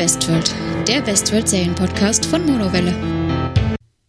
Westworld, 0.00 0.54
der 0.88 1.06
Westworld-Serienpodcast 1.06 2.24
von 2.24 2.46
Monowelle. 2.46 2.94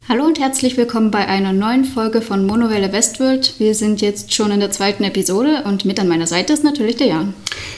Hallo 0.07 0.23
und 0.23 0.39
herzlich 0.39 0.77
willkommen 0.77 1.11
bei 1.11 1.27
einer 1.27 1.51
neuen 1.51 1.83
Folge 1.83 2.21
von 2.21 2.45
Monowelle 2.45 2.93
Westworld. 2.93 3.55
Wir 3.57 3.75
sind 3.75 3.99
jetzt 3.99 4.33
schon 4.33 4.51
in 4.51 4.61
der 4.61 4.71
zweiten 4.71 5.03
Episode 5.03 5.63
und 5.65 5.83
mit 5.83 5.99
an 5.99 6.07
meiner 6.07 6.27
Seite 6.27 6.53
ist 6.53 6.63
natürlich 6.63 6.95
der 6.95 7.07
Jan. 7.07 7.33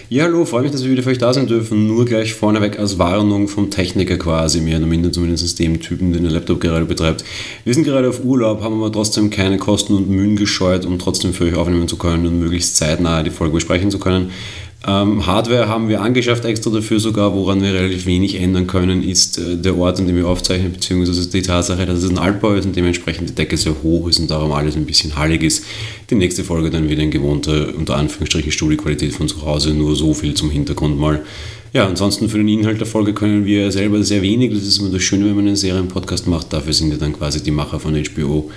Ja, 0.09 0.25
hallo, 0.25 0.45
freue 0.45 0.61
mich, 0.61 0.71
dass 0.71 0.83
wir 0.83 0.91
wieder 0.91 1.01
für 1.01 1.09
euch 1.09 1.17
da 1.17 1.33
sein 1.33 1.47
dürfen. 1.47 1.87
Nur 1.87 2.05
gleich 2.05 2.35
vorneweg 2.35 2.77
als 2.77 2.99
Warnung 2.99 3.47
vom 3.47 3.71
Techniker 3.71 4.17
quasi, 4.17 4.61
mehr 4.61 4.77
oder 4.77 4.85
minder 4.85 5.11
zumindest 5.11 5.57
dem 5.57 5.81
Typen, 5.81 6.13
den 6.13 6.21
der 6.21 6.31
Laptop 6.31 6.61
gerade 6.61 6.85
betreibt. 6.85 7.25
Wir 7.63 7.73
sind 7.73 7.83
gerade 7.83 8.09
auf 8.09 8.23
Urlaub, 8.23 8.61
haben 8.61 8.75
aber 8.75 8.91
trotzdem 8.91 9.31
keine 9.31 9.57
Kosten 9.57 9.95
und 9.95 10.07
Mühen 10.07 10.35
gescheut, 10.35 10.85
um 10.85 10.99
trotzdem 10.99 11.33
für 11.33 11.45
euch 11.45 11.55
aufnehmen 11.55 11.87
zu 11.87 11.97
können 11.97 12.27
und 12.27 12.39
möglichst 12.39 12.75
zeitnah 12.75 13.23
die 13.23 13.31
Folge 13.31 13.55
besprechen 13.55 13.89
zu 13.89 13.97
können. 13.97 14.29
Ähm, 14.85 15.25
Hardware 15.25 15.69
haben 15.69 15.87
wir 15.87 16.01
angeschafft 16.01 16.43
extra 16.43 16.69
dafür 16.69 16.99
sogar, 16.99 17.33
woran 17.33 17.61
wir 17.61 17.73
relativ 17.73 18.05
wenig 18.05 18.41
ändern 18.41 18.67
können, 18.67 19.01
ist 19.01 19.37
äh, 19.37 19.55
der 19.55 19.77
Ort, 19.77 19.99
an 19.99 20.07
dem 20.07 20.17
wir 20.17 20.27
aufzeichnen, 20.27 20.73
beziehungsweise 20.73 21.29
die 21.29 21.41
Tatsache, 21.41 21.85
dass 21.85 22.03
es 22.03 22.09
ein 22.09 22.17
Altbau 22.17 22.53
ist 22.53 22.65
und 22.65 22.75
dementsprechend 22.75 23.29
die 23.29 23.35
Decke 23.35 23.55
sehr 23.55 23.75
hoch 23.81 24.09
ist 24.09 24.19
und 24.19 24.29
darum 24.29 24.51
alles 24.51 24.75
ein 24.75 24.85
bisschen 24.85 25.15
hallig 25.15 25.41
ist. 25.41 25.63
Die 26.09 26.15
nächste 26.15 26.43
Folge 26.43 26.69
dann 26.69 26.89
wieder 26.89 27.01
in 27.01 27.11
gewohnter, 27.11 27.69
unter 27.77 27.95
Anführungsstrichen, 27.95 28.51
Studioqualität 28.51 29.13
von 29.13 29.29
zu 29.29 29.45
Hause, 29.45 29.73
nur 29.73 29.95
so 29.95 30.13
viel 30.13 30.33
zum 30.33 30.51
Hintergrund 30.51 30.99
mal. 30.99 31.21
Ja, 31.71 31.87
ansonsten 31.87 32.27
für 32.27 32.37
den 32.37 32.49
Inhalt 32.49 32.79
der 32.79 32.85
Folge 32.85 33.13
können 33.13 33.45
wir 33.45 33.71
selber 33.71 34.03
sehr 34.03 34.21
wenig, 34.21 34.53
das 34.53 34.63
ist 34.63 34.79
immer 34.79 34.89
das 34.89 35.01
Schöne, 35.01 35.25
wenn 35.25 35.35
man 35.35 35.47
einen 35.47 35.55
Serienpodcast 35.55 36.27
macht, 36.27 36.51
dafür 36.51 36.73
sind 36.73 36.91
ja 36.91 36.97
dann 36.97 37.13
quasi 37.13 37.41
die 37.41 37.51
Macher 37.51 37.79
von 37.79 37.95
HBO 37.95 38.51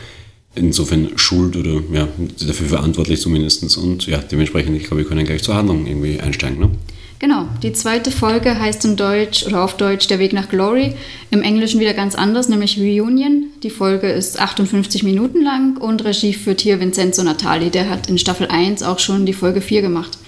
insofern 0.57 1.11
schuld 1.17 1.57
oder 1.57 1.81
ja, 1.93 2.09
dafür 2.45 2.67
verantwortlich 2.67 3.21
zumindest. 3.21 3.77
Und 3.79 4.07
ja, 4.07 4.19
dementsprechend, 4.19 4.77
ich 4.77 4.85
glaube, 4.85 4.99
wir 4.99 5.05
können 5.05 5.25
gleich 5.25 5.43
zur 5.43 5.55
Handlung 5.55 5.87
irgendwie 5.87 6.21
einsteigen. 6.21 6.59
Ne? 6.59 6.71
Genau, 7.19 7.49
die 7.63 7.73
zweite 7.73 8.11
Folge 8.11 8.59
heißt 8.59 8.85
in 8.85 8.97
Deutsch 8.97 9.47
oder 9.47 9.65
auf 9.65 9.79
Deutsch 9.79 10.07
Der 10.07 10.19
Weg 10.19 10.35
nach 10.35 10.51
Glory, 10.51 10.95
im 11.31 11.41
Englischen 11.41 11.81
wieder 11.81 11.95
ganz 11.95 12.15
anders, 12.15 12.51
nämlich 12.51 12.79
Reunion. 12.79 13.47
Die 13.63 13.71
Folge 13.71 14.09
ist 14.09 14.39
58 14.39 15.03
Minuten 15.03 15.43
lang 15.43 15.79
und 15.79 16.05
Regie 16.05 16.35
führt 16.35 16.61
hier 16.61 16.79
Vincenzo 16.79 17.23
Natali, 17.23 17.71
der 17.71 17.89
hat 17.89 18.11
in 18.11 18.19
Staffel 18.19 18.49
1 18.49 18.83
auch 18.83 18.99
schon 18.99 19.25
die 19.25 19.33
Folge 19.33 19.63
4 19.63 19.81
gemacht. 19.81 20.19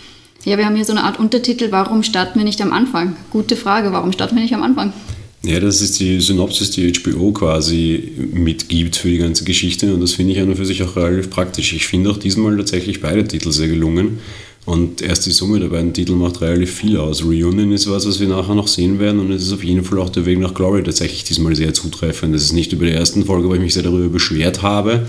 Ja, 0.45 0.57
wir 0.57 0.65
haben 0.65 0.77
hier 0.77 0.87
so 0.87 0.93
eine 0.93 1.05
Art 1.05 1.19
Untertitel, 1.19 1.71
warum 1.73 2.03
starten 2.03 2.39
wir 2.39 2.45
nicht 2.45 2.63
am 2.63 2.73
Anfang? 2.73 3.17
Gute 3.31 3.57
Frage, 3.57 3.93
warum 3.93 4.13
starten 4.13 4.37
wir 4.37 4.43
nicht 4.43 4.55
am 4.55 4.63
Anfang? 4.63 4.95
Ja, 5.45 5.61
das 5.61 5.81
ist 5.81 6.01
die 6.01 6.21
Synopsis, 6.21 6.73
die 6.73 6.93
HBO 6.93 7.31
quasi 7.31 8.11
mitgibt 8.33 8.97
für 8.97 9.09
die 9.09 9.19
ganze 9.19 9.45
Geschichte 9.45 9.95
und 9.95 10.01
das 10.01 10.15
finde 10.15 10.33
ich 10.33 10.41
an 10.41 10.49
und 10.49 10.57
für 10.57 10.67
sich 10.67 10.83
auch 10.83 10.97
relativ 10.97 11.31
praktisch. 11.31 11.73
Ich 11.73 11.87
finde 11.87 12.11
auch 12.11 12.17
diesmal 12.17 12.57
tatsächlich 12.57 13.01
beide 13.01 13.27
Titel 13.27 13.53
sehr 13.53 13.69
gelungen 13.69 14.19
und 14.65 15.01
erst 15.01 15.27
die 15.27 15.31
Summe 15.31 15.61
der 15.61 15.69
beiden 15.69 15.95
Titel 15.95 16.13
macht 16.13 16.41
relativ 16.41 16.75
viel 16.75 16.97
aus. 16.97 17.23
Reunion 17.25 17.71
ist 17.71 17.89
was, 17.89 18.07
was 18.07 18.19
wir 18.19 18.27
nachher 18.27 18.57
noch 18.57 18.67
sehen 18.67 18.99
werden 18.99 19.21
und 19.21 19.31
es 19.31 19.45
ist 19.45 19.53
auf 19.53 19.63
jeden 19.63 19.85
Fall 19.85 20.01
auch 20.01 20.11
der 20.11 20.27
Weg 20.27 20.41
nach 20.41 20.55
Glory 20.55 20.83
tatsächlich 20.83 21.23
diesmal 21.23 21.55
sehr 21.55 21.73
zutreffend. 21.73 22.35
Das 22.35 22.43
ist 22.43 22.53
nicht 22.53 22.73
über 22.73 22.87
die 22.87 22.93
ersten 22.93 23.25
Folge, 23.25 23.49
wo 23.49 23.55
ich 23.55 23.61
mich 23.61 23.75
sehr 23.75 23.85
darüber 23.85 24.09
beschwert 24.09 24.63
habe, 24.63 25.07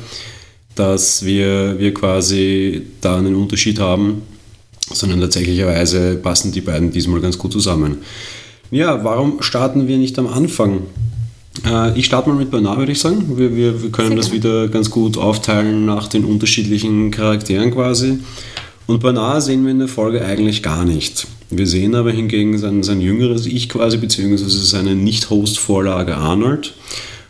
dass 0.75 1.25
wir, 1.25 1.79
wir 1.79 1.91
quasi 1.91 2.83
da 3.01 3.17
einen 3.17 3.35
Unterschied 3.35 3.79
haben, 3.79 4.21
sondern 4.93 5.21
tatsächlicherweise 5.21 6.15
passen 6.17 6.51
die 6.51 6.61
beiden 6.61 6.91
diesmal 6.91 7.19
ganz 7.19 7.37
gut 7.37 7.51
zusammen. 7.51 7.97
Ja, 8.71 9.03
warum 9.03 9.41
starten 9.41 9.87
wir 9.87 9.97
nicht 9.97 10.19
am 10.19 10.27
Anfang? 10.27 10.83
Äh, 11.65 11.97
ich 11.97 12.05
starte 12.05 12.29
mal 12.29 12.35
mit 12.35 12.51
Bernard, 12.51 12.77
würde 12.77 12.91
ich 12.91 12.99
sagen. 12.99 13.37
Wir, 13.37 13.55
wir, 13.55 13.81
wir 13.81 13.91
können 13.91 14.09
Sehr 14.09 14.17
das 14.17 14.31
wieder 14.31 14.67
ganz 14.67 14.91
gut 14.91 15.17
aufteilen 15.17 15.85
nach 15.85 16.07
den 16.07 16.23
unterschiedlichen 16.23 17.09
Charakteren 17.09 17.71
quasi. 17.71 18.19
Und 18.85 19.01
Bernard 19.01 19.43
sehen 19.43 19.63
wir 19.63 19.71
in 19.71 19.79
der 19.79 19.87
Folge 19.87 20.23
eigentlich 20.23 20.61
gar 20.61 20.85
nicht. 20.85 21.27
Wir 21.49 21.65
sehen 21.65 21.95
aber 21.95 22.11
hingegen 22.11 22.59
sein, 22.59 22.83
sein 22.83 23.01
jüngeres 23.01 23.47
Ich 23.47 23.69
quasi, 23.69 23.97
beziehungsweise 23.97 24.63
seine 24.63 24.95
Nicht-Host-Vorlage 24.95 26.15
Arnold. 26.15 26.73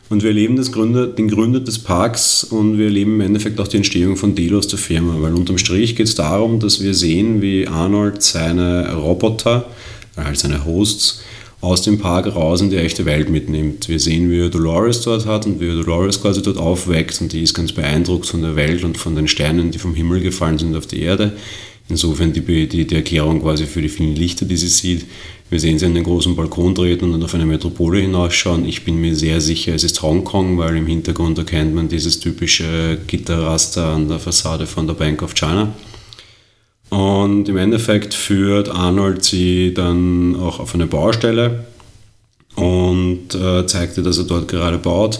Und 0.09 0.23
wir 0.23 0.31
erleben 0.31 0.55
das 0.55 0.71
Gründer, 0.71 1.07
den 1.07 1.29
Gründer 1.29 1.59
des 1.59 1.79
Parks 1.79 2.43
und 2.43 2.77
wir 2.77 2.85
erleben 2.85 3.15
im 3.15 3.21
Endeffekt 3.21 3.59
auch 3.61 3.67
die 3.67 3.77
Entstehung 3.77 4.17
von 4.17 4.35
Delos, 4.35 4.67
der 4.67 4.79
Firma. 4.79 5.15
Weil 5.19 5.35
unterm 5.35 5.57
Strich 5.57 5.95
geht 5.95 6.07
es 6.07 6.15
darum, 6.15 6.59
dass 6.59 6.81
wir 6.81 6.93
sehen, 6.93 7.41
wie 7.41 7.67
Arnold 7.67 8.23
seine 8.23 8.95
Roboter, 8.95 9.67
also 10.25 10.47
seine 10.47 10.65
Hosts, 10.65 11.21
aus 11.61 11.81
dem 11.81 11.99
Park 11.99 12.33
raus 12.35 12.61
in 12.61 12.69
die 12.69 12.77
echte 12.77 13.05
Welt 13.05 13.29
mitnimmt. 13.29 13.89
Wir 13.89 13.99
sehen, 13.99 14.31
wie 14.31 14.39
er 14.39 14.49
Dolores 14.49 15.01
dort 15.01 15.25
hat 15.25 15.45
und 15.45 15.59
wie 15.59 15.67
er 15.67 15.75
Dolores 15.75 16.21
quasi 16.21 16.41
dort 16.41 16.57
aufweckt 16.57 17.19
und 17.21 17.33
die 17.33 17.43
ist 17.43 17.53
ganz 17.53 17.73
beeindruckt 17.73 18.27
von 18.27 18.41
der 18.41 18.55
Welt 18.55 18.83
und 18.83 18.97
von 18.97 19.15
den 19.15 19.27
Sternen, 19.27 19.71
die 19.71 19.79
vom 19.79 19.93
Himmel 19.93 20.21
gefallen 20.21 20.57
sind 20.57 20.75
auf 20.75 20.87
die 20.87 21.01
Erde. 21.01 21.33
Insofern 21.89 22.31
die, 22.31 22.41
die, 22.67 22.85
die 22.85 22.95
Erklärung 22.95 23.41
quasi 23.41 23.65
für 23.65 23.81
die 23.81 23.89
vielen 23.89 24.15
Lichter, 24.15 24.45
die 24.45 24.57
sie 24.57 24.67
sieht. 24.67 25.05
Wir 25.49 25.59
sehen 25.59 25.79
sie 25.79 25.87
an 25.87 25.95
den 25.95 26.03
großen 26.03 26.35
Balkon 26.35 26.75
treten 26.75 27.11
und 27.11 27.23
auf 27.23 27.33
eine 27.33 27.47
Metropole 27.47 27.99
hinausschauen. 27.99 28.65
Ich 28.65 28.85
bin 28.85 29.01
mir 29.01 29.15
sehr 29.15 29.41
sicher, 29.41 29.73
es 29.73 29.83
ist 29.83 30.01
Hongkong, 30.03 30.59
weil 30.59 30.77
im 30.77 30.85
Hintergrund 30.85 31.39
erkennt 31.39 31.73
man 31.73 31.89
dieses 31.89 32.19
typische 32.19 32.99
Gitterraster 33.07 33.87
an 33.87 34.07
der 34.07 34.19
Fassade 34.19 34.67
von 34.67 34.85
der 34.85 34.93
Bank 34.93 35.23
of 35.23 35.33
China. 35.33 35.73
Und 36.89 37.47
im 37.47 37.57
Endeffekt 37.57 38.13
führt 38.13 38.69
Arnold 38.69 39.23
sie 39.23 39.73
dann 39.73 40.35
auch 40.35 40.59
auf 40.59 40.73
eine 40.73 40.87
Baustelle 40.87 41.65
und 42.55 43.35
äh, 43.35 43.65
zeigt 43.67 43.97
ihr, 43.97 44.03
dass 44.03 44.17
er 44.17 44.23
dort 44.23 44.47
gerade 44.47 44.79
baut, 44.79 45.19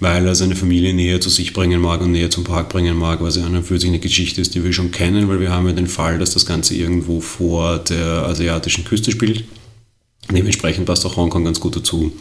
weil 0.00 0.26
er 0.26 0.34
seine 0.34 0.56
Familie 0.56 0.94
näher 0.94 1.20
zu 1.20 1.28
sich 1.28 1.52
bringen 1.52 1.80
mag 1.80 2.00
und 2.00 2.12
näher 2.12 2.30
zum 2.30 2.44
Park 2.44 2.70
bringen 2.70 2.96
mag, 2.96 3.22
was 3.22 3.36
ja 3.36 3.44
an 3.44 3.54
und 3.54 3.64
für 3.64 3.78
sich 3.78 3.90
eine 3.90 3.98
Geschichte 3.98 4.40
ist, 4.40 4.54
die 4.54 4.64
wir 4.64 4.72
schon 4.72 4.90
kennen, 4.90 5.28
weil 5.28 5.40
wir 5.40 5.50
haben 5.50 5.66
ja 5.66 5.74
den 5.74 5.88
Fall, 5.88 6.18
dass 6.18 6.30
das 6.30 6.46
Ganze 6.46 6.74
irgendwo 6.74 7.20
vor 7.20 7.78
der 7.78 8.24
asiatischen 8.26 8.84
Küste 8.84 9.12
spielt. 9.12 9.44
Dementsprechend 10.30 10.86
passt 10.86 11.04
auch 11.04 11.16
Hongkong 11.16 11.44
ganz 11.44 11.60
gut 11.60 11.76
dazu. 11.76 12.12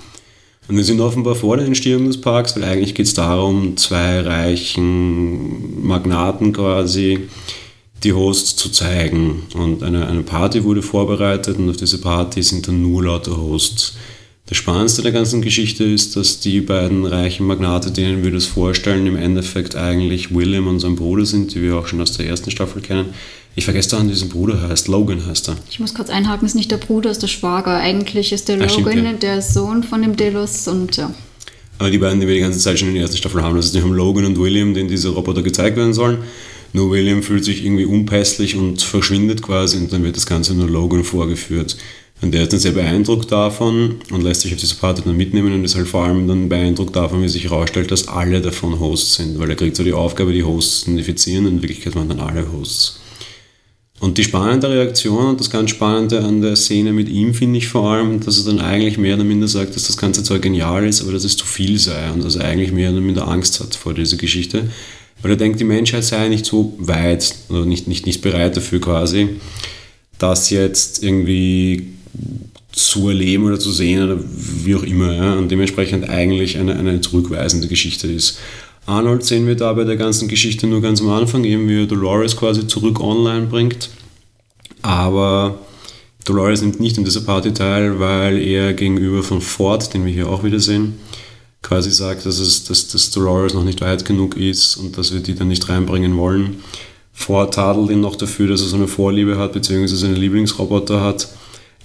Und 0.67 0.77
wir 0.77 0.83
sind 0.83 1.01
offenbar 1.01 1.35
vor 1.35 1.57
der 1.57 1.65
Entstehung 1.65 2.05
des 2.05 2.19
Parks, 2.19 2.55
weil 2.55 2.63
eigentlich 2.63 2.95
geht 2.95 3.05
es 3.05 3.13
darum, 3.13 3.75
zwei 3.75 4.21
reichen 4.21 5.85
Magnaten 5.85 6.53
quasi, 6.53 7.27
die 8.03 8.13
Hosts 8.13 8.55
zu 8.55 8.69
zeigen. 8.69 9.43
Und 9.53 9.83
eine, 9.83 10.07
eine 10.07 10.23
Party 10.23 10.63
wurde 10.63 10.81
vorbereitet 10.81 11.57
und 11.57 11.69
auf 11.69 11.77
diese 11.77 11.99
Party 11.99 12.43
sind 12.43 12.67
dann 12.67 12.81
nur 12.81 13.03
lauter 13.03 13.37
Hosts. 13.37 13.95
Das 14.45 14.57
Spannendste 14.57 15.01
der 15.01 15.13
ganzen 15.13 15.41
Geschichte 15.41 15.85
ist, 15.85 16.17
dass 16.17 16.41
die 16.41 16.59
beiden 16.59 17.05
reichen 17.05 17.47
Magnate, 17.47 17.91
denen 17.91 18.23
wir 18.23 18.31
das 18.31 18.45
vorstellen, 18.45 19.07
im 19.07 19.15
Endeffekt 19.15 19.75
eigentlich 19.75 20.35
William 20.35 20.67
und 20.67 20.81
sein 20.81 20.97
Bruder 20.97 21.25
sind, 21.25 21.55
die 21.55 21.61
wir 21.61 21.77
auch 21.77 21.87
schon 21.87 22.01
aus 22.01 22.17
der 22.17 22.27
ersten 22.27 22.51
Staffel 22.51 22.81
kennen. 22.81 23.13
Ich 23.55 23.65
vergesse 23.65 23.91
daran, 23.91 24.09
diesen 24.09 24.29
Bruder 24.29 24.61
heißt. 24.67 24.89
Logan 24.89 25.25
heißt 25.25 25.49
er. 25.49 25.55
Ich 25.69 25.79
muss 25.79 25.93
kurz 25.93 26.09
einhaken, 26.09 26.45
ist 26.45 26.55
nicht 26.55 26.71
der 26.71 26.77
Bruder, 26.77 27.09
ist 27.09 27.21
der 27.21 27.27
Schwager. 27.27 27.77
Eigentlich 27.77 28.33
ist 28.33 28.49
der 28.49 28.57
Logan 28.57 28.69
ah, 28.69 28.91
stimmt, 28.91 29.05
ja. 29.05 29.13
der 29.13 29.41
Sohn 29.41 29.83
von 29.83 30.01
dem 30.01 30.17
Delos 30.17 30.67
und 30.67 30.97
ja. 30.97 31.13
Aber 31.79 31.89
die 31.89 31.97
beiden, 31.97 32.19
die 32.19 32.27
wir 32.27 32.35
die 32.35 32.41
ganze 32.41 32.59
Zeit 32.59 32.79
schon 32.79 32.89
in 32.89 32.95
der 32.95 33.03
ersten 33.03 33.17
Staffel 33.17 33.41
haben, 33.41 33.55
das 33.55 33.67
ist 33.67 33.75
die 33.75 33.81
haben 33.81 33.93
Logan 33.93 34.25
und 34.25 34.39
William, 34.39 34.73
denen 34.73 34.89
diese 34.89 35.09
Roboter 35.09 35.41
gezeigt 35.41 35.77
werden 35.77 35.93
sollen. 35.93 36.19
Nur 36.73 36.89
William 36.89 37.21
fühlt 37.21 37.45
sich 37.45 37.63
irgendwie 37.63 37.85
unpässlich 37.85 38.55
und 38.55 38.81
verschwindet 38.81 39.43
quasi 39.43 39.77
und 39.77 39.93
dann 39.93 40.03
wird 40.03 40.15
das 40.15 40.25
Ganze 40.25 40.55
nur 40.55 40.67
Logan 40.67 41.03
vorgeführt. 41.03 41.77
Und 42.21 42.33
der 42.33 42.43
ist 42.43 42.53
dann 42.53 42.59
sehr 42.59 42.71
beeindruckt 42.71 43.31
davon 43.31 43.97
und 44.11 44.23
lässt 44.23 44.41
sich 44.41 44.53
auf 44.53 44.59
diese 44.59 44.75
Party 44.75 45.01
dann 45.03 45.15
mitnehmen 45.17 45.53
und 45.53 45.65
ist 45.65 45.75
halt 45.75 45.87
vor 45.87 46.05
allem 46.05 46.27
dann 46.27 46.49
beeindruckt 46.49 46.95
davon, 46.95 47.21
wie 47.21 47.27
sich 47.29 47.43
herausstellt, 47.43 47.91
dass 47.91 48.07
alle 48.07 48.41
davon 48.41 48.79
Hosts 48.79 49.15
sind, 49.15 49.39
weil 49.39 49.49
er 49.49 49.55
kriegt 49.55 49.75
so 49.75 49.83
die 49.83 49.93
Aufgabe, 49.93 50.33
die 50.33 50.43
Hosts 50.43 50.81
zu 50.81 50.91
identifizieren 50.91 51.45
und 51.45 51.53
in 51.53 51.61
Wirklichkeit 51.61 51.95
waren 51.95 52.09
dann 52.09 52.21
alle 52.21 52.51
Hosts. 52.51 52.99
Und 53.99 54.17
die 54.17 54.23
spannende 54.23 54.69
Reaktion 54.69 55.27
und 55.27 55.39
das 55.39 55.49
ganz 55.49 55.69
Spannende 55.69 56.23
an 56.23 56.41
der 56.41 56.55
Szene 56.55 56.91
mit 56.91 57.07
ihm 57.07 57.33
finde 57.33 57.57
ich 57.57 57.67
vor 57.67 57.89
allem, 57.91 58.19
dass 58.19 58.39
er 58.39 58.51
dann 58.51 58.59
eigentlich 58.59 58.97
mehr 58.97 59.15
oder 59.15 59.23
minder 59.23 59.47
sagt, 59.47 59.75
dass 59.75 59.87
das 59.87 59.97
ganze 59.97 60.23
Zeug 60.23 60.41
genial 60.41 60.85
ist, 60.85 61.01
aber 61.01 61.11
dass 61.11 61.23
es 61.23 61.37
zu 61.37 61.45
viel 61.45 61.79
sei 61.79 62.11
und 62.11 62.23
dass 62.23 62.35
er 62.35 62.45
eigentlich 62.45 62.71
mehr 62.71 62.91
oder 62.91 63.01
minder 63.01 63.27
Angst 63.27 63.59
hat 63.59 63.75
vor 63.75 63.93
dieser 63.93 64.17
Geschichte 64.17 64.69
weil 65.23 65.31
er 65.31 65.37
denkt, 65.37 65.59
die 65.59 65.63
Menschheit 65.63 66.03
sei 66.03 66.27
nicht 66.27 66.45
so 66.45 66.75
weit 66.77 67.33
oder 67.49 67.65
nicht, 67.65 67.87
nicht, 67.87 68.05
nicht 68.05 68.21
bereit 68.21 68.55
dafür 68.55 68.79
quasi, 68.79 69.29
das 70.19 70.49
jetzt 70.49 71.01
irgendwie 71.01 71.93
zu 72.73 73.07
erleben 73.07 73.45
oder 73.45 73.59
zu 73.59 73.71
sehen 73.71 74.03
oder 74.03 74.19
wie 74.21 74.75
auch 74.75 74.83
immer. 74.83 75.13
Ja? 75.13 75.33
Und 75.35 75.49
dementsprechend 75.49 76.09
eigentlich 76.09 76.57
eine, 76.57 76.75
eine 76.75 77.01
zurückweisende 77.01 77.67
Geschichte 77.67 78.07
ist. 78.07 78.37
Arnold 78.85 79.23
sehen 79.23 79.47
wir 79.47 79.55
da 79.55 79.71
bei 79.71 79.85
der 79.85 79.95
ganzen 79.95 80.27
Geschichte 80.27 80.67
nur 80.67 80.81
ganz 80.81 80.99
am 80.99 81.09
Anfang, 81.09 81.45
eben 81.45 81.69
wie 81.69 81.83
er 81.83 81.85
Dolores 81.85 82.35
quasi 82.35 82.67
zurück 82.67 82.99
online 82.99 83.45
bringt. 83.45 83.89
Aber 84.81 85.59
Dolores 86.25 86.61
nimmt 86.61 86.81
nicht 86.81 86.97
in 86.97 87.05
dieser 87.05 87.21
Party 87.21 87.53
teil, 87.53 87.99
weil 87.99 88.39
er 88.39 88.73
gegenüber 88.73 89.23
von 89.23 89.39
Ford, 89.39 89.93
den 89.93 90.05
wir 90.05 90.11
hier 90.11 90.27
auch 90.27 90.43
wieder 90.43 90.59
sehen, 90.59 90.95
quasi 91.63 91.91
sagt, 91.91 92.25
dass, 92.27 92.37
es, 92.37 92.65
dass, 92.65 92.89
dass 92.89 93.09
Dolores 93.09 93.55
noch 93.55 93.63
nicht 93.63 93.81
weit 93.81 94.05
genug 94.05 94.37
ist 94.37 94.75
und 94.75 94.97
dass 94.97 95.13
wir 95.13 95.21
die 95.21 95.33
dann 95.33 95.47
nicht 95.47 95.67
reinbringen 95.69 96.15
wollen. 96.17 96.57
Vortadelt 97.13 97.89
ihn 97.89 98.01
noch 98.01 98.15
dafür, 98.15 98.49
dass 98.49 98.61
er 98.61 98.67
so 98.67 98.75
eine 98.75 98.87
Vorliebe 98.87 99.37
hat, 99.37 99.53
beziehungsweise 99.53 100.05
einen 100.05 100.17
Lieblingsroboter 100.17 101.01
hat, 101.01 101.29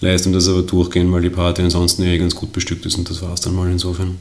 lässt 0.01 0.27
ihm 0.27 0.33
das 0.33 0.49
aber 0.49 0.63
durchgehen, 0.63 1.11
weil 1.13 1.23
die 1.23 1.31
Party 1.31 1.63
ansonsten 1.63 2.03
eh 2.03 2.19
ganz 2.19 2.35
gut 2.35 2.53
bestückt 2.53 2.85
ist 2.85 2.99
und 2.99 3.09
das 3.09 3.23
war 3.23 3.33
es 3.33 3.41
dann 3.41 3.55
mal 3.55 3.71
insofern. 3.71 4.19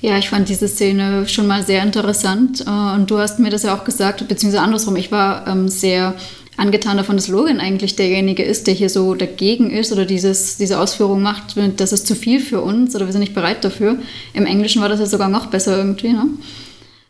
Ja, 0.00 0.18
ich 0.18 0.28
fand 0.28 0.48
diese 0.48 0.66
Szene 0.66 1.28
schon 1.28 1.46
mal 1.46 1.64
sehr 1.64 1.82
interessant 1.82 2.64
äh, 2.66 2.94
und 2.94 3.10
du 3.10 3.18
hast 3.18 3.38
mir 3.38 3.50
das 3.50 3.62
ja 3.62 3.76
auch 3.76 3.84
gesagt, 3.84 4.26
beziehungsweise 4.26 4.62
andersrum, 4.62 4.96
ich 4.96 5.12
war 5.12 5.46
ähm, 5.46 5.68
sehr 5.68 6.14
angetan 6.56 6.96
davon, 6.96 7.16
dass 7.16 7.28
Logan 7.28 7.60
eigentlich 7.60 7.96
derjenige 7.96 8.42
ist, 8.42 8.66
der 8.66 8.74
hier 8.74 8.90
so 8.90 9.14
dagegen 9.14 9.70
ist 9.70 9.92
oder 9.92 10.04
dieses, 10.04 10.56
diese 10.56 10.78
Ausführung 10.78 11.22
macht, 11.22 11.56
das 11.76 11.92
ist 11.92 12.06
zu 12.06 12.14
viel 12.14 12.40
für 12.40 12.60
uns 12.60 12.94
oder 12.94 13.06
wir 13.06 13.12
sind 13.12 13.20
nicht 13.20 13.34
bereit 13.34 13.64
dafür. 13.64 13.98
Im 14.34 14.46
Englischen 14.46 14.82
war 14.82 14.88
das 14.88 15.00
ja 15.00 15.06
sogar 15.06 15.28
noch 15.28 15.46
besser 15.46 15.76
irgendwie. 15.76 16.12
Ne? 16.12 16.26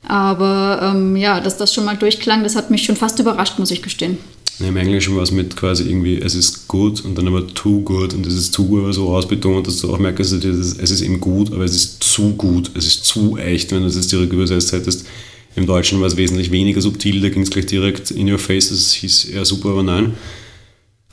Aber 0.07 0.95
ähm, 0.95 1.17
ja, 1.17 1.41
dass 1.41 1.57
das 1.57 1.75
schon 1.75 1.85
mal 1.85 1.97
durchklang, 1.97 2.43
das 2.43 2.57
hat 2.57 2.71
mich 2.71 2.85
schon 2.85 2.97
fast 2.97 3.19
überrascht, 3.19 3.59
muss 3.59 3.71
ich 3.71 3.83
gestehen. 3.83 4.19
Im 4.61 4.77
Englischen 4.77 5.17
war 5.17 5.23
es 5.23 5.31
mit 5.33 5.57
quasi 5.57 5.85
irgendwie, 5.85 6.19
es 6.19 6.35
ist 6.35 6.69
gut 6.69 7.05
und 7.05 7.17
dann 7.17 7.27
aber 7.27 7.47
too 7.49 7.81
good 7.81 8.15
und 8.15 8.25
dieses 8.25 8.51
too 8.51 8.79
aber 8.79 8.93
so 8.93 9.09
ausbetont, 9.09 9.67
dass 9.67 9.79
du 9.79 9.93
auch 9.93 9.99
merkst, 9.99 10.33
es 10.33 10.91
ist 10.91 11.01
eben 11.01 11.21
gut, 11.21 11.53
aber 11.53 11.65
es 11.65 11.75
ist 11.75 12.05
zu 12.05 12.35
gut, 12.35 12.71
es 12.75 12.87
ist 12.87 13.05
zu 13.05 13.39
echt, 13.39 13.73
wenn 13.73 13.83
du 13.83 13.89
das 13.89 14.07
direkt 14.07 14.33
übersetzt 14.33 14.73
hättest. 14.73 15.07
Im 15.55 15.67
Deutschen 15.67 16.01
war 16.01 16.07
es 16.07 16.17
wesentlich 16.17 16.51
weniger 16.51 16.81
subtil, 16.81 17.21
da 17.21 17.29
ging 17.29 17.43
es 17.43 17.51
gleich 17.51 17.67
direkt 17.67 18.11
in 18.11 18.31
your 18.31 18.39
face, 18.39 18.71
das 18.71 18.93
hieß 18.93 19.27
eher 19.27 19.45
super, 19.45 19.71
aber 19.71 19.83
nein. 19.83 20.15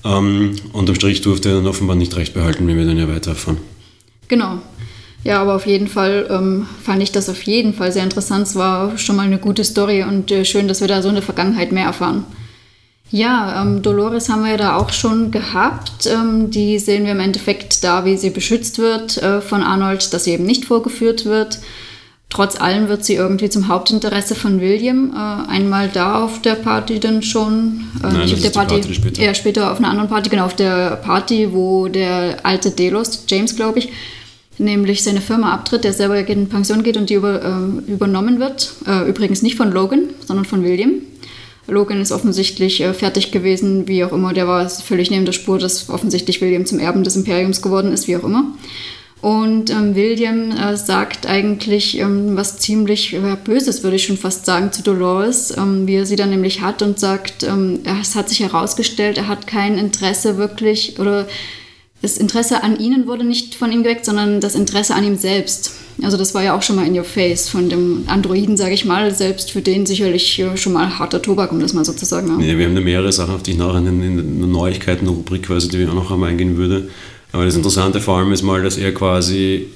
Ähm, 0.06 0.56
unterm 0.71 0.95
Strich 0.95 1.21
durfte 1.21 1.50
er 1.50 1.56
dann 1.56 1.68
offenbar 1.68 1.95
nicht 1.95 2.15
recht 2.15 2.33
behalten, 2.33 2.68
wenn 2.68 2.77
wir 2.77 2.86
dann 2.86 2.97
ja 2.97 3.09
weiterfahren. 3.09 3.57
Genau. 4.30 4.59
Ja, 5.25 5.41
aber 5.41 5.56
auf 5.56 5.65
jeden 5.65 5.88
Fall 5.88 6.27
ähm, 6.30 6.65
fand 6.81 7.03
ich 7.03 7.12
das 7.12 7.27
auf 7.27 7.44
jeden 7.44 7.74
Fall 7.74 7.91
sehr 7.91 8.03
interessant. 8.03 8.47
Es 8.47 8.56
war 8.56 8.97
schon 8.97 9.18
mal 9.18 9.25
eine 9.25 9.38
gute 9.38 9.65
Story 9.65 10.03
und 10.03 10.31
äh, 10.31 10.45
schön, 10.45 10.69
dass 10.69 10.80
wir 10.80 10.88
da 10.88 11.01
so 11.01 11.09
eine 11.09 11.21
Vergangenheit 11.21 11.74
mehr 11.74 11.85
erfahren. 11.85 12.24
Ja, 13.12 13.62
ähm, 13.62 13.81
Dolores 13.81 14.30
haben 14.30 14.44
wir 14.44 14.51
ja 14.51 14.57
da 14.57 14.77
auch 14.77 14.94
schon 14.94 15.31
gehabt. 15.31 16.06
Ähm, 16.06 16.51
die 16.51 16.80
sehen 16.80 17.06
wir 17.06 17.12
im 17.12 17.19
Endeffekt 17.19 17.83
da, 17.83 18.06
wie 18.06 18.18
sie 18.18 18.30
beschützt 18.30 18.77
wird 18.77 19.18
äh, 19.18 19.42
von 19.42 19.63
Arnold, 19.63 20.13
dass 20.13 20.24
sie 20.24 20.31
eben 20.31 20.45
nicht 20.45 20.65
vorgeführt 20.65 21.25
wird. 21.25 21.59
Trotz 22.29 22.61
allem 22.61 22.87
wird 22.89 23.03
sie 23.03 23.15
irgendwie 23.15 23.49
zum 23.49 23.67
Hauptinteresse 23.67 24.35
von 24.35 24.61
William. 24.61 25.11
Äh, 25.15 25.51
einmal 25.51 25.89
da 25.91 26.23
auf 26.23 26.41
der 26.41 26.53
Party 26.53 26.99
dann 26.99 27.23
schon. 27.23 27.87
Äh, 28.03 28.07
Nein, 28.07 28.21
nicht 28.21 28.35
auf 28.35 28.41
der 28.41 28.49
Party, 28.51 28.75
Party 28.75 28.93
später. 28.93 29.21
Ja, 29.23 29.33
später 29.33 29.71
auf 29.71 29.79
einer 29.79 29.89
anderen 29.89 30.09
Party, 30.09 30.29
genau, 30.29 30.45
auf 30.45 30.55
der 30.55 30.97
Party, 30.97 31.51
wo 31.51 31.87
der 31.87 32.37
alte 32.43 32.69
Delos, 32.69 33.23
James 33.27 33.55
glaube 33.55 33.79
ich, 33.79 33.89
nämlich 34.59 35.03
seine 35.03 35.21
Firma 35.21 35.51
abtritt, 35.53 35.83
der 35.83 35.93
selber 35.93 36.17
in 36.27 36.49
Pension 36.49 36.83
geht 36.83 36.97
und 36.97 37.09
die 37.09 37.15
über, 37.15 37.41
äh, 37.43 37.91
übernommen 37.91 38.39
wird. 38.39 38.73
Äh, 38.85 39.09
übrigens 39.09 39.41
nicht 39.41 39.55
von 39.55 39.71
Logan, 39.71 40.09
sondern 40.23 40.45
von 40.45 40.63
William. 40.63 41.01
Logan 41.65 42.01
ist 42.01 42.11
offensichtlich 42.11 42.81
äh, 42.81 42.93
fertig 42.93 43.31
gewesen, 43.31 43.87
wie 43.87 44.03
auch 44.03 44.11
immer. 44.11 44.33
Der 44.33 44.47
war 44.47 44.69
völlig 44.69 45.09
neben 45.09 45.25
der 45.25 45.33
Spur, 45.33 45.57
dass 45.57 45.89
offensichtlich 45.89 46.41
William 46.41 46.67
zum 46.67 46.79
Erben 46.79 47.03
des 47.03 47.15
Imperiums 47.15 47.63
geworden 47.63 47.91
ist, 47.91 48.07
wie 48.07 48.17
auch 48.17 48.23
immer. 48.23 48.53
Und 49.21 49.69
ähm, 49.69 49.95
William 49.95 50.51
äh, 50.51 50.77
sagt 50.77 51.27
eigentlich 51.27 52.00
ähm, 52.00 52.38
was 52.38 52.57
ziemlich 52.57 53.13
äh, 53.13 53.36
Böses, 53.44 53.83
würde 53.83 53.98
ich 53.98 54.06
schon 54.06 54.18
fast 54.18 54.45
sagen, 54.45 54.71
zu 54.71 54.81
Dolores, 54.81 55.56
ähm, 55.57 55.88
wie 55.88 55.95
er 55.95 56.06
sie 56.06 56.16
dann 56.16 56.30
nämlich 56.30 56.62
hat 56.62 56.81
und 56.81 57.00
sagt, 57.00 57.44
ähm, 57.44 57.81
es 58.01 58.16
hat 58.16 58.30
sich 58.30 58.39
herausgestellt, 58.39 59.18
er 59.18 59.27
hat 59.27 59.45
kein 59.45 59.77
Interesse 59.77 60.38
wirklich 60.38 61.00
oder 61.00 61.27
das 62.01 62.18
Interesse 62.18 62.63
an 62.63 62.80
ihnen 62.80 63.07
wurde 63.07 63.25
nicht 63.25 63.56
von 63.56 63.74
ihm 63.74 63.83
geweckt, 63.83 64.06
sondern 64.06 64.39
das 64.39 64.56
Interesse 64.56 64.95
an 64.95 65.04
ihm 65.04 65.18
selbst. 65.18 65.74
Also 66.01 66.16
das 66.16 66.33
war 66.33 66.42
ja 66.42 66.56
auch 66.56 66.62
schon 66.62 66.77
mal 66.77 66.88
in 66.88 66.98
your 66.98 67.04
face 67.04 67.50
von 67.50 67.68
dem 67.68 68.06
Androiden, 68.07 68.56
sage 68.56 68.74
ich 68.74 68.86
mal, 68.86 69.13
selbst 69.13 69.51
für 69.51 69.62
den 69.62 69.86
sicherlich 69.86 70.42
schon 70.56 70.71
mal 70.71 70.98
harter 70.98 71.21
Tobak, 71.21 71.51
um 71.51 71.60
das 71.60 71.74
mal 71.74 71.83
so 71.83 71.92
zu 71.92 72.06
sagen. 72.06 72.39
Ja, 72.39 72.57
wir 72.57 72.66
haben 72.66 72.75
da 72.75 72.80
mehrere 72.80 73.12
Sachen, 73.12 73.36
auf 73.36 73.44
die 73.44 73.51
ich 73.51 73.57
nachher 73.57 73.80
in, 73.80 74.01
in 74.01 74.39
der 74.39 74.48
Neuigkeiten-Rubrik 74.48 75.44
quasi, 75.44 75.68
die 75.68 75.80
ich 75.80 75.89
auch 75.89 75.94
noch 75.94 76.10
einmal 76.10 76.30
eingehen 76.30 76.56
würde. 76.56 76.88
Aber 77.31 77.45
das 77.45 77.55
Interessante 77.55 78.01
vor 78.01 78.17
allem 78.17 78.31
ist 78.31 78.41
mal, 78.41 78.63
dass 78.63 78.77
er 78.77 78.93
quasi 78.93 79.67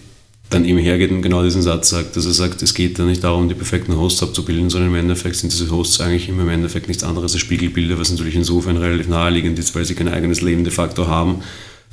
dann 0.50 0.66
eben 0.66 0.78
hergeht 0.78 1.12
und 1.12 1.22
genau 1.22 1.44
diesen 1.44 1.62
Satz 1.62 1.90
sagt, 1.90 2.16
dass 2.16 2.26
er 2.26 2.34
sagt, 2.34 2.62
es 2.62 2.74
geht 2.74 3.00
da 3.00 3.06
nicht 3.06 3.24
darum, 3.24 3.50
die 3.50 3.56
perfekten 3.56 3.98
Hosts 3.98 4.22
abzubilden, 4.24 4.70
sondern 4.70 4.92
im 4.92 4.96
Endeffekt 4.96 5.36
sind 5.36 5.52
diese 5.52 5.70
Hosts 5.72 6.02
eigentlich 6.02 6.30
immer 6.30 6.44
im 6.44 6.50
Endeffekt 6.50 6.88
nichts 6.88 7.04
anderes 7.04 7.34
als 7.34 7.42
Spiegelbilder, 7.42 8.00
was 8.00 8.12
natürlich 8.12 8.36
insofern 8.36 8.78
relativ 8.78 9.08
naheliegend 9.08 9.58
ist, 9.58 9.74
weil 9.76 9.86
sie 9.86 9.96
kein 9.96 10.10
eigenes 10.10 10.42
Leben 10.42 10.64
de 10.64 10.74
facto 10.74 11.08
haben 11.08 11.42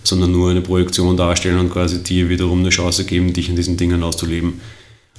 sondern 0.02 0.32
nur 0.32 0.50
eine 0.50 0.60
Projektion 0.60 1.16
darstellen 1.16 1.58
und 1.58 1.70
quasi 1.70 2.02
dir 2.02 2.28
wiederum 2.28 2.60
eine 2.60 2.70
Chance 2.70 3.04
geben, 3.04 3.32
dich 3.32 3.48
in 3.48 3.56
diesen 3.56 3.76
Dingen 3.76 4.02
auszuleben. 4.02 4.60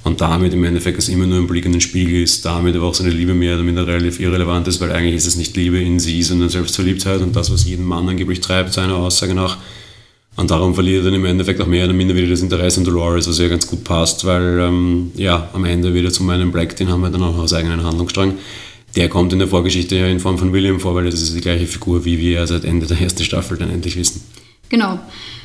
Und 0.04 0.20
damit 0.20 0.52
im 0.52 0.64
Endeffekt 0.64 0.98
es 0.98 1.08
immer 1.08 1.26
nur 1.26 1.38
ein 1.38 1.46
Blick 1.46 1.64
in 1.64 1.72
den 1.72 1.80
Spiegel 1.80 2.22
ist, 2.22 2.44
damit 2.44 2.74
aber 2.74 2.86
auch 2.86 2.94
seine 2.94 3.10
Liebe 3.10 3.34
mehr 3.34 3.54
oder 3.54 3.62
minder 3.62 3.86
relativ 3.86 4.18
irrelevant 4.18 4.66
ist, 4.66 4.80
weil 4.80 4.90
eigentlich 4.90 5.14
ist 5.14 5.28
es 5.28 5.36
nicht 5.36 5.56
Liebe 5.56 5.78
in 5.78 6.00
sie, 6.00 6.22
sondern 6.24 6.48
Selbstverliebtheit 6.48 7.20
und 7.20 7.36
das, 7.36 7.52
was 7.52 7.64
jeden 7.64 7.84
Mann 7.84 8.08
angeblich 8.08 8.40
treibt, 8.40 8.72
seiner 8.72 8.96
Aussage 8.96 9.34
nach. 9.34 9.58
Und 10.36 10.50
darum 10.50 10.74
verliert 10.74 11.02
er 11.02 11.10
dann 11.10 11.14
im 11.14 11.26
Endeffekt 11.26 11.60
auch 11.60 11.66
mehr 11.66 11.84
oder 11.84 11.92
minder 11.92 12.14
wieder 12.14 12.28
das 12.28 12.40
Interesse 12.40 12.80
an 12.80 12.84
Dolores, 12.84 13.28
was 13.28 13.38
ja 13.38 13.48
ganz 13.48 13.66
gut 13.66 13.84
passt, 13.84 14.24
weil 14.24 14.60
ähm, 14.60 15.12
ja, 15.14 15.50
am 15.52 15.64
Ende 15.64 15.92
wieder 15.92 16.10
zu 16.10 16.22
meinem 16.22 16.52
Black, 16.52 16.74
den 16.76 16.88
haben 16.88 17.02
wir 17.02 17.10
dann 17.10 17.22
auch 17.22 17.36
aus 17.36 17.52
eigenen 17.52 17.84
Handlungsstrang. 17.84 18.34
Der 18.96 19.08
kommt 19.08 19.32
in 19.32 19.38
der 19.38 19.48
Vorgeschichte 19.48 19.96
ja 19.96 20.06
in 20.06 20.20
Form 20.20 20.38
von 20.38 20.52
William 20.52 20.80
vor, 20.80 20.94
weil 20.94 21.04
das 21.04 21.20
ist 21.20 21.34
die 21.34 21.40
gleiche 21.40 21.66
Figur, 21.66 22.04
wie 22.04 22.18
wir 22.18 22.46
seit 22.46 22.64
Ende 22.64 22.86
der 22.86 23.00
ersten 23.00 23.24
Staffel 23.24 23.58
dann 23.58 23.70
endlich 23.70 23.96
wissen. 23.96 24.22
Genau. 24.68 24.98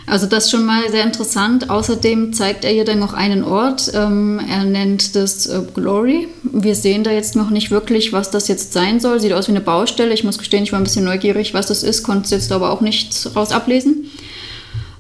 Also 0.06 0.26
das 0.26 0.50
schon 0.50 0.66
mal 0.66 0.90
sehr 0.90 1.04
interessant. 1.04 1.70
Außerdem 1.70 2.32
zeigt 2.32 2.64
er 2.64 2.72
hier 2.72 2.86
dann 2.86 3.00
noch 3.00 3.14
einen 3.14 3.44
Ort. 3.44 3.92
Ähm, 3.94 4.40
er 4.50 4.64
nennt 4.64 5.18
das 5.18 5.48
äh, 5.48 5.62
Glory. 5.74 6.30
Wir 6.44 6.76
sehen 6.76 7.04
da 7.04 7.12
jetzt 7.12 7.36
noch 7.36 7.50
nicht 7.50 7.72
wirklich, 7.72 8.14
was 8.14 8.32
das 8.32 8.48
jetzt 8.48 8.72
sein 8.72 9.02
soll. 9.02 9.20
Sieht 9.20 9.34
aus 9.34 9.48
wie 9.48 9.52
eine 9.52 9.60
Baustelle. 9.60 10.14
Ich 10.14 10.24
muss 10.24 10.38
gestehen, 10.38 10.64
ich 10.64 10.72
war 10.72 10.80
ein 10.80 10.86
bisschen 10.86 11.04
neugierig, 11.04 11.54
was 11.54 11.68
das 11.68 11.84
ist, 11.84 12.04
konnte 12.04 12.34
jetzt 12.34 12.54
aber 12.54 12.72
auch 12.72 12.80
nicht 12.80 13.30
raus 13.36 13.52
ablesen. 13.52 14.07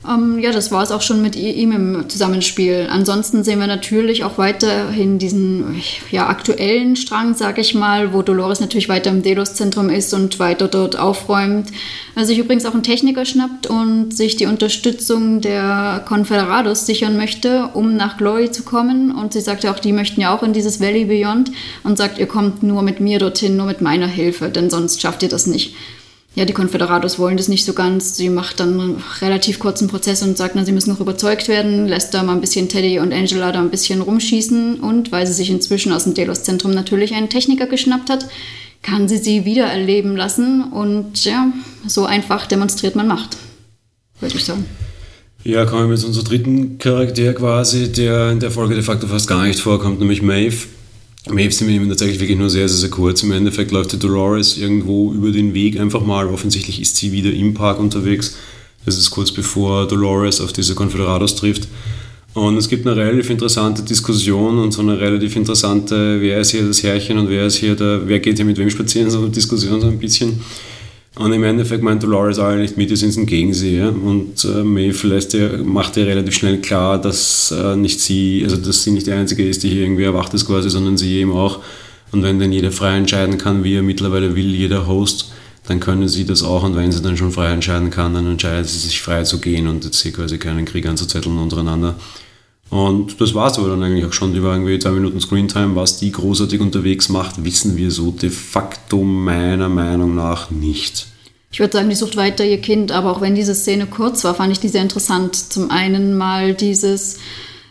Ähm, 0.08 0.40
ja, 0.40 0.52
das 0.52 0.72
war 0.72 0.84
es 0.84 0.92
auch 0.92 1.02
schon 1.02 1.22
mit 1.22 1.36
ihm 1.36 1.72
im 1.72 2.10
Zusammenspiel. 2.10 2.88
Ansonsten 2.90 3.44
sehen 3.44 3.60
wir 3.60 3.68
natürlich 3.68 4.24
auch 4.24 4.38
weiterhin 4.38 5.20
diesen 5.20 5.82
ja, 6.12 6.28
aktuellen 6.28 6.96
Strang, 6.96 7.36
sag 7.36 7.58
ich 7.58 7.76
mal, 7.76 8.14
wo 8.14 8.22
Dolores 8.22 8.60
natürlich 8.60 8.90
weiter 8.90 9.10
im 9.10 9.22
Delos-Zentrum 9.22 9.90
ist 9.90 10.14
und 10.14 10.40
weiter 10.40 10.68
dort 10.68 10.98
aufräumt. 10.98 11.70
Also 12.16 12.30
sich 12.30 12.40
übrigens 12.40 12.66
auch 12.66 12.74
einen 12.74 12.84
Techniker 12.84 13.26
schnappt 13.26 13.68
und 13.68 14.16
sich 14.16 14.38
die 14.38 14.46
Unterstützung 14.46 15.42
der 15.42 16.04
Confederados 16.08 16.86
sichern 16.86 17.18
möchte, 17.18 17.70
um 17.74 17.96
nach 17.96 18.18
Glory 18.18 18.52
zu 18.52 18.64
kommen. 18.64 19.12
Und 19.12 19.34
sie 19.34 19.42
sagt 19.42 19.64
ja 19.64 19.74
auch, 19.74 19.80
die 19.80 19.94
möchten 19.94 20.22
ja 20.22 20.36
auch 20.36 20.44
in 20.44 20.54
dieses 20.54 20.80
Valley 20.80 21.06
Beyond 21.06 21.52
und 21.84 21.98
sagt, 21.98 22.18
ihr 22.18 22.28
kommt 22.28 22.64
nur 22.64 22.82
mit 22.82 23.00
mir 23.00 23.20
dorthin, 23.20 23.58
nur 23.58 23.66
mit 23.66 23.82
meiner 23.82 24.08
Hilfe, 24.08 24.50
denn 24.50 24.70
sonst 24.70 25.02
schafft 25.02 25.24
ihr 25.24 25.30
das 25.30 25.48
nicht 25.48 25.76
ja, 26.38 26.46
die 26.46 26.54
Konföderados 26.54 27.18
wollen 27.18 27.36
das 27.36 27.48
nicht 27.48 27.66
so 27.66 27.74
ganz. 27.74 28.16
Sie 28.16 28.30
macht 28.30 28.60
dann 28.60 28.80
einen 28.80 29.04
relativ 29.22 29.58
kurzen 29.58 29.88
Prozess 29.88 30.22
und 30.22 30.38
sagt, 30.38 30.54
na, 30.54 30.64
sie 30.64 30.72
müssen 30.72 30.92
noch 30.92 31.00
überzeugt 31.00 31.48
werden, 31.48 31.88
lässt 31.88 32.14
da 32.14 32.22
mal 32.22 32.34
ein 32.34 32.42
bisschen 32.42 32.70
Teddy 32.70 33.00
und 33.00 33.12
Angela 33.12 33.52
da 33.52 33.60
ein 33.60 33.72
bisschen 33.72 34.02
rumschießen 34.02 34.80
und 34.82 35.12
weil 35.12 35.26
sie 35.26 35.34
sich 35.34 35.50
inzwischen 35.50 35.92
aus 35.92 36.04
dem 36.04 36.14
Delos-Zentrum 36.14 36.76
natürlich 36.76 37.16
einen 37.16 37.30
Techniker 37.30 37.66
geschnappt 37.66 38.12
hat, 38.12 38.28
kann 38.84 39.08
sie 39.08 39.18
sie 39.18 39.46
wieder 39.46 39.66
erleben 39.66 40.16
lassen 40.16 40.66
und 40.66 41.26
ja, 41.26 41.52
so 41.88 42.06
einfach 42.06 42.46
demonstriert 42.46 42.96
man 42.96 43.08
Macht, 43.08 43.36
würde 44.20 44.36
ich 44.36 44.46
sagen. 44.46 44.64
Ja, 45.44 45.66
kommen 45.66 45.90
wir 45.90 45.98
zu 45.98 46.06
unserem 46.06 46.28
dritten 46.28 46.78
Charakter 46.78 47.34
quasi, 47.34 47.92
der 47.92 48.30
in 48.30 48.40
der 48.40 48.52
Folge 48.52 48.76
de 48.76 48.84
facto 48.84 49.08
fast 49.08 49.28
gar 49.28 49.44
nicht 49.48 49.60
vorkommt, 49.60 50.00
nämlich 50.00 50.22
Maeve. 50.22 50.68
Maeve 51.32 51.52
sind 51.54 51.68
wir 51.68 51.90
tatsächlich 51.90 52.20
wirklich 52.20 52.38
nur 52.38 52.50
sehr, 52.50 52.68
sehr, 52.68 52.78
sehr 52.78 52.90
kurz. 52.90 53.24
Im 53.24 53.32
Endeffekt 53.32 53.72
läuft 53.72 53.94
die 53.94 54.00
Dolores 54.00 54.58
irgendwo 54.58 55.14
über 55.14 55.32
den 55.32 55.54
Weg 55.54 55.80
einfach 55.80 56.02
mal. 56.02 56.28
Offensichtlich 56.28 56.82
ist 56.82 56.98
sie 56.98 57.12
wieder 57.12 57.32
im 57.32 57.54
Park 57.54 57.80
unterwegs. 57.80 58.38
Das 58.86 58.98
ist 58.98 59.12
kurz 59.12 59.32
bevor 59.32 59.88
Dolores 59.88 60.40
auf 60.40 60.54
diese 60.54 60.76
Confederados 60.76 61.36
trifft. 61.36 61.68
Und 62.34 62.56
es 62.56 62.70
gibt 62.70 62.86
eine 62.86 62.96
relativ 62.96 63.30
interessante 63.32 63.82
Diskussion 63.82 64.60
und 64.60 64.72
so 64.72 64.82
eine 64.82 65.00
relativ 65.00 65.36
interessante, 65.36 66.22
wer 66.22 66.40
ist 66.40 66.52
hier 66.52 66.68
das 66.68 66.84
Herrchen 66.84 67.18
und 67.18 67.30
wer 67.30 67.48
ist 67.48 67.56
hier 67.56 67.76
der, 67.76 68.08
wer 68.08 68.20
geht 68.20 68.36
hier 68.36 68.46
mit 68.46 68.58
wem 68.58 68.70
spazieren, 68.70 69.10
so 69.10 69.20
eine 69.20 69.30
Diskussion 69.30 69.82
so 69.82 69.88
ein 69.88 69.98
bisschen. 69.98 70.40
Und 71.18 71.34
im 71.34 71.44
Endeffekt 71.44 71.82
meint 71.82 72.04
Dolores 72.04 72.38
alle 72.38 72.60
nicht 72.62 72.78
mit, 72.78 72.92
die 72.92 72.96
sind 72.96 73.26
gegen 73.26 73.54
sie. 73.54 73.78
Ja? 73.78 73.90
Und 73.90 74.46
äh, 74.46 74.64
Maeve 74.64 75.08
lässt 75.08 75.34
ihr, 75.34 75.58
macht 75.64 75.98
ihr 75.98 76.06
relativ 76.06 76.36
schnell 76.36 76.60
klar, 76.60 77.02
dass 77.02 77.52
äh, 77.52 77.76
nicht 77.76 78.00
sie, 78.00 78.42
also 78.44 78.56
dass 78.58 78.84
sie 78.84 78.92
nicht 78.92 79.08
die 79.08 79.14
Einzige 79.14 79.48
ist, 79.48 79.64
die 79.64 79.70
hier 79.70 79.82
irgendwie 79.82 80.04
erwacht 80.04 80.34
ist 80.36 80.46
quasi, 80.46 80.70
sondern 80.70 80.96
sie 80.98 81.16
eben 81.18 81.32
auch. 81.32 81.60
Und 82.12 82.22
wenn 82.22 82.40
dann 82.40 82.52
jeder 82.52 82.72
frei 82.72 82.98
entscheiden 82.98 83.38
kann, 83.40 83.64
wie 83.64 83.76
er 83.76 83.84
mittlerweile 83.84 84.36
will, 84.36 84.54
jeder 84.54 84.86
Host, 84.86 85.32
dann 85.68 85.80
können 85.80 86.08
sie 86.08 86.26
das 86.26 86.44
auch. 86.44 86.64
Und 86.64 86.76
wenn 86.76 86.92
sie 86.92 87.02
dann 87.02 87.18
schon 87.18 87.32
frei 87.32 87.52
entscheiden 87.52 87.90
kann, 87.90 88.14
dann 88.14 88.28
entscheidet 88.28 88.70
sie 88.70 88.78
sich 88.78 89.02
frei 89.02 89.24
zu 89.24 89.40
gehen 89.40 89.68
und 89.68 89.86
jetzt 89.86 90.02
hier 90.02 90.14
quasi 90.14 90.38
keinen 90.38 90.66
Krieg 90.66 90.86
anzuzetteln 90.86 91.38
untereinander. 91.38 91.96
Und 92.70 93.22
das 93.22 93.34
war 93.34 93.50
es 93.50 93.58
aber 93.58 93.70
dann 93.70 93.84
eigentlich 93.84 94.06
auch 94.06 94.14
schon. 94.14 94.34
Die 94.34 94.44
war 94.44 94.54
irgendwie 94.54 94.78
zwei 94.78 94.92
Minuten 94.92 95.22
Screentime. 95.22 95.76
Was 95.76 95.98
die 95.98 96.12
großartig 96.12 96.60
unterwegs 96.60 97.10
macht, 97.10 97.44
wissen 97.44 97.78
wir 97.78 97.92
so 97.92 98.12
de 98.12 98.30
facto 98.30 99.04
meiner 99.04 99.70
Meinung 99.70 100.16
nach 100.16 100.52
nicht. 100.52 101.08
Ich 101.52 101.60
würde 101.60 101.78
sagen, 101.78 101.90
die 101.90 101.96
sucht 101.96 102.18
weiter 102.18 102.44
ihr 102.44 102.60
Kind, 102.60 102.92
aber 102.92 103.12
auch 103.12 103.22
wenn 103.22 103.36
diese 103.36 103.56
Szene 103.56 103.88
kurz 103.88 104.24
war, 104.26 104.36
fand 104.36 104.52
ich 104.52 104.60
die 104.60 104.68
sehr 104.68 104.82
interessant. 104.82 105.36
Zum 105.36 105.72
einen 105.72 106.18
mal 106.18 106.54
dieses 106.54 107.20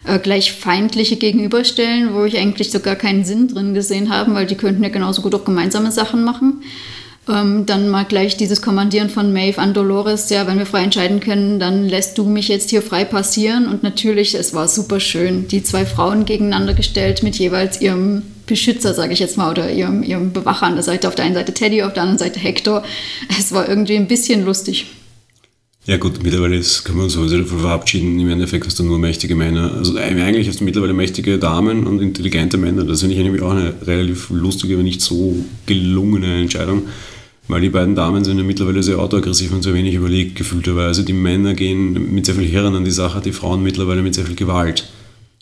äh, 0.04 0.18
gleich 0.18 0.52
feindliche 0.52 1.16
Gegenüberstellen, 1.16 2.14
wo 2.14 2.24
ich 2.24 2.38
eigentlich 2.38 2.70
sogar 2.70 2.96
keinen 2.96 3.24
Sinn 3.24 3.48
drin 3.48 3.74
gesehen 3.74 4.10
habe, 4.10 4.32
weil 4.34 4.46
die 4.46 4.54
könnten 4.54 4.82
ja 4.82 4.88
genauso 4.88 5.20
gut 5.20 5.34
auch 5.34 5.44
gemeinsame 5.44 5.92
Sachen 5.92 6.24
machen. 6.24 6.62
Ähm, 7.28 7.66
dann 7.66 7.88
mal 7.88 8.04
gleich 8.04 8.37
dieses 8.37 8.62
Kommandieren 8.62 9.11
von 9.11 9.33
Maeve 9.33 9.59
an 9.59 9.75
Dolores, 9.75 10.30
ja, 10.30 10.47
wenn 10.47 10.59
wir 10.59 10.66
frei 10.66 10.85
entscheiden 10.85 11.18
können, 11.18 11.59
dann 11.59 11.88
lässt 11.88 12.18
du 12.18 12.25
mich 12.25 12.47
jetzt 12.47 12.71
hier 12.71 12.83
frei 12.83 13.04
passieren. 13.04 13.66
Und 13.66 13.83
natürlich, 13.83 14.35
es 14.35 14.54
war 14.54 14.68
super 14.68 15.00
schön, 15.00 15.49
die 15.49 15.62
zwei 15.62 15.85
Frauen 15.85 16.25
gegeneinander 16.25 16.75
gestellt 16.75 17.25
mit 17.25 17.37
jeweils 17.37 17.80
ihrem 17.80 18.23
Beschützer, 18.47 18.95
sage 18.95 19.12
ich 19.12 19.18
jetzt 19.18 19.37
mal, 19.37 19.50
oder 19.50 19.73
ihrem, 19.73 20.04
ihrem 20.04 20.33
Bewacher 20.33 20.66
an 20.66 20.75
der 20.75 20.85
Seite. 20.85 21.09
Auf 21.09 21.16
der 21.16 21.25
einen 21.25 21.35
Seite 21.35 21.52
Teddy, 21.52 21.83
auf 21.83 21.95
der 21.95 22.04
anderen 22.04 22.21
Seite 22.21 22.38
Hector. 22.38 22.85
Es 23.38 23.52
war 23.52 23.68
irgendwie 23.68 23.97
ein 23.97 24.06
bisschen 24.06 24.45
lustig. 24.45 24.87
Ja 25.86 25.98
gut, 25.98 26.20
mittlerweile 26.20 26.56
ist, 26.56 26.84
können 26.84 26.98
wir 26.98 27.04
uns 27.04 27.12
sowieso 27.12 27.38
davon 27.38 27.60
verabschieden. 27.60 28.18
Im 28.18 28.28
Endeffekt 28.28 28.66
hast 28.66 28.76
du 28.80 28.82
nur 28.82 28.98
mächtige 28.98 29.36
Männer. 29.36 29.72
Also 29.74 29.96
eigentlich 29.96 30.48
hast 30.48 30.58
du 30.58 30.64
mittlerweile 30.64 30.92
mächtige 30.92 31.38
Damen 31.38 31.86
und 31.86 32.00
intelligente 32.00 32.58
Männer. 32.58 32.82
Das 32.82 33.00
finde 33.00 33.14
ich 33.14 33.22
nämlich 33.22 33.40
auch 33.40 33.52
eine 33.52 33.72
relativ 33.86 34.30
lustige, 34.30 34.74
aber 34.74 34.82
nicht 34.82 35.00
so 35.00 35.36
gelungene 35.66 36.40
Entscheidung. 36.40 36.88
Weil 37.46 37.60
die 37.60 37.68
beiden 37.68 37.94
Damen 37.94 38.24
sind 38.24 38.36
ja 38.36 38.42
mittlerweile 38.42 38.82
sehr 38.82 38.98
autoaggressiv 38.98 39.52
und 39.52 39.62
sehr 39.62 39.74
wenig 39.74 39.94
überlegt, 39.94 40.34
gefühlterweise. 40.34 41.04
Die 41.04 41.12
Männer 41.12 41.54
gehen 41.54 42.12
mit 42.12 42.26
sehr 42.26 42.34
viel 42.34 42.48
Hirn 42.48 42.74
an 42.74 42.84
die 42.84 42.90
Sache, 42.90 43.20
die 43.20 43.30
Frauen 43.30 43.62
mittlerweile 43.62 44.02
mit 44.02 44.16
sehr 44.16 44.26
viel 44.26 44.34
Gewalt. 44.34 44.88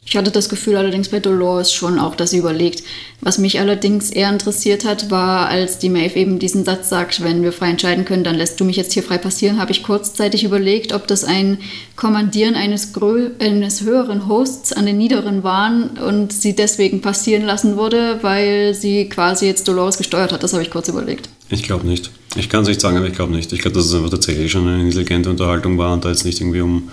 Ich 0.07 0.17
hatte 0.17 0.31
das 0.31 0.51
Gefühl 0.51 0.77
allerdings 0.77 1.09
bei 1.09 1.19
Dolores 1.19 1.73
schon 1.73 1.99
auch, 1.99 2.15
dass 2.15 2.31
sie 2.31 2.39
überlegt. 2.39 2.83
Was 3.23 3.39
mich 3.39 3.59
allerdings 3.59 4.11
eher 4.11 4.29
interessiert 4.29 4.85
hat, 4.85 5.11
war, 5.11 5.49
als 5.49 5.79
die 5.79 5.89
Maeve 5.89 6.19
eben 6.19 6.39
diesen 6.39 6.65
Satz 6.65 6.91
sagt, 6.91 7.25
wenn 7.25 7.43
wir 7.43 7.53
frei 7.53 7.71
entscheiden 7.71 8.05
können, 8.05 8.23
dann 8.23 8.37
lässt 8.37 8.61
du 8.61 8.65
mich 8.65 8.77
jetzt 8.77 8.93
hier 8.93 9.03
frei 9.03 9.17
passieren, 9.17 9.59
habe 9.59 9.73
ich 9.73 9.83
kurzzeitig 9.83 10.45
überlegt, 10.45 10.93
ob 10.93 11.07
das 11.07 11.25
ein 11.25 11.59
Kommandieren 11.97 12.55
eines, 12.55 12.93
eines 13.41 13.83
höheren 13.83 14.29
Hosts 14.29 14.75
an 14.75 14.85
den 14.85 14.99
niederen 14.99 15.43
war 15.43 15.73
und 16.07 16.33
sie 16.33 16.55
deswegen 16.55 17.01
passieren 17.01 17.45
lassen 17.45 17.77
wurde, 17.77 18.19
weil 18.21 18.75
sie 18.75 19.09
quasi 19.09 19.47
jetzt 19.47 19.67
Dolores 19.69 19.97
gesteuert 19.97 20.33
hat. 20.33 20.43
Das 20.43 20.53
habe 20.53 20.63
ich 20.63 20.71
kurz 20.71 20.89
überlegt. 20.89 21.31
Ich 21.49 21.63
glaube 21.63 21.87
nicht. 21.87 22.11
Ich 22.37 22.51
kann 22.51 22.63
es 22.63 22.69
nicht 22.69 22.81
sagen, 22.81 22.99
aber 22.99 23.07
ich 23.07 23.15
glaube 23.15 23.33
nicht. 23.33 23.53
Ich 23.53 23.61
glaube, 23.61 23.77
dass 23.77 23.87
es 23.87 23.95
einfach 23.95 24.11
tatsächlich 24.11 24.53
schon 24.53 24.69
eine 24.69 24.83
intelligente 24.83 25.31
Unterhaltung 25.31 25.79
war 25.79 25.95
und 25.95 26.05
da 26.05 26.11
jetzt 26.11 26.25
nicht 26.25 26.41
irgendwie 26.41 26.61
um 26.61 26.91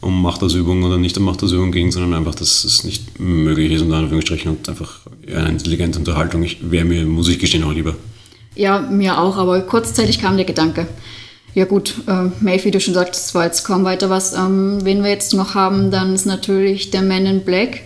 um 0.00 0.22
Machtausübung 0.22 0.82
oder 0.82 0.98
nicht 0.98 1.16
um 1.18 1.24
Machtausübung 1.24 1.72
ging, 1.72 1.90
sondern 1.90 2.14
einfach, 2.14 2.34
dass 2.34 2.64
es 2.64 2.84
nicht 2.84 3.18
möglich 3.18 3.72
ist, 3.72 3.82
unter 3.82 3.96
Anführungsstrichen, 3.96 4.50
und 4.50 4.68
einfach 4.68 5.00
eine 5.26 5.48
intelligente 5.48 5.98
Unterhaltung. 5.98 6.46
Wäre 6.60 6.84
mir, 6.84 7.04
muss 7.04 7.28
ich 7.28 7.38
gestehen, 7.38 7.64
auch 7.64 7.72
lieber. 7.72 7.96
Ja, 8.54 8.80
mir 8.80 9.18
auch, 9.18 9.36
aber 9.36 9.60
kurzzeitig 9.60 10.20
kam 10.20 10.36
der 10.36 10.46
Gedanke. 10.46 10.86
Ja 11.54 11.64
gut, 11.64 11.94
äh, 12.06 12.30
Maeve, 12.40 12.64
wie 12.64 12.70
du 12.70 12.80
schon 12.80 12.94
sagst, 12.94 13.34
war 13.34 13.44
jetzt 13.44 13.64
kaum 13.64 13.84
weiter 13.84 14.10
was. 14.10 14.34
Ähm, 14.34 14.78
wen 14.82 15.02
wir 15.02 15.10
jetzt 15.10 15.32
noch 15.32 15.54
haben, 15.54 15.90
dann 15.90 16.14
ist 16.14 16.26
natürlich 16.26 16.90
der 16.90 17.02
Man 17.02 17.24
in 17.24 17.44
Black 17.44 17.82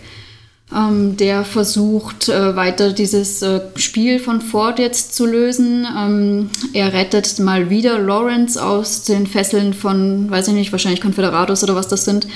ähm, 0.75 1.17
der 1.17 1.43
versucht 1.43 2.29
äh, 2.29 2.55
weiter 2.55 2.93
dieses 2.93 3.41
äh, 3.41 3.61
Spiel 3.75 4.19
von 4.19 4.41
Ford 4.41 4.79
jetzt 4.79 5.15
zu 5.15 5.25
lösen. 5.25 5.85
Ähm, 5.97 6.49
er 6.73 6.93
rettet 6.93 7.39
mal 7.39 7.69
wieder 7.69 7.99
Lawrence 7.99 8.63
aus 8.63 9.03
den 9.03 9.27
Fesseln 9.27 9.73
von, 9.73 10.29
weiß 10.29 10.47
ich 10.47 10.53
nicht, 10.53 10.71
wahrscheinlich 10.71 11.01
Confederados 11.01 11.63
oder 11.63 11.75
was 11.75 11.89
das 11.89 12.05
sind. 12.05 12.27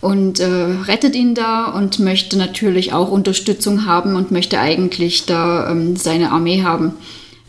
Und 0.00 0.40
äh, 0.40 0.46
rettet 0.46 1.14
ihn 1.14 1.34
da 1.34 1.66
und 1.66 1.98
möchte 1.98 2.36
natürlich 2.36 2.92
auch 2.92 3.10
Unterstützung 3.10 3.86
haben 3.86 4.14
und 4.14 4.30
möchte 4.30 4.58
eigentlich 4.58 5.26
da 5.26 5.70
ähm, 5.70 5.96
seine 5.96 6.32
Armee 6.32 6.62
haben. 6.62 6.94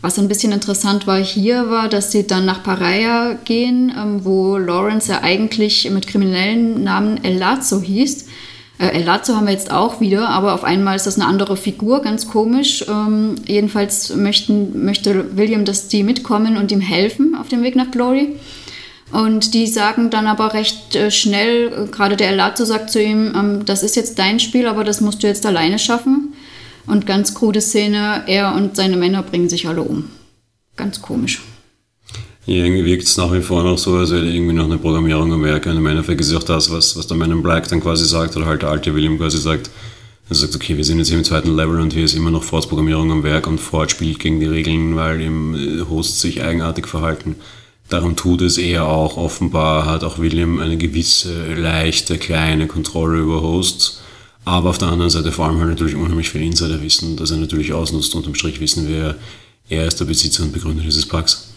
Was 0.00 0.18
ein 0.18 0.28
bisschen 0.28 0.52
interessant 0.52 1.06
war 1.06 1.18
hier, 1.18 1.70
war, 1.70 1.88
dass 1.88 2.12
sie 2.12 2.26
dann 2.26 2.44
nach 2.44 2.62
Paria 2.62 3.34
gehen, 3.44 3.92
ähm, 3.96 4.24
wo 4.24 4.56
Lawrence 4.56 5.10
ja 5.10 5.22
eigentlich 5.22 5.90
mit 5.90 6.06
kriminellen 6.06 6.84
Namen 6.84 7.22
El 7.24 7.36
Lazo 7.36 7.80
hieß. 7.80 8.26
Äh, 8.78 8.88
El 8.88 9.04
Lazo 9.04 9.34
haben 9.34 9.46
wir 9.46 9.52
jetzt 9.52 9.70
auch 9.70 10.00
wieder, 10.00 10.28
aber 10.28 10.54
auf 10.54 10.64
einmal 10.64 10.96
ist 10.96 11.06
das 11.06 11.16
eine 11.16 11.26
andere 11.26 11.56
Figur, 11.56 12.00
ganz 12.00 12.28
komisch. 12.28 12.84
Ähm, 12.88 13.34
jedenfalls 13.46 14.14
möchten, 14.14 14.84
möchte 14.84 15.36
William, 15.36 15.64
dass 15.64 15.88
die 15.88 16.02
mitkommen 16.02 16.56
und 16.56 16.72
ihm 16.72 16.80
helfen 16.80 17.34
auf 17.34 17.48
dem 17.48 17.62
Weg 17.62 17.76
nach 17.76 17.90
Glory. 17.90 18.36
Und 19.10 19.54
die 19.54 19.66
sagen 19.66 20.10
dann 20.10 20.26
aber 20.26 20.52
recht 20.52 20.94
äh, 20.94 21.10
schnell, 21.10 21.72
äh, 21.72 21.90
gerade 21.90 22.16
der 22.16 22.28
El 22.30 22.36
Lazo 22.36 22.64
sagt 22.64 22.90
zu 22.90 23.02
ihm, 23.02 23.32
ähm, 23.34 23.64
das 23.64 23.82
ist 23.82 23.96
jetzt 23.96 24.18
dein 24.18 24.38
Spiel, 24.38 24.66
aber 24.66 24.84
das 24.84 25.00
musst 25.00 25.22
du 25.22 25.26
jetzt 25.26 25.46
alleine 25.46 25.78
schaffen. 25.78 26.34
Und 26.86 27.06
ganz 27.06 27.34
krude 27.34 27.60
Szene, 27.60 28.22
er 28.26 28.54
und 28.54 28.76
seine 28.76 28.96
Männer 28.96 29.22
bringen 29.22 29.48
sich 29.48 29.68
alle 29.68 29.82
um. 29.82 30.10
Ganz 30.76 31.02
komisch. 31.02 31.42
Irgendwie 32.48 32.86
wirkt 32.86 33.04
es 33.04 33.18
nach 33.18 33.30
wie 33.30 33.42
vor 33.42 33.62
noch 33.62 33.76
so, 33.76 33.94
als 33.96 34.10
wäre 34.10 34.24
irgendwie 34.24 34.54
noch 34.54 34.64
eine 34.64 34.78
Programmierung 34.78 35.30
am 35.34 35.44
Werk. 35.44 35.66
Und 35.66 35.76
im 35.76 35.86
Endeffekt 35.86 36.22
ist 36.22 36.34
auch 36.34 36.42
das, 36.42 36.70
was, 36.70 36.96
was 36.96 37.06
der 37.06 37.14
Man 37.14 37.30
in 37.30 37.42
Black 37.42 37.68
dann 37.68 37.82
quasi 37.82 38.06
sagt, 38.06 38.38
oder 38.38 38.46
halt 38.46 38.62
der 38.62 38.70
alte 38.70 38.94
William 38.94 39.18
quasi 39.18 39.36
sagt. 39.36 39.68
Er 40.30 40.34
sagt, 40.34 40.54
okay, 40.56 40.74
wir 40.74 40.84
sind 40.84 40.96
jetzt 40.96 41.08
hier 41.08 41.18
im 41.18 41.24
zweiten 41.24 41.54
Level 41.54 41.78
und 41.78 41.92
hier 41.92 42.06
ist 42.06 42.14
immer 42.14 42.30
noch 42.30 42.42
Fords 42.42 42.66
Programmierung 42.66 43.12
am 43.12 43.22
Werk 43.22 43.46
und 43.46 43.60
Ford 43.60 43.90
spielt 43.90 44.18
gegen 44.18 44.40
die 44.40 44.46
Regeln, 44.46 44.96
weil 44.96 45.20
im 45.20 45.54
äh, 45.54 45.82
Host 45.90 46.20
sich 46.20 46.42
eigenartig 46.42 46.86
verhalten. 46.86 47.36
Darum 47.90 48.16
tut 48.16 48.40
es 48.40 48.56
er 48.56 48.86
auch. 48.86 49.18
Offenbar 49.18 49.84
hat 49.84 50.02
auch 50.02 50.18
William 50.18 50.58
eine 50.58 50.78
gewisse, 50.78 51.52
leichte, 51.52 52.16
kleine 52.16 52.66
Kontrolle 52.66 53.18
über 53.18 53.42
Hosts. 53.42 54.00
Aber 54.46 54.70
auf 54.70 54.78
der 54.78 54.88
anderen 54.88 55.10
Seite 55.10 55.32
vor 55.32 55.44
allem 55.44 55.58
halt 55.58 55.68
natürlich 55.68 55.96
unheimlich 55.96 56.30
viel 56.30 56.42
Insiderwissen, 56.42 57.14
das 57.16 57.30
er 57.30 57.36
natürlich 57.36 57.74
ausnutzt. 57.74 58.14
Unterm 58.14 58.34
Strich 58.34 58.58
wissen 58.58 58.88
wir, 58.88 59.16
er 59.68 59.86
ist 59.86 60.00
der 60.00 60.06
Besitzer 60.06 60.44
und 60.44 60.52
Begründer 60.54 60.82
dieses 60.82 61.04
Packs. 61.04 61.47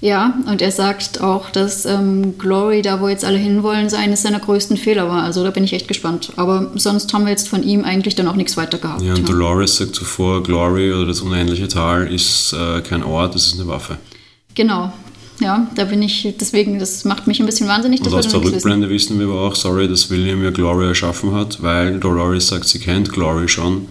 Ja, 0.00 0.34
und 0.46 0.62
er 0.62 0.70
sagt 0.70 1.20
auch, 1.20 1.50
dass 1.50 1.84
ähm, 1.84 2.38
Glory, 2.38 2.82
da 2.82 3.00
wo 3.00 3.08
jetzt 3.08 3.24
alle 3.24 3.38
hinwollen, 3.38 3.92
eines 3.94 4.22
seiner 4.22 4.38
größten 4.38 4.76
Fehler 4.76 5.08
war. 5.08 5.24
Also 5.24 5.42
da 5.42 5.50
bin 5.50 5.64
ich 5.64 5.72
echt 5.72 5.88
gespannt. 5.88 6.32
Aber 6.36 6.70
sonst 6.76 7.12
haben 7.12 7.24
wir 7.24 7.30
jetzt 7.30 7.48
von 7.48 7.64
ihm 7.64 7.84
eigentlich 7.84 8.14
dann 8.14 8.28
auch 8.28 8.36
nichts 8.36 8.56
weiter 8.56 8.78
gehabt. 8.78 9.02
Ja, 9.02 9.14
und 9.14 9.20
ja. 9.20 9.24
Dolores 9.24 9.76
sagt 9.76 9.96
zuvor, 9.96 10.42
Glory 10.42 10.92
oder 10.92 11.06
das 11.06 11.20
unendliche 11.20 11.66
Tal 11.66 12.12
ist 12.12 12.52
äh, 12.52 12.80
kein 12.82 13.02
Ort, 13.02 13.34
es 13.34 13.48
ist 13.48 13.54
eine 13.54 13.66
Waffe. 13.66 13.98
Genau. 14.54 14.92
Ja, 15.40 15.68
da 15.76 15.84
bin 15.84 16.02
ich, 16.02 16.34
deswegen, 16.40 16.78
das 16.78 17.04
macht 17.04 17.26
mich 17.26 17.38
ein 17.38 17.46
bisschen 17.46 17.68
wahnsinnig. 17.68 18.00
Und 18.00 18.12
aus 18.12 18.26
der 18.26 18.42
Rückblende 18.42 18.90
wissen. 18.90 19.18
wissen 19.18 19.20
wir 19.20 19.26
aber 19.28 19.40
auch, 19.42 19.54
sorry, 19.54 19.88
dass 19.88 20.10
William 20.10 20.42
ja 20.42 20.50
Glory 20.50 20.86
erschaffen 20.86 21.32
hat, 21.32 21.62
weil 21.62 22.00
Dolores 22.00 22.48
sagt, 22.48 22.66
sie 22.66 22.80
kennt 22.80 23.12
Glory 23.12 23.48
schon, 23.48 23.86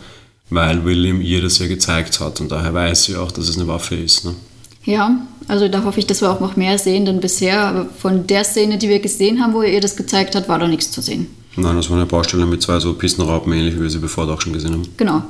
weil 0.50 0.84
William 0.84 1.22
ihr 1.22 1.42
das 1.42 1.60
ja 1.60 1.68
gezeigt 1.68 2.20
hat. 2.20 2.42
Und 2.42 2.52
daher 2.52 2.74
weiß 2.74 3.06
sie 3.06 3.16
auch, 3.16 3.32
dass 3.32 3.48
es 3.48 3.58
eine 3.58 3.68
Waffe 3.68 3.96
ist. 3.96 4.26
Ne? 4.26 4.36
Ja, 4.84 5.22
also 5.48 5.68
da 5.68 5.84
hoffe 5.84 6.00
ich, 6.00 6.08
dass 6.08 6.22
wir 6.22 6.32
auch 6.32 6.40
noch 6.40 6.56
mehr 6.56 6.78
sehen, 6.78 7.06
denn 7.06 7.20
bisher, 7.20 7.62
aber 7.62 7.86
von 7.86 8.28
der 8.28 8.44
Szene, 8.44 8.78
die 8.78 8.90
wir 8.90 9.00
gesehen 9.00 9.42
haben, 9.42 9.54
wo 9.54 9.62
ihr 9.62 9.82
das 9.82 9.96
gezeigt 9.96 10.36
hat, 10.36 10.50
war 10.50 10.60
da 10.60 10.68
nichts 10.68 10.92
zu 10.92 11.02
sehen. 11.02 11.28
Nein, 11.56 11.76
das 11.76 11.90
war 11.90 11.98
eine 11.98 12.06
Baustelle 12.06 12.46
mit 12.46 12.62
zwei 12.62 12.80
so 12.80 12.94
Pistenraupen, 12.94 13.52
ähnlich 13.54 13.76
wie 13.76 13.82
wir 13.82 13.90
sie 13.90 14.00
bevor 14.00 14.30
auch 14.30 14.42
schon 14.42 14.54
gesehen 14.54 14.74
haben. 14.74 14.88
Genau. 14.98 15.24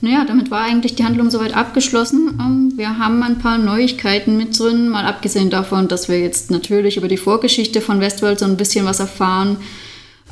Naja, 0.00 0.24
damit 0.26 0.50
war 0.50 0.62
eigentlich 0.62 0.94
die 0.94 1.04
Handlung 1.04 1.30
soweit 1.30 1.54
abgeschlossen. 1.54 2.38
Ähm, 2.40 2.72
wir 2.76 2.98
haben 2.98 3.22
ein 3.22 3.38
paar 3.38 3.58
Neuigkeiten 3.58 4.36
mit 4.36 4.58
drin, 4.58 4.88
mal 4.88 5.06
abgesehen 5.06 5.50
davon, 5.50 5.88
dass 5.88 6.08
wir 6.08 6.20
jetzt 6.20 6.50
natürlich 6.50 6.96
über 6.96 7.08
die 7.08 7.16
Vorgeschichte 7.16 7.80
von 7.80 8.00
Westworld 8.00 8.38
so 8.38 8.44
ein 8.44 8.56
bisschen 8.56 8.84
was 8.84 9.00
erfahren. 9.00 9.56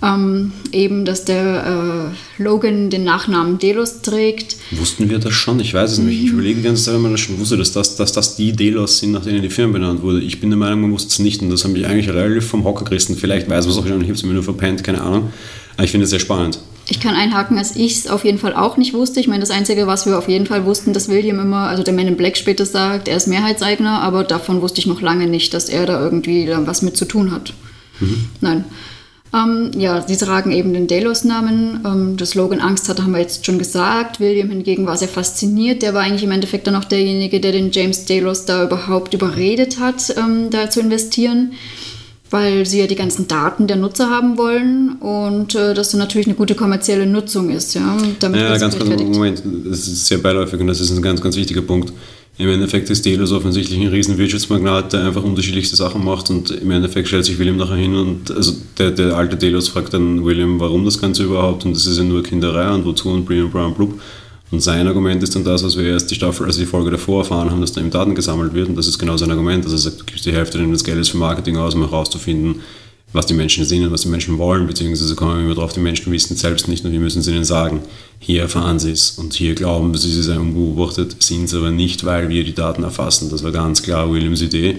Ähm, 0.03 0.53
eben, 0.73 1.05
dass 1.05 1.25
der 1.25 2.13
äh, 2.39 2.43
Logan 2.43 2.91
den 2.91 3.05
Nachnamen 3.05 3.59
Delos 3.59 4.03
trägt. 4.03 4.57
Wussten 4.73 5.09
wir 5.09 5.19
das 5.19 5.33
schon? 5.33 5.61
Ich 5.61 5.73
weiß 5.73 5.93
es 5.93 5.99
nicht. 5.99 6.21
Ich 6.21 6.33
mhm. 6.33 6.39
überlege 6.39 6.57
die 6.57 6.67
ganze 6.67 6.85
Zeit, 6.85 6.97
ob 6.97 7.03
man 7.03 7.13
das 7.13 7.21
schon 7.21 7.39
wusste, 7.39 7.57
dass 7.57 7.73
das, 7.73 7.97
dass 7.97 8.13
das 8.13 8.37
die 8.37 8.53
Delos 8.53 8.99
sind, 8.99 9.13
nach 9.13 9.25
denen 9.25 9.41
die 9.41 9.51
Firma 9.51 9.75
benannt 9.75 10.03
wurde. 10.03 10.21
Ich 10.21 10.41
bin 10.41 10.51
der 10.51 10.59
Meinung, 10.59 10.83
man 10.83 10.93
wusste 10.93 11.11
es 11.11 11.21
nicht 11.21 11.43
und 11.43 11.51
das 11.51 11.65
habe 11.65 11.79
ich 11.79 11.87
eigentlich 11.87 12.09
relativ 12.09 12.47
vom 12.47 12.65
Hocker 12.65 12.85
gerissen. 12.85 13.17
Vielleicht 13.17 13.49
weiß 13.49 13.65
man 13.67 13.73
es 13.73 13.81
auch 13.81 13.87
schon, 13.87 14.01
ich 14.01 14.09
habe 14.09 14.15
es 14.15 14.25
mir 14.25 14.35
nur 14.35 14.43
verpennt, 14.43 14.83
keine 14.83 15.01
Ahnung. 15.01 15.33
Aber 15.77 15.85
ich 15.85 15.91
finde 15.91 16.05
es 16.05 16.11
sehr 16.11 16.21
spannend. 16.21 16.59
Ich 16.89 17.01
kann 17.01 17.15
einhaken, 17.15 17.57
als 17.57 17.77
ich 17.77 17.93
es 17.93 18.07
auf 18.09 18.25
jeden 18.25 18.39
Fall 18.39 18.55
auch 18.55 18.77
nicht 18.77 18.93
wusste. 18.93 19.19
Ich 19.19 19.27
meine, 19.27 19.41
das 19.41 19.51
Einzige, 19.51 19.87
was 19.87 20.05
wir 20.05 20.19
auf 20.19 20.29
jeden 20.29 20.45
Fall 20.45 20.67
wussten, 20.67 20.93
dass 20.93 21.09
William 21.09 21.39
immer, 21.39 21.69
also 21.69 21.83
der 21.83 21.95
Man 21.95 22.09
in 22.09 22.17
Black 22.17 22.37
später 22.37 22.67
sagt, 22.67 23.09
er 23.09 23.17
ist 23.17 23.27
Mehrheitseigner, 23.27 24.01
aber 24.01 24.23
davon 24.23 24.61
wusste 24.61 24.81
ich 24.81 24.87
noch 24.87 25.01
lange 25.01 25.27
nicht, 25.27 25.55
dass 25.55 25.71
er 25.71 25.87
da 25.87 26.03
irgendwie 26.03 26.51
was 26.51 26.83
mit 26.83 26.97
zu 26.97 27.07
tun 27.07 27.31
hat. 27.31 27.55
Mhm. 28.01 28.25
Nein. 28.41 28.65
Ähm, 29.35 29.73
ja, 29.77 30.07
sie 30.07 30.17
tragen 30.17 30.53
eben 30.53 30.73
den 30.73 30.87
Delos-Namen. 30.87 31.81
Ähm, 31.85 32.17
das 32.17 32.35
Logan 32.35 32.61
Angst 32.61 32.89
hatte, 32.89 33.03
haben 33.03 33.13
wir 33.13 33.21
jetzt 33.21 33.45
schon 33.45 33.59
gesagt. 33.59 34.21
William 34.21 34.51
hingegen 34.51 34.87
war 34.87 34.97
sehr 34.97 35.09
fasziniert. 35.09 35.83
Der 35.83 35.93
war 35.93 36.03
eigentlich 36.03 36.23
im 36.23 36.31
Endeffekt 36.31 36.67
dann 36.67 36.77
auch 36.77 36.85
derjenige, 36.85 37.41
der 37.41 37.53
den 37.53 37.73
James 37.73 38.05
Delos 38.05 38.45
da 38.45 38.65
überhaupt 38.65 39.13
überredet 39.13 39.81
hat, 39.81 40.15
ähm, 40.17 40.51
da 40.51 40.71
zu 40.71 40.81
investieren 40.81 41.53
weil 42.31 42.67
sie 42.67 42.81
ja 42.81 42.89
die 42.89 42.97
ganzen 42.97 43.29
Daten 43.29 43.69
der 43.69 43.77
Nutzer 43.77 44.11
haben 44.11 44.37
wollen 44.39 44.97
und 44.99 45.55
äh, 45.55 45.73
das 45.73 45.95
natürlich 45.95 46.27
eine 46.27 46.35
gute 46.35 46.57
kommerzielle 46.57 47.07
Nutzung 47.07 47.51
ist. 47.51 47.75
Ja, 47.75 47.97
damit 48.19 48.41
ja 48.41 48.59
ganz 48.59 48.77
kurz, 48.77 48.89
Moment, 48.89 49.41
das 49.67 49.87
ist 49.87 50.07
sehr 50.09 50.19
beiläufig 50.19 50.59
und 50.59 50.67
das 50.67 50.81
ist 50.81 50.91
ein 50.91 51.01
ganz, 51.01 51.21
ganz 51.21 51.37
wichtiger 51.37 51.63
Punkt. 51.63 51.93
Im 52.37 52.49
Endeffekt 52.49 52.91
ist 52.91 53.07
Delos 53.07 53.31
offensichtlich 53.31 53.79
ein 53.79 53.87
riesen 53.87 54.19
Wirtschaftsmagnat, 54.19 54.93
der 54.93 55.05
einfach 55.05 55.23
unterschiedlichste 55.23 55.77
Sachen 55.77 56.05
macht 56.05 56.31
und 56.31 56.51
im 56.51 56.71
Endeffekt 56.73 57.07
stellt 57.07 57.25
sich 57.25 57.39
William 57.39 57.57
nachher 57.57 57.77
hin 57.77 57.95
und 57.95 58.29
also 58.33 58.55
der, 58.77 58.91
der 58.91 59.17
alte 59.17 59.37
Delos 59.37 59.69
fragt 59.69 59.95
dann 59.95 60.25
William, 60.25 60.59
warum 60.59 60.85
das 60.85 61.01
Ganze 61.01 61.23
überhaupt? 61.23 61.65
Und 61.65 61.77
das 61.77 61.87
ist 61.87 61.97
ja 61.97 62.03
nur 62.03 62.25
Kinderei 62.25 62.73
und 62.75 62.85
wozu? 62.85 63.11
Und 63.11 63.25
Brian 63.25 63.51
Brown 63.51 63.73
Blub. 63.73 64.01
Und 64.51 64.61
sein 64.61 64.87
Argument 64.87 65.23
ist 65.23 65.35
dann 65.37 65.45
das, 65.45 65.63
was 65.63 65.77
wir 65.77 65.85
erst 65.85 66.11
die 66.11 66.17
Staffel, 66.17 66.47
also 66.47 66.59
die 66.59 66.67
Folge 66.67 66.91
davor 66.91 67.21
erfahren 67.23 67.51
haben, 67.51 67.61
dass 67.61 67.73
da 67.73 67.81
eben 67.81 67.91
Daten 67.91 68.15
gesammelt 68.17 68.53
wird. 68.53 68.69
Und 68.69 68.77
das 68.77 68.89
ist 68.89 68.99
genau 68.99 69.17
sein 69.17 69.31
Argument, 69.31 69.65
dass 69.65 69.73
er 69.73 69.79
sagt, 69.79 70.01
du 70.01 70.05
gibst 70.05 70.27
die 70.27 70.33
Hälfte 70.33 70.59
des 70.59 70.85
Geldes 70.85 71.09
für 71.09 71.17
Marketing 71.17 71.57
aus, 71.57 71.75
um 71.75 71.83
herauszufinden, 71.83 72.61
was 73.15 73.27
die 73.27 73.35
Menschen 73.35 73.65
sind 73.65 73.85
und 73.85 73.93
was 73.93 74.03
die 74.03 74.09
Menschen 74.09 74.39
wollen, 74.39 74.67
beziehungsweise 74.67 75.15
kommen 75.15 75.37
wir 75.37 75.45
immer 75.45 75.55
drauf, 75.55 75.73
die 75.73 75.81
Menschen 75.81 76.13
wissen 76.13 76.35
es 76.35 76.41
selbst 76.41 76.67
nicht 76.67 76.85
und 76.85 76.91
wir 76.91 76.99
müssen 76.99 77.21
es 77.21 77.29
ihnen 77.29 77.45
sagen. 77.45 77.81
Hier 78.19 78.43
erfahren 78.43 78.81
sie 78.81 78.91
es 78.91 79.13
und 79.13 79.33
hier 79.35 79.55
glauben 79.55 79.97
sie, 79.97 80.11
sie 80.11 80.23
seien 80.23 80.41
unbeobachtet, 80.41 81.23
sind 81.23 81.45
es 81.45 81.55
aber 81.55 81.71
nicht, 81.71 82.05
weil 82.05 82.29
wir 82.29 82.43
die 82.43 82.55
Daten 82.55 82.83
erfassen. 82.83 83.31
Das 83.31 83.45
war 83.45 83.53
ganz 83.53 83.85
klar 83.85 84.13
Williams 84.13 84.43
Idee 84.43 84.79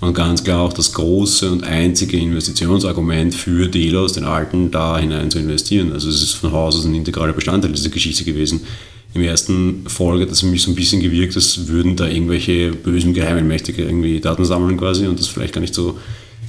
und 0.00 0.14
ganz 0.14 0.44
klar 0.44 0.60
auch 0.60 0.72
das 0.72 0.92
große 0.92 1.50
und 1.50 1.64
einzige 1.64 2.16
Investitionsargument 2.18 3.34
für 3.34 3.66
Delos, 3.66 4.12
den 4.12 4.24
Alten, 4.24 4.70
da 4.70 4.96
hinein 4.98 5.32
zu 5.32 5.40
investieren. 5.40 5.92
Also 5.92 6.08
es 6.08 6.22
ist 6.22 6.34
von 6.34 6.52
Haus 6.52 6.76
aus 6.76 6.84
ein 6.84 6.94
integraler 6.94 7.32
Bestandteil 7.32 7.72
dieser 7.72 7.90
Geschichte 7.90 8.22
gewesen. 8.22 8.60
im 9.12 9.22
ersten 9.22 9.88
Folge 9.88 10.24
hat 10.24 10.30
es 10.30 10.40
für 10.40 10.46
mich 10.46 10.62
so 10.62 10.70
ein 10.70 10.76
bisschen 10.76 11.00
gewirkt, 11.00 11.34
als 11.34 11.66
würden 11.66 11.96
da 11.96 12.06
irgendwelche 12.06 12.70
bösen 12.70 13.12
geheimen 13.12 13.48
Mächtige 13.48 13.82
irgendwie 13.82 14.20
Daten 14.20 14.44
sammeln 14.44 14.76
quasi 14.76 15.08
und 15.08 15.18
das 15.18 15.26
vielleicht 15.26 15.52
gar 15.52 15.60
nicht 15.60 15.74
so 15.74 15.98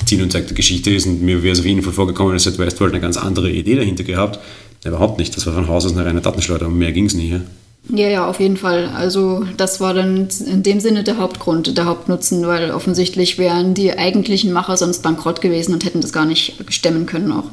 Ziel 0.05 0.21
und 0.21 0.31
Zweck 0.31 0.47
der 0.47 0.55
Geschichte 0.55 0.91
ist. 0.91 1.05
Und 1.05 1.21
mir 1.21 1.43
wäre 1.43 1.53
es 1.53 1.59
auf 1.59 1.65
jeden 1.65 1.81
Fall 1.81 1.93
vorgekommen, 1.93 2.33
als 2.33 2.45
hätte 2.45 2.59
Westworld 2.59 2.93
eine 2.93 3.01
ganz 3.01 3.17
andere 3.17 3.49
Idee 3.49 3.75
dahinter 3.75 4.03
gehabt. 4.03 4.39
Ja, 4.83 4.91
überhaupt 4.91 5.17
nicht. 5.17 5.35
Das 5.35 5.45
war 5.45 5.53
von 5.53 5.67
Haus 5.67 5.85
aus 5.85 5.93
eine 5.93 6.05
reine 6.05 6.21
Datenschleuder 6.21 6.67
und 6.67 6.77
mehr 6.77 6.91
ging 6.91 7.05
es 7.05 7.13
nie. 7.13 7.29
Ja? 7.29 7.41
Ja, 7.89 8.07
ja, 8.07 8.27
auf 8.29 8.39
jeden 8.39 8.57
Fall. 8.57 8.89
Also 8.95 9.45
das 9.57 9.81
war 9.81 9.93
dann 9.93 10.29
in 10.47 10.63
dem 10.63 10.79
Sinne 10.79 11.03
der 11.03 11.17
Hauptgrund, 11.17 11.77
der 11.77 11.85
Hauptnutzen, 11.85 12.47
weil 12.47 12.71
offensichtlich 12.71 13.37
wären 13.37 13.73
die 13.73 13.97
eigentlichen 13.97 14.53
Macher 14.53 14.77
sonst 14.77 15.03
bankrott 15.03 15.41
gewesen 15.41 15.73
und 15.73 15.83
hätten 15.83 16.01
das 16.01 16.13
gar 16.13 16.25
nicht 16.25 16.55
stemmen 16.69 17.05
können 17.05 17.31
auch. 17.31 17.51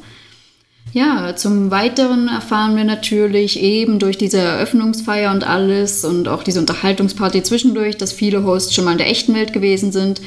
Ja, 0.93 1.37
zum 1.37 1.71
Weiteren 1.71 2.29
erfahren 2.29 2.77
wir 2.77 2.85
natürlich 2.85 3.61
eben 3.61 3.99
durch 3.99 4.19
diese 4.19 4.39
Eröffnungsfeier 4.39 5.31
und 5.31 5.45
alles 5.45 6.05
und 6.05 6.27
auch 6.27 6.43
diese 6.43 6.59
Unterhaltungsparty 6.61 7.43
zwischendurch, 7.43 7.97
dass 7.97 8.13
viele 8.13 8.45
Hosts 8.45 8.75
schon 8.75 8.85
mal 8.85 8.93
in 8.93 8.99
der 8.99 9.11
echten 9.11 9.35
Welt 9.35 9.53
gewesen 9.53 9.93
sind. 9.93 10.21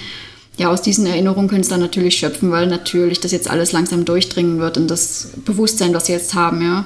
Ja, 0.57 0.69
aus 0.69 0.81
diesen 0.81 1.05
Erinnerungen 1.05 1.47
können 1.47 1.63
sie 1.63 1.69
dann 1.71 1.79
natürlich 1.79 2.15
schöpfen, 2.15 2.51
weil 2.51 2.67
natürlich 2.67 3.19
das 3.19 3.31
jetzt 3.31 3.49
alles 3.49 3.71
langsam 3.71 4.05
durchdringen 4.05 4.59
wird 4.59 4.77
in 4.77 4.87
das 4.87 5.29
Bewusstsein, 5.45 5.93
das 5.93 6.05
sie 6.05 6.13
jetzt 6.13 6.33
haben, 6.35 6.61
ja 6.61 6.85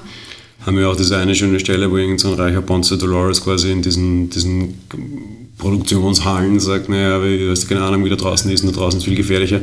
haben 0.66 0.78
wir 0.78 0.90
auch 0.90 0.96
diese 0.96 1.18
eine 1.18 1.34
schöne 1.34 1.60
Stelle, 1.60 1.90
wo 1.90 1.98
irgendein 1.98 2.20
so 2.20 2.34
reicher 2.34 2.62
Ponce 2.62 2.98
Dolores 2.98 3.42
quasi 3.44 3.72
in 3.72 3.82
diesen, 3.82 4.30
diesen 4.30 4.74
Produktionshallen 5.58 6.60
sagt, 6.60 6.90
naja, 6.90 7.20
du 7.20 7.50
hast 7.50 7.70
keine 7.70 7.82
Ahnung, 7.84 8.04
wie 8.04 8.10
da 8.10 8.18
draußen 8.18 8.52
ist 8.52 8.66
und 8.66 8.76
da 8.76 8.80
draußen 8.80 9.00
ist 9.00 9.06
viel 9.06 9.16
gefährlicher. 9.16 9.62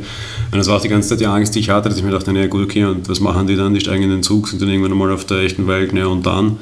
Und 0.50 0.58
das 0.58 0.66
war 0.66 0.76
auch 0.76 0.80
die 0.80 0.88
ganze 0.88 1.10
Zeit 1.10 1.20
die 1.20 1.26
Angst, 1.26 1.54
die 1.54 1.60
ich 1.60 1.68
hatte, 1.68 1.88
dass 1.88 1.98
ich 1.98 2.04
mir 2.04 2.10
dachte, 2.10 2.32
naja 2.32 2.46
gut, 2.46 2.62
okay, 2.64 2.84
und 2.84 3.08
was 3.08 3.20
machen 3.20 3.46
die 3.46 3.54
dann? 3.56 3.74
Die 3.74 3.80
steigen 3.80 4.04
in 4.04 4.10
den 4.10 4.22
Zug, 4.22 4.48
sind 4.48 4.62
dann 4.62 4.70
irgendwann 4.70 4.96
mal 4.96 5.12
auf 5.12 5.26
der 5.26 5.38
echten 5.40 5.66
Welt, 5.66 5.92
naja, 5.92 6.06
und 6.06 6.24
dann? 6.24 6.58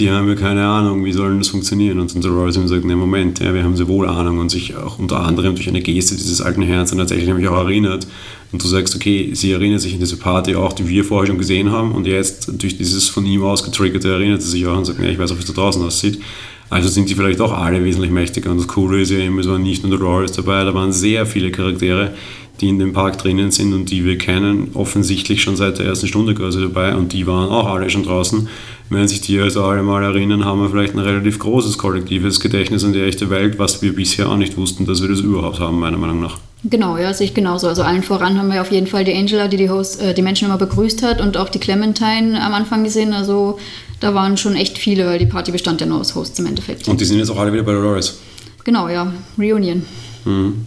Die 0.00 0.10
haben 0.10 0.28
ja 0.28 0.34
keine 0.34 0.66
Ahnung, 0.66 1.04
wie 1.04 1.12
soll 1.12 1.36
das 1.38 1.48
funktionieren? 1.48 2.00
Und 2.00 2.14
dann 2.14 2.22
Dolores 2.22 2.54
sagt, 2.54 2.84
nee, 2.84 2.94
Moment, 2.94 3.38
ja, 3.38 3.52
wir 3.52 3.62
haben 3.62 3.76
sehr 3.76 3.86
wohl 3.86 4.08
Ahnung 4.08 4.38
und 4.38 4.50
sich 4.50 4.74
auch 4.74 4.98
unter 4.98 5.20
anderem 5.20 5.54
durch 5.54 5.68
eine 5.68 5.82
Geste 5.82 6.16
dieses 6.16 6.40
alten 6.40 6.62
Herrn 6.62 6.86
tatsächlich 6.86 7.28
nämlich 7.28 7.46
auch 7.48 7.58
erinnert, 7.58 8.06
und 8.52 8.64
du 8.64 8.66
sagst, 8.66 8.96
okay, 8.96 9.30
sie 9.34 9.52
erinnert 9.52 9.80
sich 9.80 9.92
an 9.92 10.00
diese 10.00 10.16
Party 10.16 10.56
auch, 10.56 10.72
die 10.72 10.88
wir 10.88 11.04
vorher 11.04 11.28
schon 11.28 11.38
gesehen 11.38 11.70
haben 11.70 11.92
und 11.92 12.06
jetzt 12.06 12.50
durch 12.60 12.76
dieses 12.76 13.08
von 13.08 13.24
ihm 13.24 13.44
ausgetriggerte 13.44 14.10
erinnert 14.10 14.42
sie 14.42 14.50
sich 14.50 14.66
auch 14.66 14.76
und 14.76 14.86
sagt, 14.86 14.98
ja, 15.00 15.08
ich 15.08 15.18
weiß 15.18 15.30
auch, 15.30 15.36
wie 15.36 15.40
es 15.40 15.46
da 15.46 15.52
draußen 15.52 15.82
aussieht. 15.82 16.20
Also 16.68 16.88
sind 16.88 17.08
die 17.08 17.14
vielleicht 17.14 17.40
auch 17.40 17.52
alle 17.52 17.84
wesentlich 17.84 18.12
mächtiger. 18.12 18.50
Und 18.50 18.58
das 18.58 18.68
Coole 18.68 19.00
ist 19.00 19.10
ja 19.10 19.18
eben, 19.18 19.38
es 19.38 19.48
waren 19.48 19.62
nicht 19.62 19.84
nur 19.84 19.96
Dolores 19.96 20.32
dabei, 20.32 20.64
da 20.64 20.72
waren 20.72 20.92
sehr 20.92 21.26
viele 21.26 21.50
Charaktere, 21.50 22.14
die 22.60 22.68
in 22.68 22.78
dem 22.78 22.92
Park 22.92 23.18
drinnen 23.18 23.50
sind 23.50 23.72
und 23.72 23.90
die 23.90 24.04
wir 24.04 24.18
kennen, 24.18 24.70
offensichtlich 24.74 25.42
schon 25.42 25.56
seit 25.56 25.78
der 25.78 25.86
ersten 25.86 26.06
Stunde 26.06 26.34
quasi 26.34 26.60
dabei 26.60 26.94
und 26.94 27.12
die 27.12 27.26
waren 27.26 27.48
auch 27.50 27.66
alle 27.66 27.90
schon 27.90 28.04
draußen. 28.04 28.48
Wenn 28.90 29.06
sich 29.06 29.20
die 29.20 29.38
also 29.38 29.62
alle 29.62 29.84
mal 29.84 30.02
erinnern, 30.02 30.44
haben 30.44 30.60
wir 30.60 30.68
vielleicht 30.68 30.94
ein 30.94 30.98
relativ 30.98 31.38
großes 31.38 31.78
kollektives 31.78 32.40
Gedächtnis 32.40 32.82
an 32.84 32.92
die 32.92 33.00
echte 33.00 33.30
Welt, 33.30 33.56
was 33.56 33.80
wir 33.82 33.94
bisher 33.94 34.28
auch 34.28 34.36
nicht 34.36 34.56
wussten, 34.56 34.84
dass 34.84 35.00
wir 35.00 35.08
das 35.08 35.20
überhaupt 35.20 35.60
haben, 35.60 35.78
meiner 35.78 35.96
Meinung 35.96 36.20
nach. 36.20 36.38
Genau, 36.64 36.98
ja, 36.98 37.14
sehe 37.14 37.28
ich 37.28 37.34
genauso. 37.34 37.68
Also 37.68 37.82
allen 37.82 38.02
voran 38.02 38.36
haben 38.36 38.52
wir 38.52 38.60
auf 38.60 38.72
jeden 38.72 38.88
Fall 38.88 39.04
die 39.04 39.14
Angela, 39.14 39.46
die 39.46 39.56
die, 39.56 39.70
Host, 39.70 40.02
äh, 40.02 40.12
die 40.12 40.22
Menschen 40.22 40.46
immer 40.46 40.58
begrüßt 40.58 41.04
hat 41.04 41.20
und 41.20 41.36
auch 41.36 41.48
die 41.48 41.60
Clementine 41.60 42.42
am 42.42 42.52
Anfang 42.52 42.82
gesehen. 42.82 43.12
Also 43.12 43.60
da 44.00 44.12
waren 44.12 44.36
schon 44.36 44.56
echt 44.56 44.76
viele, 44.76 45.06
weil 45.06 45.20
die 45.20 45.26
Party 45.26 45.52
bestand 45.52 45.80
ja 45.80 45.86
nur 45.86 46.00
aus 46.00 46.16
Hosts 46.16 46.40
im 46.40 46.46
Endeffekt. 46.46 46.88
Und 46.88 47.00
die 47.00 47.04
sind 47.04 47.18
jetzt 47.18 47.30
auch 47.30 47.38
alle 47.38 47.52
wieder 47.52 47.62
bei 47.62 47.72
Dolores. 47.72 48.18
Genau, 48.64 48.88
ja, 48.88 49.12
Reunion. 49.38 49.84
Mhm. 50.24 50.66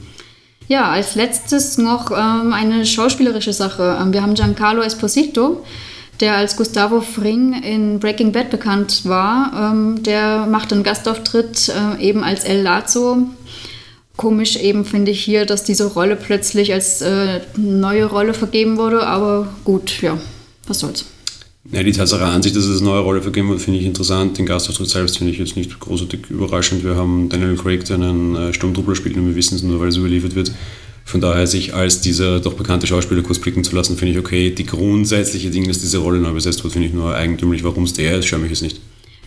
Ja, 0.69 0.91
als 0.91 1.15
letztes 1.15 1.77
noch 1.77 2.09
ähm, 2.11 2.53
eine 2.53 2.85
schauspielerische 2.85 3.51
Sache. 3.51 3.97
Ähm, 4.01 4.13
wir 4.13 4.21
haben 4.21 4.33
Giancarlo 4.33 4.81
Esposito, 4.81 5.63
der 6.23 6.35
als 6.37 6.57
Gustavo 6.57 7.01
Fring 7.01 7.61
in 7.61 7.99
Breaking 7.99 8.31
Bad 8.31 8.49
bekannt 8.49 9.01
war. 9.03 9.73
Ähm, 9.73 10.01
der 10.01 10.47
macht 10.47 10.73
einen 10.73 10.81
Gastauftritt 10.81 11.69
äh, 11.69 12.01
eben 12.01 12.23
als 12.23 12.43
El 12.43 12.63
Lazo 12.63 13.27
Komisch 14.15 14.57
eben 14.57 14.85
finde 14.85 15.11
ich 15.11 15.23
hier, 15.23 15.45
dass 15.45 15.63
diese 15.63 15.85
Rolle 15.85 16.15
plötzlich 16.15 16.71
als 16.71 17.01
äh, 17.01 17.41
neue 17.57 18.05
Rolle 18.05 18.35
vergeben 18.35 18.77
wurde, 18.77 19.07
aber 19.07 19.47
gut, 19.63 20.01
ja, 20.03 20.19
was 20.67 20.79
soll's. 20.79 21.05
Ja, 21.71 21.81
die 21.81 21.93
Tatsache 21.93 22.23
an 22.23 22.43
sich, 22.43 22.53
dass 22.53 22.65
es 22.65 22.81
eine 22.81 22.89
neue 22.89 22.99
Rolle 22.99 23.21
vergeben 23.23 23.49
wird, 23.49 23.61
finde 23.61 23.79
ich 23.79 23.85
interessant. 23.85 24.37
Den 24.37 24.45
Gastauftritt 24.45 24.89
selbst 24.89 25.17
finde 25.17 25.33
ich 25.33 25.39
jetzt 25.39 25.55
nicht 25.55 25.79
großartig 25.79 26.29
überraschend. 26.29 26.83
Wir 26.83 26.95
haben 26.95 27.29
Daniel 27.29 27.55
Craig, 27.55 27.85
der 27.85 27.95
einen 27.95 28.35
äh, 28.35 28.53
Sturmtruppler 28.53 28.95
spielt 28.95 29.17
und 29.17 29.27
wir 29.27 29.35
wissen 29.35 29.55
es 29.55 29.63
nur, 29.63 29.79
weil 29.79 29.87
es 29.87 29.97
überliefert 29.97 30.35
wird. 30.35 30.51
Von 31.05 31.21
daher, 31.21 31.47
sich 31.47 31.73
als 31.73 32.01
dieser 32.01 32.39
doch 32.39 32.53
bekannte 32.53 32.87
Schauspieler 32.87 33.23
kurz 33.23 33.39
blicken 33.39 33.63
zu 33.63 33.75
lassen, 33.75 33.97
finde 33.97 34.13
ich 34.13 34.19
okay. 34.19 34.51
Die 34.51 34.65
grundsätzliche 34.65 35.49
Dinge, 35.49 35.67
dass 35.67 35.79
diese 35.79 35.97
Rolle 35.97 36.19
neu 36.19 36.31
besetzt 36.31 36.63
wird, 36.63 36.73
finde 36.73 36.87
ich 36.87 36.93
nur 36.93 37.13
eigentümlich. 37.13 37.63
Warum 37.63 37.83
es 37.83 37.93
der 37.93 38.19
ist, 38.19 38.25
schaue 38.25 38.39
mich 38.39 38.51
jetzt 38.51 38.61
nicht. 38.61 38.79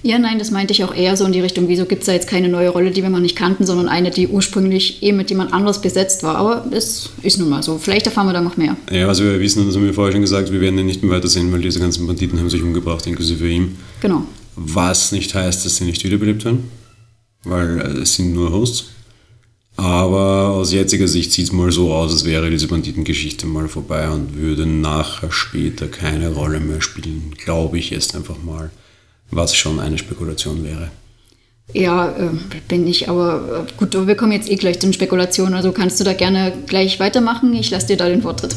Ja, 0.03 0.19
nein, 0.19 0.39
das 0.39 0.51
meinte 0.51 0.73
ich 0.73 0.85
auch 0.85 0.95
eher 0.95 1.17
so 1.17 1.25
in 1.25 1.33
die 1.33 1.41
Richtung, 1.41 1.69
wieso 1.69 1.85
gibt 1.85 2.03
es 2.03 2.07
da 2.07 2.13
jetzt 2.13 2.29
keine 2.29 2.49
neue 2.49 2.69
Rolle, 2.69 2.91
die 2.91 3.03
wir 3.03 3.09
noch 3.09 3.19
nicht 3.19 3.35
kannten, 3.35 3.67
sondern 3.67 3.89
eine, 3.89 4.11
die 4.11 4.29
ursprünglich 4.29 5.03
eh 5.03 5.13
mit 5.13 5.31
jemand 5.31 5.53
anders 5.53 5.81
besetzt 5.81 6.23
war. 6.23 6.37
Aber 6.37 6.67
es 6.71 7.11
ist 7.23 7.39
nun 7.39 7.49
mal 7.49 7.63
so. 7.63 7.79
Vielleicht 7.79 8.07
erfahren 8.07 8.29
wir 8.29 8.33
da 8.33 8.41
noch 8.41 8.57
mehr. 8.57 8.77
Ja, 8.91 9.09
was 9.09 9.21
wir 9.21 9.41
wissen, 9.41 9.67
das 9.67 9.75
haben 9.75 9.85
wir 9.85 9.95
vorher 9.95 10.13
schon 10.13 10.21
gesagt, 10.21 10.53
wir 10.53 10.61
werden 10.61 10.79
ihn 10.79 10.87
nicht 10.87 11.03
mehr 11.03 11.17
weitersehen, 11.17 11.51
weil 11.53 11.61
diese 11.61 11.81
ganzen 11.81 12.07
Banditen 12.07 12.39
haben 12.39 12.51
sich 12.51 12.63
umgebracht, 12.63 13.07
inklusive 13.07 13.49
ihm. 13.49 13.77
Genau. 14.01 14.23
Was 14.55 15.13
nicht 15.13 15.35
heißt, 15.35 15.65
dass 15.65 15.77
sie 15.77 15.85
nicht 15.85 16.05
wiederbelebt 16.05 16.45
werden, 16.45 16.71
weil 17.45 17.81
äh, 17.81 18.03
es 18.03 18.15
sind 18.15 18.33
nur 18.33 18.53
Hosts. 18.53 18.85
Aber 19.77 20.49
aus 20.49 20.73
jetziger 20.73 21.07
Sicht 21.07 21.33
sieht 21.33 21.47
es 21.47 21.53
mal 21.53 21.71
so 21.71 21.93
aus, 21.93 22.11
als 22.11 22.25
wäre 22.25 22.51
diese 22.51 22.67
Banditengeschichte 22.67 23.47
mal 23.47 23.69
vorbei 23.69 24.09
und 24.09 24.35
würde 24.37 24.65
nachher 24.65 25.31
später 25.31 25.87
keine 25.87 26.33
Rolle 26.33 26.61
mehr 26.61 26.81
spielen, 26.81 27.35
glaube 27.37 27.79
ich 27.79 27.91
jetzt 27.91 28.17
einfach 28.17 28.43
mal 28.43 28.71
was 29.31 29.55
schon 29.57 29.81
eine 29.81 29.99
Spekulation 29.99 30.65
wäre. 30.65 30.91
Ja, 31.73 32.11
äh, 32.11 32.31
bin 32.69 32.87
ich, 32.87 33.09
aber 33.09 33.67
äh, 33.69 33.73
gut, 33.77 34.07
wir 34.07 34.15
kommen 34.15 34.33
jetzt 34.33 34.49
eh 34.49 34.55
gleich 34.55 34.79
zu 34.79 34.87
den 34.87 34.93
Spekulationen, 34.93 35.55
also 35.55 35.73
kannst 35.73 35.99
du 35.99 36.05
da 36.05 36.13
gerne 36.13 36.53
gleich 36.67 37.01
weitermachen. 37.01 37.55
Ich 37.55 37.71
lasse 37.71 37.89
dir 37.89 37.97
da 37.97 38.09
den 38.09 38.23
Vortritt. 38.23 38.55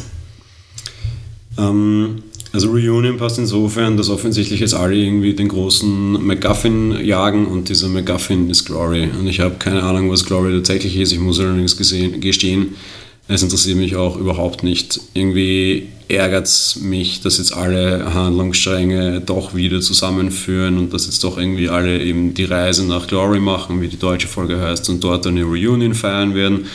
Ähm, 1.58 2.24
also 2.52 2.72
Reunion 2.72 3.18
passt 3.18 3.38
insofern, 3.38 3.96
dass 3.96 4.10
offensichtlich 4.10 4.60
jetzt 4.60 4.74
alle 4.74 4.96
irgendwie 4.96 5.34
den 5.34 5.48
großen 5.48 6.26
MacGuffin 6.26 7.06
jagen 7.06 7.46
und 7.46 7.70
dieser 7.70 7.90
MacGuffin 7.90 8.50
ist 8.50 8.66
Glory. 8.66 9.10
Und 9.20 9.28
ich 9.28 9.40
habe 9.40 9.56
keine 9.60 9.84
Ahnung, 9.84 10.10
was 10.10 10.26
Glory 10.26 10.54
tatsächlich 10.54 10.98
ist. 10.98 11.12
Ich 11.12 11.20
muss 11.20 11.40
allerdings 11.40 11.78
gesehen, 11.78 12.20
gestehen, 12.22 12.76
es 13.28 13.44
interessiert 13.44 13.78
mich 13.78 13.96
auch 13.96 14.18
überhaupt 14.18 14.64
nicht. 14.64 15.00
Irgendwie 15.14 15.90
ärgert 16.08 16.48
es 16.48 16.78
mich, 16.82 17.22
dass 17.22 17.38
jetzt 17.38 17.54
alle 17.54 18.12
Handlungsstränge 18.16 19.22
doch 19.22 19.54
wieder 19.54 19.82
zusammenführen 19.82 20.80
und 20.80 20.92
dass 20.92 21.06
jetzt 21.06 21.24
doch 21.24 21.38
irgendwie 21.38 21.70
alle 21.70 22.02
eben 22.02 22.34
die 22.34 22.46
Reise 22.46 22.88
nach 22.88 23.06
Glory 23.06 23.40
machen, 23.40 23.82
wie 23.82 23.88
die 23.88 24.00
deutsche 24.00 24.28
Folge 24.28 24.60
heißt, 24.60 24.90
und 24.90 25.04
dort 25.04 25.28
eine 25.28 25.44
Reunion 25.44 25.94
feiern 25.94 26.34
werden, 26.34 26.66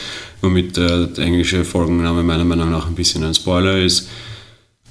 womit 0.41 0.77
der, 0.77 1.07
der 1.07 1.25
englische 1.25 1.65
Folgenname 1.65 2.23
meiner 2.23 2.45
Meinung 2.45 2.71
nach 2.71 2.87
ein 2.87 2.95
bisschen 2.95 3.25
ein 3.25 3.33
Spoiler 3.33 3.77
ist. 3.77 4.07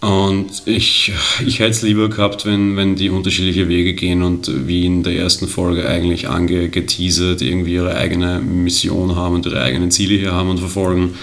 Und 0.05 0.65
ich, 0.67 1.13
ich 1.47 1.61
hätte 1.61 1.71
es 1.71 1.81
lieber 1.81 2.11
gehabt, 2.11 2.45
wenn, 2.45 2.77
wenn 2.77 2.95
die 2.95 3.09
unterschiedliche 3.09 3.69
Wege 3.69 3.95
gehen 3.95 4.23
und 4.23 4.69
wie 4.69 4.85
in 4.85 5.03
der 5.03 5.15
ersten 5.15 5.49
Folge 5.49 5.89
eigentlich 5.89 6.29
angeteasert 6.29 7.41
irgendwie 7.41 7.73
ihre 7.73 7.97
eigene 7.97 8.39
Mission 8.41 9.17
haben 9.17 9.37
und 9.37 9.47
ihre 9.47 9.63
eigenen 9.63 9.91
Ziele 9.91 10.17
hier 10.17 10.33
haben 10.33 10.51
und 10.51 10.59
verfolgen. 10.59 11.15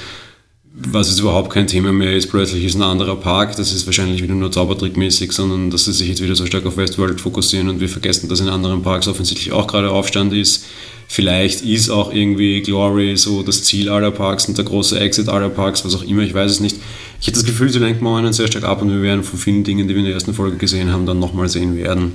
Was 0.73 1.09
jetzt 1.09 1.19
überhaupt 1.19 1.53
kein 1.53 1.67
Thema 1.67 1.91
mehr 1.91 2.15
ist, 2.15 2.31
plötzlich 2.31 2.63
ist 2.63 2.73
ein 2.73 2.81
anderer 2.81 3.17
Park, 3.17 3.55
das 3.55 3.71
ist 3.71 3.85
wahrscheinlich 3.85 4.23
wieder 4.23 4.33
nur 4.33 4.51
Zaubertrickmäßig, 4.51 5.31
sondern 5.31 5.69
dass 5.69 5.85
sie 5.85 5.93
sich 5.93 6.07
jetzt 6.07 6.23
wieder 6.23 6.35
so 6.35 6.47
stark 6.47 6.65
auf 6.65 6.77
Westworld 6.77 7.21
fokussieren 7.21 7.69
und 7.69 7.81
wir 7.81 7.89
vergessen, 7.89 8.29
dass 8.29 8.39
in 8.39 8.49
anderen 8.49 8.81
Parks 8.81 9.07
offensichtlich 9.07 9.51
auch 9.51 9.67
gerade 9.67 9.91
Aufstand 9.91 10.33
ist. 10.33 10.65
Vielleicht 11.13 11.59
ist 11.59 11.89
auch 11.89 12.13
irgendwie 12.13 12.61
Glory 12.61 13.17
so 13.17 13.43
das 13.43 13.65
Ziel 13.65 13.89
aller 13.89 14.11
Parks 14.11 14.45
und 14.45 14.57
der 14.57 14.63
große 14.63 14.97
Exit 14.97 15.27
aller 15.27 15.49
Parks, 15.49 15.83
was 15.83 15.93
auch 15.93 16.03
immer, 16.03 16.21
ich 16.21 16.33
weiß 16.33 16.49
es 16.49 16.61
nicht. 16.61 16.77
Ich 17.19 17.27
habe 17.27 17.33
das 17.33 17.43
Gefühl, 17.43 17.67
sie 17.67 17.79
lenken 17.79 18.01
momentan 18.01 18.31
sehr 18.31 18.47
stark 18.47 18.63
ab 18.63 18.81
und 18.81 18.91
wir 18.91 19.01
werden 19.01 19.21
von 19.21 19.37
vielen 19.37 19.65
Dingen, 19.65 19.89
die 19.89 19.93
wir 19.93 19.99
in 19.99 20.05
der 20.05 20.13
ersten 20.13 20.33
Folge 20.33 20.55
gesehen 20.55 20.89
haben, 20.93 21.05
dann 21.05 21.19
nochmal 21.19 21.49
sehen 21.49 21.75
werden. 21.75 22.13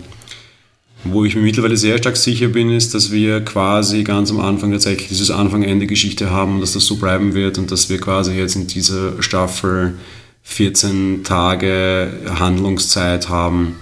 Wo 1.05 1.27
ich 1.27 1.37
mir 1.37 1.43
mittlerweile 1.43 1.77
sehr 1.77 1.99
stark 1.99 2.17
sicher 2.17 2.49
bin, 2.49 2.71
ist, 2.71 2.95
dass 2.95 3.13
wir 3.13 3.43
quasi 3.43 4.03
ganz 4.03 4.31
am 4.31 4.41
Anfang 4.41 4.73
tatsächlich 4.73 5.09
dieses 5.09 5.31
Anfang-Ende-Geschichte 5.31 6.31
haben 6.31 6.55
und 6.55 6.61
dass 6.63 6.73
das 6.73 6.87
so 6.87 6.97
bleiben 6.97 7.35
wird 7.35 7.59
und 7.59 7.71
dass 7.71 7.91
wir 7.91 8.01
quasi 8.01 8.33
jetzt 8.33 8.57
in 8.57 8.67
dieser 8.67 9.23
Staffel 9.23 9.99
14 10.45 11.23
Tage 11.23 12.15
Handlungszeit 12.39 13.29
haben. 13.29 13.77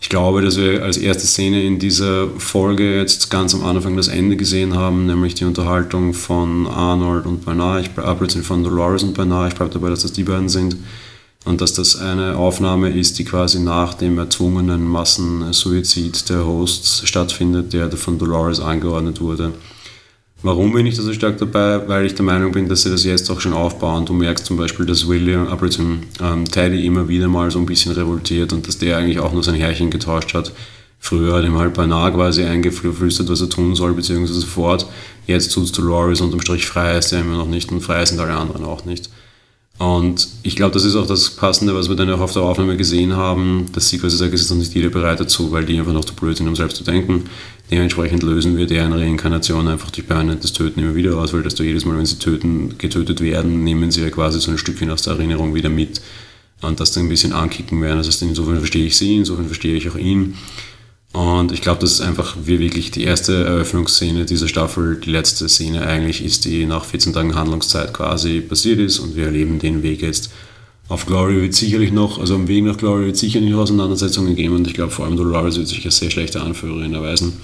Ich 0.00 0.08
glaube, 0.08 0.42
dass 0.42 0.56
wir 0.56 0.84
als 0.84 0.96
erste 0.96 1.26
Szene 1.26 1.62
in 1.62 1.78
dieser 1.78 2.28
Folge 2.38 2.98
jetzt 2.98 3.30
ganz 3.30 3.52
am 3.54 3.64
Anfang 3.64 3.96
das 3.96 4.08
Ende 4.08 4.36
gesehen 4.36 4.74
haben, 4.74 5.06
nämlich 5.06 5.34
die 5.34 5.44
Unterhaltung 5.44 6.14
von 6.14 6.68
Arnold 6.68 7.26
und 7.26 7.44
Bernard, 7.44 7.82
ich, 7.82 7.98
äh, 7.98 8.42
von 8.42 8.62
Dolores 8.62 9.02
und 9.02 9.14
Bernard, 9.14 9.52
ich 9.52 9.58
bleibe 9.58 9.72
dabei, 9.72 9.90
dass 9.90 10.02
das 10.02 10.12
die 10.12 10.22
beiden 10.22 10.48
sind 10.48 10.76
und 11.44 11.60
dass 11.60 11.72
das 11.72 11.96
eine 11.96 12.36
Aufnahme 12.36 12.90
ist, 12.90 13.18
die 13.18 13.24
quasi 13.24 13.58
nach 13.58 13.94
dem 13.94 14.18
erzwungenen 14.18 14.86
Massensuizid 14.86 16.28
der 16.28 16.46
Hosts 16.46 17.08
stattfindet, 17.08 17.72
der 17.72 17.90
von 17.90 18.18
Dolores 18.18 18.60
angeordnet 18.60 19.20
wurde. 19.20 19.52
Warum 20.42 20.72
bin 20.72 20.86
ich 20.86 20.96
da 20.96 21.02
so 21.02 21.12
stark 21.12 21.38
dabei? 21.38 21.88
Weil 21.88 22.06
ich 22.06 22.14
der 22.14 22.24
Meinung 22.24 22.52
bin, 22.52 22.68
dass 22.68 22.82
sie 22.82 22.90
das 22.90 23.04
jetzt 23.04 23.28
auch 23.30 23.40
schon 23.40 23.52
aufbauen. 23.52 24.06
Du 24.06 24.12
merkst 24.12 24.46
zum 24.46 24.56
Beispiel, 24.56 24.86
dass 24.86 25.08
William 25.08 25.48
Ableton 25.48 26.04
ähm, 26.22 26.44
Teddy 26.44 26.86
immer 26.86 27.08
wieder 27.08 27.26
mal 27.28 27.50
so 27.50 27.58
ein 27.58 27.66
bisschen 27.66 27.92
revoltiert 27.92 28.52
und 28.52 28.68
dass 28.68 28.78
der 28.78 28.98
eigentlich 28.98 29.18
auch 29.18 29.32
nur 29.32 29.42
sein 29.42 29.56
Herrchen 29.56 29.90
getauscht 29.90 30.34
hat 30.34 30.52
Früher 31.00 31.36
hat 31.36 31.44
ihm 31.44 31.56
halt 31.56 31.74
beinahe 31.74 32.12
quasi 32.12 32.42
eingeflüstert, 32.44 33.28
was 33.28 33.40
er 33.40 33.48
tun 33.48 33.74
soll, 33.74 33.94
beziehungsweise 33.94 34.40
sofort. 34.40 34.86
Jetzt 35.26 35.52
tut 35.52 35.64
es 35.64 35.72
Dolores 35.72 36.20
unterm 36.20 36.40
Strich 36.40 36.66
frei 36.66 36.98
ist 36.98 37.12
er 37.12 37.20
immer 37.20 37.36
noch 37.36 37.46
nicht 37.46 37.70
und 37.70 37.80
frei 37.80 38.04
sind 38.04 38.20
alle 38.20 38.34
anderen 38.34 38.64
auch 38.64 38.84
nicht. 38.84 39.08
Und 39.78 40.28
ich 40.42 40.56
glaube, 40.56 40.74
das 40.74 40.84
ist 40.84 40.96
auch 40.96 41.06
das 41.06 41.30
Passende, 41.30 41.72
was 41.74 41.88
wir 41.88 41.94
dann 41.94 42.10
auch 42.10 42.18
auf 42.18 42.32
der 42.32 42.42
Aufnahme 42.42 42.76
gesehen 42.76 43.14
haben, 43.14 43.66
dass 43.72 43.88
sie 43.88 43.98
quasi 43.98 44.16
sagt, 44.16 44.34
es 44.34 44.40
ist 44.40 44.50
noch 44.50 44.56
nicht 44.56 44.74
jeder 44.74 44.88
bereit 44.88 45.20
dazu, 45.20 45.52
weil 45.52 45.64
die 45.64 45.78
einfach 45.78 45.92
noch 45.92 46.04
zu 46.04 46.14
blöd 46.14 46.36
sind, 46.36 46.48
um 46.48 46.56
selbst 46.56 46.76
zu 46.76 46.84
denken. 46.84 47.30
Dementsprechend 47.70 48.22
lösen 48.22 48.56
wir 48.56 48.66
deren 48.66 48.94
Reinkarnation 48.94 49.68
einfach 49.68 49.90
durch 49.90 50.06
permanentes 50.06 50.54
Töten 50.54 50.80
immer 50.80 50.94
wieder 50.94 51.16
aus, 51.18 51.34
weil 51.34 51.42
dass 51.42 51.54
du 51.54 51.62
jedes 51.62 51.84
Mal, 51.84 51.98
wenn 51.98 52.06
sie 52.06 52.18
töten, 52.18 52.78
getötet 52.78 53.20
werden, 53.20 53.62
nehmen 53.62 53.90
sie 53.90 54.02
ja 54.02 54.10
quasi 54.10 54.40
so 54.40 54.50
ein 54.50 54.58
Stückchen 54.58 54.90
aus 54.90 55.02
der 55.02 55.14
Erinnerung 55.14 55.54
wieder 55.54 55.68
mit 55.68 56.00
und 56.62 56.80
das 56.80 56.92
dann 56.92 57.04
ein 57.04 57.08
bisschen 57.08 57.32
ankicken 57.32 57.82
werden. 57.82 57.98
Heißt, 57.98 58.22
insofern 58.22 58.58
verstehe 58.58 58.86
ich 58.86 58.96
sie, 58.96 59.16
insofern 59.16 59.46
verstehe 59.46 59.76
ich 59.76 59.88
auch 59.90 59.96
ihn. 59.96 60.34
Und 61.12 61.52
ich 61.52 61.62
glaube, 61.62 61.80
das 61.80 61.92
ist 61.92 62.00
einfach 62.00 62.36
wie 62.44 62.58
wirklich 62.58 62.90
die 62.90 63.04
erste 63.04 63.44
Eröffnungsszene 63.44 64.24
dieser 64.24 64.48
Staffel, 64.48 64.96
die 64.96 65.10
letzte 65.10 65.48
Szene 65.48 65.86
eigentlich 65.86 66.24
ist, 66.24 66.44
die 66.44 66.66
nach 66.66 66.84
14 66.84 67.12
Tagen 67.12 67.34
Handlungszeit 67.34 67.92
quasi 67.92 68.40
passiert 68.40 68.78
ist 68.78 68.98
und 68.98 69.16
wir 69.16 69.26
erleben 69.26 69.58
den 69.58 69.82
Weg 69.82 70.02
jetzt. 70.02 70.30
Auf 70.88 71.04
Glory 71.04 71.42
wird 71.42 71.54
sicherlich 71.54 71.92
noch, 71.92 72.18
also 72.18 72.34
am 72.34 72.48
Weg 72.48 72.64
nach 72.64 72.78
Glory 72.78 73.06
wird 73.06 73.16
sicherlich 73.16 73.50
noch 73.50 73.60
Auseinandersetzungen 73.60 74.34
geben 74.34 74.56
und 74.56 74.66
ich 74.66 74.74
glaube 74.74 74.90
vor 74.90 75.04
allem 75.04 75.16
Dolores 75.16 75.58
wird 75.58 75.68
sich 75.68 75.84
als 75.84 75.98
sehr 75.98 76.10
schlechte 76.10 76.40
Anführerin 76.40 76.94
erweisen, 76.94 77.34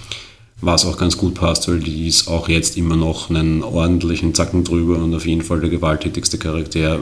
was 0.60 0.86
auch 0.86 0.96
ganz 0.96 1.18
gut 1.18 1.34
passt, 1.34 1.68
weil 1.68 1.80
die 1.80 2.08
ist 2.08 2.26
auch 2.26 2.48
jetzt 2.48 2.78
immer 2.78 2.96
noch 2.96 3.28
einen 3.28 3.62
ordentlichen 3.62 4.34
Zacken 4.34 4.64
drüber 4.64 4.96
und 4.96 5.14
auf 5.14 5.26
jeden 5.26 5.42
Fall 5.42 5.60
der 5.60 5.68
gewalttätigste 5.68 6.38
Charakter 6.38 7.00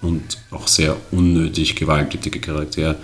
und 0.00 0.22
auch 0.50 0.66
sehr 0.66 0.96
unnötig 1.10 1.76
gewalttätige 1.76 2.40
Charakter 2.40 2.96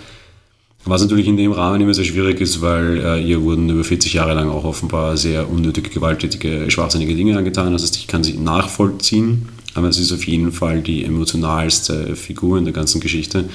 was 0.85 1.01
natürlich 1.01 1.27
in 1.27 1.37
dem 1.37 1.51
Rahmen 1.51 1.81
immer 1.81 1.93
sehr 1.93 2.05
schwierig 2.05 2.39
ist, 2.39 2.61
weil 2.61 3.03
äh, 3.03 3.21
ihr 3.21 3.41
wurden 3.41 3.69
über 3.69 3.83
40 3.83 4.13
Jahre 4.13 4.33
lang 4.33 4.49
auch 4.49 4.63
offenbar 4.63 5.17
sehr 5.17 5.49
unnötige, 5.49 5.89
gewalttätige, 5.89 6.71
schwachsinnige 6.71 7.15
Dinge 7.15 7.37
angetan. 7.37 7.73
Das 7.73 7.83
heißt, 7.83 7.97
ich 7.97 8.07
kann 8.07 8.23
sie 8.23 8.37
nachvollziehen, 8.37 9.49
aber 9.79 9.89
es 9.89 9.97
ist 9.97 10.11
auf 10.11 10.27
jeden 10.27 10.51
Fall 10.51 10.81
die 10.81 11.03
emotionalste 11.03 12.15
Figur 12.15 12.57
in 12.57 12.65
der 12.65 12.73
ganzen 12.73 13.01
Geschichte, 13.01 13.45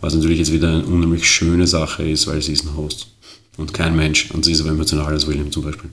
was 0.00 0.14
natürlich 0.14 0.38
jetzt 0.38 0.52
wieder 0.52 0.68
eine 0.68 0.84
unheimlich 0.84 1.28
schöne 1.28 1.66
Sache 1.66 2.08
ist, 2.08 2.26
weil 2.26 2.40
sie 2.40 2.52
ist 2.52 2.64
ein 2.64 2.76
Host 2.76 3.08
und 3.56 3.74
kein 3.74 3.94
Mensch 3.94 4.30
und 4.30 4.44
sie 4.44 4.52
ist 4.52 4.60
aber 4.60 4.70
emotional 4.70 5.12
als 5.12 5.26
William 5.26 5.50
zum 5.50 5.64
Beispiel. 5.64 5.90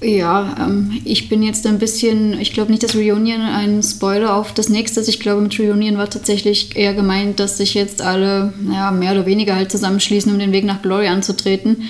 Ja, 0.00 0.56
ähm, 0.60 1.00
ich 1.04 1.28
bin 1.28 1.42
jetzt 1.42 1.66
ein 1.66 1.78
bisschen, 1.78 2.40
ich 2.40 2.52
glaube 2.52 2.70
nicht, 2.70 2.84
dass 2.84 2.94
Reunion 2.94 3.40
ein 3.40 3.82
Spoiler 3.82 4.34
auf 4.34 4.54
das 4.54 4.68
nächste 4.68 5.00
ist. 5.00 5.08
Ich 5.08 5.18
glaube, 5.18 5.40
mit 5.40 5.58
Reunion 5.58 5.98
war 5.98 6.08
tatsächlich 6.08 6.76
eher 6.76 6.94
gemeint, 6.94 7.40
dass 7.40 7.58
sich 7.58 7.74
jetzt 7.74 8.00
alle 8.00 8.52
ja, 8.72 8.92
mehr 8.92 9.12
oder 9.12 9.26
weniger 9.26 9.56
halt 9.56 9.72
zusammenschließen, 9.72 10.32
um 10.32 10.38
den 10.38 10.52
Weg 10.52 10.64
nach 10.64 10.82
Glory 10.82 11.08
anzutreten. 11.08 11.82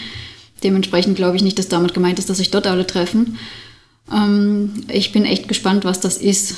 Dementsprechend 0.65 1.17
glaube 1.17 1.37
ich 1.37 1.43
nicht, 1.43 1.59
dass 1.59 1.69
damit 1.69 1.93
gemeint 1.93 2.19
ist, 2.19 2.31
dass 2.31 2.39
sich 2.39 2.51
dort 2.51 2.67
alle 2.67 2.87
treffen. 2.87 3.37
Ähm, 4.13 4.73
ich 4.89 5.13
bin 5.13 5.25
echt 5.25 5.49
gespannt, 5.49 5.85
was 5.85 6.01
das 6.01 6.17
ist, 6.17 6.55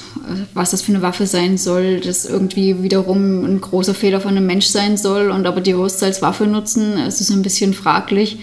was 0.54 0.70
das 0.70 0.82
für 0.82 0.92
eine 0.92 1.02
Waffe 1.02 1.26
sein 1.26 1.58
soll, 1.58 2.00
das 2.00 2.24
irgendwie 2.24 2.82
wiederum 2.82 3.44
ein 3.44 3.60
großer 3.60 3.94
Fehler 3.94 4.20
von 4.20 4.36
einem 4.36 4.46
Mensch 4.46 4.66
sein 4.66 4.96
soll 4.96 5.30
und 5.30 5.46
aber 5.46 5.60
die 5.60 5.74
Hosts 5.74 6.02
als 6.02 6.22
Waffe 6.22 6.46
nutzen, 6.46 6.98
es 6.98 7.20
ist 7.20 7.30
ein 7.30 7.42
bisschen 7.42 7.74
fraglich. 7.74 8.38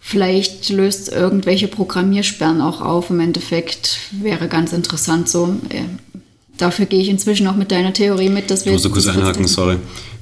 Vielleicht 0.00 0.70
löst 0.70 1.10
irgendwelche 1.10 1.68
Programmiersperren 1.68 2.60
auch 2.60 2.80
auf. 2.80 3.10
Im 3.10 3.20
Endeffekt 3.20 3.98
wäre 4.12 4.48
ganz 4.48 4.72
interessant 4.72 5.28
so. 5.28 5.56
Äh, 5.68 5.82
dafür 6.56 6.86
gehe 6.86 7.00
ich 7.00 7.08
inzwischen 7.08 7.46
auch 7.46 7.56
mit 7.56 7.70
deiner 7.70 7.92
Theorie 7.92 8.28
mit, 8.28 8.50
dass 8.50 8.64
wir. 8.64 8.72
Ich 8.72 8.82
muss 8.82 8.90
kurz 8.90 9.06
einhaken, 9.06 9.46
sorry. 9.46 9.76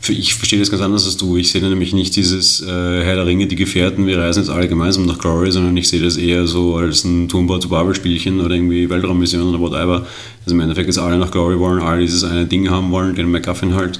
Ich 0.08 0.34
verstehe 0.34 0.60
das 0.60 0.70
ganz 0.70 0.82
anders 0.82 1.04
als 1.04 1.16
du. 1.16 1.36
Ich 1.36 1.50
sehe 1.50 1.60
nämlich 1.62 1.92
nicht 1.92 2.14
dieses 2.14 2.62
äh, 2.62 2.66
Herr 2.66 3.16
der 3.16 3.26
Ringe, 3.26 3.46
die 3.48 3.56
Gefährten, 3.56 4.06
wir 4.06 4.18
reisen 4.18 4.40
jetzt 4.40 4.50
alle 4.50 4.68
gemeinsam 4.68 5.04
nach 5.04 5.18
Glory, 5.18 5.50
sondern 5.50 5.76
ich 5.76 5.88
sehe 5.88 6.00
das 6.00 6.16
eher 6.16 6.46
so 6.46 6.76
als 6.76 7.04
ein 7.04 7.28
Turmbau 7.28 7.58
zu 7.58 7.68
Babel-Spielchen 7.68 8.40
oder 8.40 8.54
irgendwie 8.54 8.88
Weltraummission 8.88 9.42
oder 9.42 9.58
whatever. 9.58 10.06
Also 10.44 10.54
im 10.54 10.60
Endeffekt, 10.60 10.88
dass 10.88 10.98
alle 10.98 11.18
nach 11.18 11.32
Glory 11.32 11.58
wollen, 11.58 11.82
alle 11.82 12.02
dieses 12.02 12.22
eine 12.22 12.46
Ding 12.46 12.70
haben 12.70 12.92
wollen, 12.92 13.16
den 13.16 13.30
MacGuffin 13.30 13.74
halt 13.74 13.98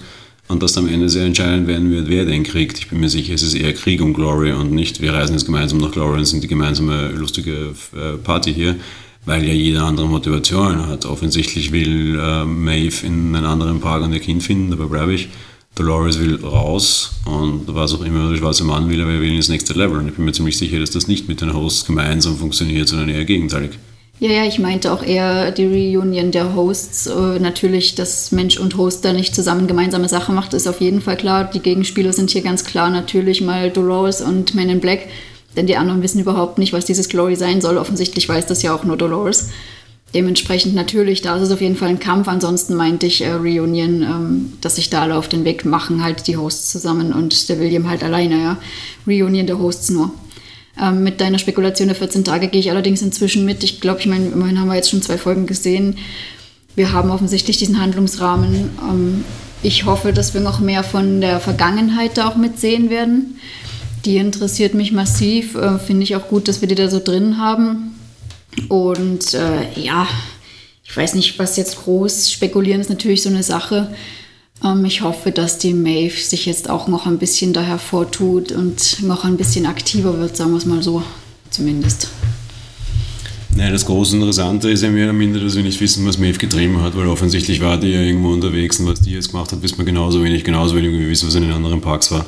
und 0.48 0.62
dass 0.62 0.78
am 0.78 0.88
Ende 0.88 1.08
sehr 1.08 1.24
entscheidend 1.24 1.66
werden 1.66 1.90
wird, 1.90 2.08
wer 2.08 2.24
den 2.24 2.44
kriegt. 2.44 2.78
Ich 2.78 2.88
bin 2.88 3.00
mir 3.00 3.08
sicher, 3.08 3.34
es 3.34 3.42
ist 3.42 3.54
eher 3.54 3.72
Krieg 3.72 4.00
um 4.00 4.14
Glory 4.14 4.52
und 4.52 4.72
nicht, 4.72 5.00
wir 5.00 5.12
reisen 5.12 5.32
jetzt 5.32 5.46
gemeinsam 5.46 5.78
nach 5.78 5.90
Glory 5.90 6.18
und 6.18 6.24
sind 6.24 6.42
die 6.42 6.48
gemeinsame 6.48 7.08
lustige 7.10 7.74
äh, 7.94 8.16
Party 8.22 8.54
hier, 8.54 8.76
weil 9.24 9.44
ja 9.44 9.52
jeder 9.52 9.84
andere 9.84 10.06
Motivation 10.06 10.86
hat. 10.86 11.04
Offensichtlich 11.04 11.72
will 11.72 12.18
äh, 12.18 12.44
Maeve 12.44 13.04
in 13.04 13.34
einen 13.34 13.44
anderen 13.44 13.80
Park 13.80 14.04
und 14.04 14.12
ihr 14.12 14.20
Kind 14.20 14.42
finden, 14.42 14.70
dabei 14.70 14.84
bleibe 14.84 15.14
ich. 15.14 15.28
Dolores 15.76 16.18
will 16.18 16.42
raus 16.42 17.12
und 17.26 17.62
was 17.66 17.92
auch 17.94 18.02
immer 18.02 18.30
der 18.30 18.38
schwarze 18.38 18.64
Mann 18.64 18.88
will, 18.88 19.00
aber 19.02 19.12
er 19.12 19.20
will 19.20 19.34
ins 19.34 19.50
nächste 19.50 19.74
Level. 19.74 19.98
Und 19.98 20.08
ich 20.08 20.14
bin 20.14 20.24
mir 20.24 20.32
ziemlich 20.32 20.56
sicher, 20.56 20.80
dass 20.80 20.90
das 20.90 21.06
nicht 21.06 21.28
mit 21.28 21.42
den 21.42 21.54
Hosts 21.54 21.84
gemeinsam 21.84 22.36
funktioniert, 22.36 22.88
sondern 22.88 23.10
eher 23.10 23.26
gegenteilig. 23.26 23.72
Ja, 24.18 24.30
ja, 24.30 24.44
ich 24.46 24.58
meinte 24.58 24.90
auch 24.90 25.02
eher 25.02 25.50
die 25.50 25.66
Reunion 25.66 26.30
der 26.30 26.54
Hosts. 26.54 27.08
Äh, 27.08 27.38
natürlich, 27.38 27.94
dass 27.94 28.32
Mensch 28.32 28.58
und 28.58 28.78
Host 28.78 29.04
da 29.04 29.12
nicht 29.12 29.34
zusammen 29.34 29.66
gemeinsame 29.66 30.08
Sache 30.08 30.32
macht, 30.32 30.54
ist 30.54 30.66
auf 30.66 30.80
jeden 30.80 31.02
Fall 31.02 31.18
klar. 31.18 31.44
Die 31.44 31.60
Gegenspieler 31.60 32.14
sind 32.14 32.30
hier 32.30 32.40
ganz 32.40 32.64
klar 32.64 32.88
natürlich 32.88 33.42
mal 33.42 33.70
Dolores 33.70 34.22
und 34.22 34.54
Men 34.54 34.70
in 34.70 34.80
Black, 34.80 35.00
denn 35.54 35.66
die 35.66 35.76
anderen 35.76 36.02
wissen 36.02 36.20
überhaupt 36.20 36.56
nicht, 36.56 36.72
was 36.72 36.86
dieses 36.86 37.10
Glory 37.10 37.36
sein 37.36 37.60
soll. 37.60 37.76
Offensichtlich 37.76 38.26
weiß 38.26 38.46
das 38.46 38.62
ja 38.62 38.74
auch 38.74 38.84
nur 38.84 38.96
Dolores. 38.96 39.50
Dementsprechend 40.16 40.74
natürlich, 40.74 41.20
da 41.20 41.36
ist 41.36 41.42
es 41.42 41.50
auf 41.50 41.60
jeden 41.60 41.76
Fall 41.76 41.90
ein 41.90 42.00
Kampf. 42.00 42.26
Ansonsten 42.26 42.74
meinte 42.74 43.04
ich 43.04 43.20
äh, 43.20 43.32
Reunion, 43.32 44.00
ähm, 44.00 44.52
dass 44.62 44.76
sich 44.76 44.88
da 44.88 45.02
alle 45.02 45.14
auf 45.14 45.28
den 45.28 45.44
Weg 45.44 45.66
machen, 45.66 46.02
halt 46.02 46.26
die 46.26 46.38
Hosts 46.38 46.72
zusammen 46.72 47.12
und 47.12 47.50
der 47.50 47.60
William 47.60 47.86
halt 47.86 48.02
alleine, 48.02 48.40
ja. 48.40 48.56
Reunion 49.06 49.46
der 49.46 49.58
Hosts 49.58 49.90
nur. 49.90 50.10
Ähm, 50.80 51.02
mit 51.02 51.20
deiner 51.20 51.38
Spekulation 51.38 51.88
der 51.88 51.96
14 51.98 52.24
Tage 52.24 52.48
gehe 52.48 52.60
ich 52.60 52.70
allerdings 52.70 53.02
inzwischen 53.02 53.44
mit. 53.44 53.62
Ich 53.62 53.82
glaube, 53.82 54.00
ich 54.00 54.06
meine, 54.06 54.28
immerhin 54.28 54.58
haben 54.58 54.68
wir 54.68 54.76
jetzt 54.76 54.88
schon 54.88 55.02
zwei 55.02 55.18
Folgen 55.18 55.44
gesehen. 55.46 55.98
Wir 56.76 56.92
haben 56.92 57.10
offensichtlich 57.10 57.58
diesen 57.58 57.78
Handlungsrahmen. 57.78 58.70
Ähm, 58.80 59.24
ich 59.62 59.84
hoffe, 59.84 60.14
dass 60.14 60.32
wir 60.32 60.40
noch 60.40 60.60
mehr 60.60 60.82
von 60.82 61.20
der 61.20 61.40
Vergangenheit 61.40 62.16
da 62.16 62.26
auch 62.28 62.36
mitsehen 62.36 62.88
werden. 62.88 63.38
Die 64.06 64.16
interessiert 64.16 64.72
mich 64.72 64.92
massiv. 64.92 65.56
Äh, 65.56 65.78
Finde 65.78 66.04
ich 66.04 66.16
auch 66.16 66.28
gut, 66.28 66.48
dass 66.48 66.62
wir 66.62 66.68
die 66.68 66.74
da 66.74 66.88
so 66.88 67.00
drin 67.00 67.36
haben. 67.36 67.95
Und 68.68 69.34
äh, 69.34 69.78
ja, 69.80 70.06
ich 70.84 70.96
weiß 70.96 71.14
nicht, 71.14 71.38
was 71.38 71.56
jetzt 71.56 71.84
groß 71.84 72.30
spekulieren 72.30 72.80
ist 72.80 72.90
natürlich 72.90 73.22
so 73.22 73.28
eine 73.28 73.42
Sache. 73.42 73.94
Ähm, 74.64 74.84
ich 74.84 75.02
hoffe, 75.02 75.30
dass 75.30 75.58
die 75.58 75.74
Maeve 75.74 76.16
sich 76.16 76.46
jetzt 76.46 76.70
auch 76.70 76.88
noch 76.88 77.06
ein 77.06 77.18
bisschen 77.18 77.52
da 77.52 77.62
hervortut 77.62 78.52
und 78.52 79.02
noch 79.02 79.24
ein 79.24 79.36
bisschen 79.36 79.66
aktiver 79.66 80.18
wird, 80.18 80.36
sagen 80.36 80.52
wir 80.52 80.58
es 80.58 80.66
mal 80.66 80.82
so, 80.82 81.02
zumindest. 81.50 82.08
Naja, 83.54 83.70
das 83.70 83.86
große 83.86 84.16
Interessante 84.16 84.68
ist 84.70 84.82
ja 84.82 84.90
mehr 84.90 85.04
oder 85.04 85.14
minder, 85.14 85.40
dass 85.40 85.56
wir 85.56 85.62
nicht 85.62 85.80
wissen, 85.80 86.06
was 86.06 86.18
Maeve 86.18 86.38
getrieben 86.38 86.82
hat, 86.82 86.94
weil 86.94 87.06
offensichtlich 87.06 87.60
war 87.62 87.78
die 87.78 87.88
ja 87.88 88.00
irgendwo 88.00 88.30
unterwegs 88.30 88.78
und 88.80 88.86
was 88.86 89.00
die 89.00 89.12
jetzt 89.12 89.30
gemacht 89.30 89.50
hat, 89.50 89.62
wissen 89.62 89.78
wir 89.78 89.84
genauso 89.86 90.22
wenig, 90.22 90.44
genauso 90.44 90.76
wenig 90.76 90.92
wie 90.92 91.00
wir 91.00 91.08
wissen, 91.08 91.26
was 91.26 91.34
in 91.34 91.42
den 91.42 91.52
anderen 91.52 91.80
Parks 91.80 92.10
war. 92.10 92.26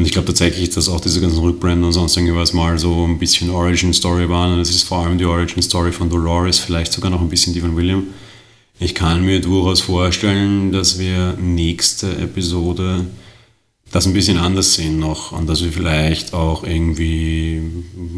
Und 0.00 0.06
ich 0.06 0.12
glaube 0.12 0.28
tatsächlich, 0.28 0.70
dass 0.70 0.88
auch 0.88 1.02
diese 1.02 1.20
ganzen 1.20 1.40
Rückbrände 1.40 1.86
und 1.86 1.92
sonst 1.92 2.16
irgendwas 2.16 2.54
mal 2.54 2.78
so 2.78 3.04
ein 3.04 3.18
bisschen 3.18 3.50
Origin 3.50 3.92
Story 3.92 4.30
waren 4.30 4.54
und 4.54 4.60
es 4.60 4.70
ist 4.70 4.84
vor 4.84 5.04
allem 5.04 5.18
die 5.18 5.26
Origin 5.26 5.60
Story 5.60 5.92
von 5.92 6.08
Dolores, 6.08 6.58
vielleicht 6.58 6.94
sogar 6.94 7.10
noch 7.10 7.20
ein 7.20 7.28
bisschen 7.28 7.52
die 7.52 7.60
von 7.60 7.76
William. 7.76 8.04
Ich 8.78 8.94
kann 8.94 9.22
mir 9.22 9.42
durchaus 9.42 9.82
vorstellen, 9.82 10.72
dass 10.72 10.98
wir 10.98 11.36
nächste 11.38 12.16
Episode 12.16 13.08
das 13.92 14.06
ein 14.06 14.14
bisschen 14.14 14.38
anders 14.38 14.72
sehen 14.72 14.98
noch 14.98 15.32
und 15.32 15.46
dass 15.46 15.62
wir 15.62 15.70
vielleicht 15.70 16.32
auch 16.32 16.64
irgendwie, 16.64 17.60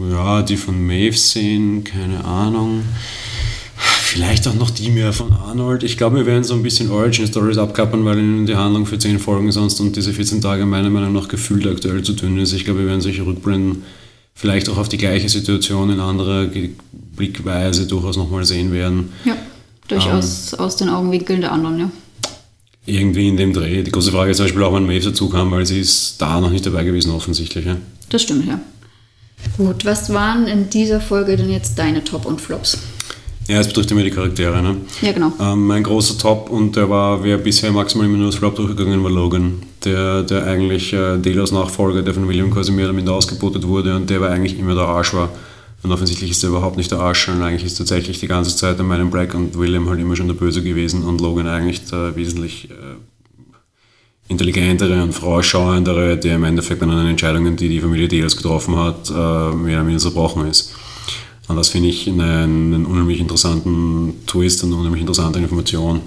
ja, 0.08 0.42
die 0.42 0.58
von 0.58 0.86
Maeve 0.86 1.16
sehen, 1.16 1.82
keine 1.82 2.24
Ahnung. 2.24 2.84
Vielleicht 4.12 4.46
auch 4.46 4.53
noch 4.53 4.68
die 4.68 4.90
mehr 4.90 5.14
von 5.14 5.33
Arnold. 5.33 5.83
Ich 5.85 5.96
glaube, 5.96 6.16
wir 6.16 6.27
werden 6.27 6.44
so 6.44 6.53
ein 6.53 6.62
bisschen 6.62 6.90
Origin 6.90 7.27
Stories 7.27 7.57
abkappern, 7.57 8.05
weil 8.05 8.18
ihnen 8.18 8.44
die 8.44 8.55
Handlung 8.55 8.85
für 8.85 8.98
10 8.98 9.18
Folgen 9.18 9.51
sonst 9.53 9.81
und 9.81 9.96
diese 9.96 10.12
14 10.12 10.42
Tage 10.42 10.66
meiner 10.66 10.90
Meinung 10.90 11.14
nach 11.14 11.29
gefühlt 11.29 11.66
aktuell 11.66 12.03
zu 12.03 12.12
dünn 12.12 12.38
ist. 12.38 12.53
Ich 12.53 12.66
glaube, 12.66 12.81
wir 12.81 12.88
werden 12.88 13.01
solche 13.01 13.25
Rückblenden 13.25 13.85
vielleicht 14.35 14.68
auch 14.68 14.77
auf 14.77 14.90
die 14.90 14.98
gleiche 14.98 15.31
Situation 15.31 15.88
in 15.88 15.98
anderer 15.98 16.46
Blickweise 17.16 17.87
durchaus 17.87 18.18
nochmal 18.18 18.44
sehen 18.44 18.70
werden. 18.70 19.14
Ja. 19.25 19.35
Durchaus 19.88 20.53
ähm, 20.53 20.59
aus 20.59 20.77
den 20.77 20.90
Augenwinkeln 20.90 21.40
der 21.40 21.53
anderen, 21.53 21.79
ja. 21.79 21.90
Irgendwie 22.85 23.29
in 23.29 23.38
dem 23.38 23.55
Dreh. 23.55 23.83
Die 23.83 23.92
große 23.92 24.12
Frage 24.12 24.33
ist 24.33 24.37
zum 24.37 24.44
Beispiel 24.44 24.62
auch, 24.62 24.75
wann 24.75 24.85
Maeve 24.85 25.07
dazu 25.07 25.31
kam, 25.31 25.51
weil 25.53 25.64
sie 25.64 25.81
ist 25.81 26.20
da 26.20 26.38
noch 26.38 26.51
nicht 26.51 26.66
dabei 26.66 26.85
gewesen, 26.85 27.12
offensichtlich. 27.12 27.64
Ja? 27.64 27.79
Das 28.11 28.20
stimmt, 28.20 28.46
ja. 28.46 28.61
Gut, 29.57 29.87
was 29.87 30.12
waren 30.12 30.46
in 30.48 30.68
dieser 30.68 31.01
Folge 31.01 31.38
denn 31.38 31.51
jetzt 31.51 31.79
deine 31.79 32.05
Top 32.05 32.27
und 32.27 32.42
Flops? 32.42 32.77
Ja, 33.48 33.59
es 33.59 33.66
betrifft 33.66 33.90
immer 33.90 34.02
die 34.02 34.11
Charaktere. 34.11 34.62
Ne? 34.62 34.76
Ja, 35.00 35.12
genau. 35.12 35.33
Ähm, 35.40 35.66
mein 35.66 35.83
großer 35.83 36.16
Top 36.16 36.48
und 36.50 36.76
der 36.76 36.88
war, 36.88 37.22
wer 37.24 37.38
bisher 37.38 37.72
maximal 37.72 38.07
immer 38.07 38.18
nur 38.18 38.26
das 38.26 38.37
Flop 38.37 38.55
durchgegangen 38.55 39.02
war, 39.02 39.11
Logan. 39.11 39.62
Der, 39.85 40.22
der 40.22 40.46
eigentlich 40.46 40.92
äh, 40.92 41.18
Delos 41.18 41.50
Nachfolger, 41.50 42.02
der 42.02 42.14
von 42.14 42.28
William 42.28 42.52
quasi 42.52 42.70
mehr 42.70 42.85
oder 42.85 42.94
minder 42.94 43.12
ausgebotet 43.12 43.66
wurde 43.66 43.96
und 43.96 44.09
der 44.09 44.20
war 44.20 44.31
eigentlich 44.31 44.59
immer 44.59 44.74
der 44.74 44.85
Arsch 44.85 45.12
war. 45.12 45.31
Und 45.83 45.90
offensichtlich 45.90 46.31
ist 46.31 46.44
er 46.44 46.50
überhaupt 46.50 46.76
nicht 46.76 46.92
der 46.92 47.00
Arsch, 47.00 47.26
sondern 47.26 47.48
eigentlich 47.48 47.64
ist 47.64 47.74
tatsächlich 47.74 48.20
die 48.20 48.28
ganze 48.28 48.57
Zeit 48.57 48.78
an 48.78 48.87
meinem 48.87 49.11
Black 49.11 49.35
und 49.35 49.59
William 49.59 49.88
halt 49.88 49.98
immer 49.98 50.14
schon 50.14 50.28
der 50.28 50.35
Böse 50.35 50.62
gewesen 50.62 51.02
und 51.02 51.20
Logan 51.20 51.48
eigentlich 51.48 51.85
der 51.87 52.14
wesentlich 52.14 52.70
äh, 52.70 52.74
intelligentere 54.28 55.02
und 55.02 55.12
vorausschauendere, 55.12 56.16
der 56.16 56.37
im 56.37 56.44
Endeffekt 56.44 56.81
dann 56.81 56.90
an 56.90 56.98
den 56.98 57.09
Entscheidungen, 57.09 57.57
die 57.57 57.68
die 57.68 57.81
Familie 57.81 58.07
Delos 58.07 58.37
getroffen 58.37 58.76
hat, 58.76 59.11
äh, 59.11 59.12
mehr 59.12 59.78
oder 59.78 59.87
weniger 59.87 59.98
zerbrochen 59.98 60.46
ist. 60.46 60.74
Und 61.48 61.57
das 61.57 61.68
finde 61.68 61.88
ich 61.88 62.09
einen, 62.09 62.20
einen 62.20 62.87
unheimlich 62.87 63.20
interessanten 63.20 64.14
Twist 64.26 64.62
und 64.62 64.70
eine 64.70 64.78
unheimlich 64.78 65.00
interessante 65.00 65.38
Information. 65.38 66.00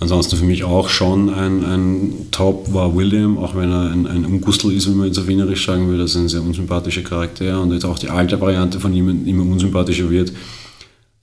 Ansonsten 0.00 0.36
für 0.36 0.44
mich 0.44 0.64
auch 0.64 0.88
schon 0.88 1.32
ein, 1.32 1.64
ein 1.64 2.26
Top 2.32 2.72
war 2.74 2.96
William, 2.96 3.38
auch 3.38 3.54
wenn 3.54 3.70
er 3.70 3.90
ein, 3.92 4.06
ein 4.06 4.24
Ungustel 4.24 4.72
ist, 4.72 4.88
wie 4.88 4.94
man 4.94 5.06
jetzt 5.06 5.18
auf 5.18 5.28
Wienerisch 5.28 5.64
sagen 5.64 5.86
würde. 5.86 6.02
Das 6.02 6.10
ist 6.10 6.16
ein 6.16 6.28
sehr 6.28 6.42
unsympathischer 6.42 7.02
Charakter 7.02 7.60
und 7.60 7.72
jetzt 7.72 7.84
auch 7.84 7.98
die 7.98 8.10
alte 8.10 8.40
Variante 8.40 8.80
von 8.80 8.92
ihm 8.92 9.26
immer 9.26 9.44
unsympathischer 9.44 10.10
wird. 10.10 10.32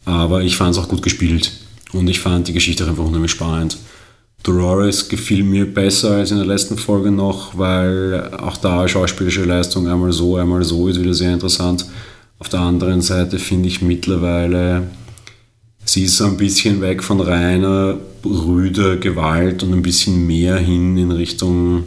Aber 0.05 0.41
ich 0.41 0.55
fand 0.55 0.75
es 0.75 0.81
auch 0.81 0.87
gut 0.87 1.01
gespielt 1.01 1.51
und 1.91 2.07
ich 2.09 2.19
fand 2.19 2.47
die 2.47 2.53
Geschichte 2.53 2.87
einfach 2.87 3.03
unheimlich 3.03 3.31
spannend. 3.31 3.77
Dolores 4.43 5.07
gefiel 5.09 5.43
mir 5.43 5.71
besser 5.71 6.11
als 6.11 6.31
in 6.31 6.37
der 6.37 6.47
letzten 6.47 6.77
Folge 6.77 7.11
noch, 7.11 7.57
weil 7.57 8.31
auch 8.41 8.57
da 8.57 8.87
schauspielische 8.87 9.43
Leistung 9.43 9.87
einmal 9.87 10.11
so, 10.11 10.37
einmal 10.37 10.63
so 10.63 10.87
ist 10.87 10.99
wieder 10.99 11.13
sehr 11.13 11.33
interessant. 11.33 11.85
Auf 12.41 12.49
der 12.49 12.61
anderen 12.61 13.03
Seite 13.03 13.37
finde 13.37 13.67
ich 13.67 13.83
mittlerweile, 13.83 14.87
sie 15.85 16.05
ist 16.05 16.19
ein 16.23 16.37
bisschen 16.37 16.81
weg 16.81 17.03
von 17.03 17.21
reiner, 17.21 17.99
rüder 18.25 18.97
Gewalt 18.97 19.61
und 19.61 19.71
ein 19.73 19.83
bisschen 19.83 20.25
mehr 20.25 20.57
hin 20.57 20.97
in 20.97 21.11
Richtung 21.11 21.83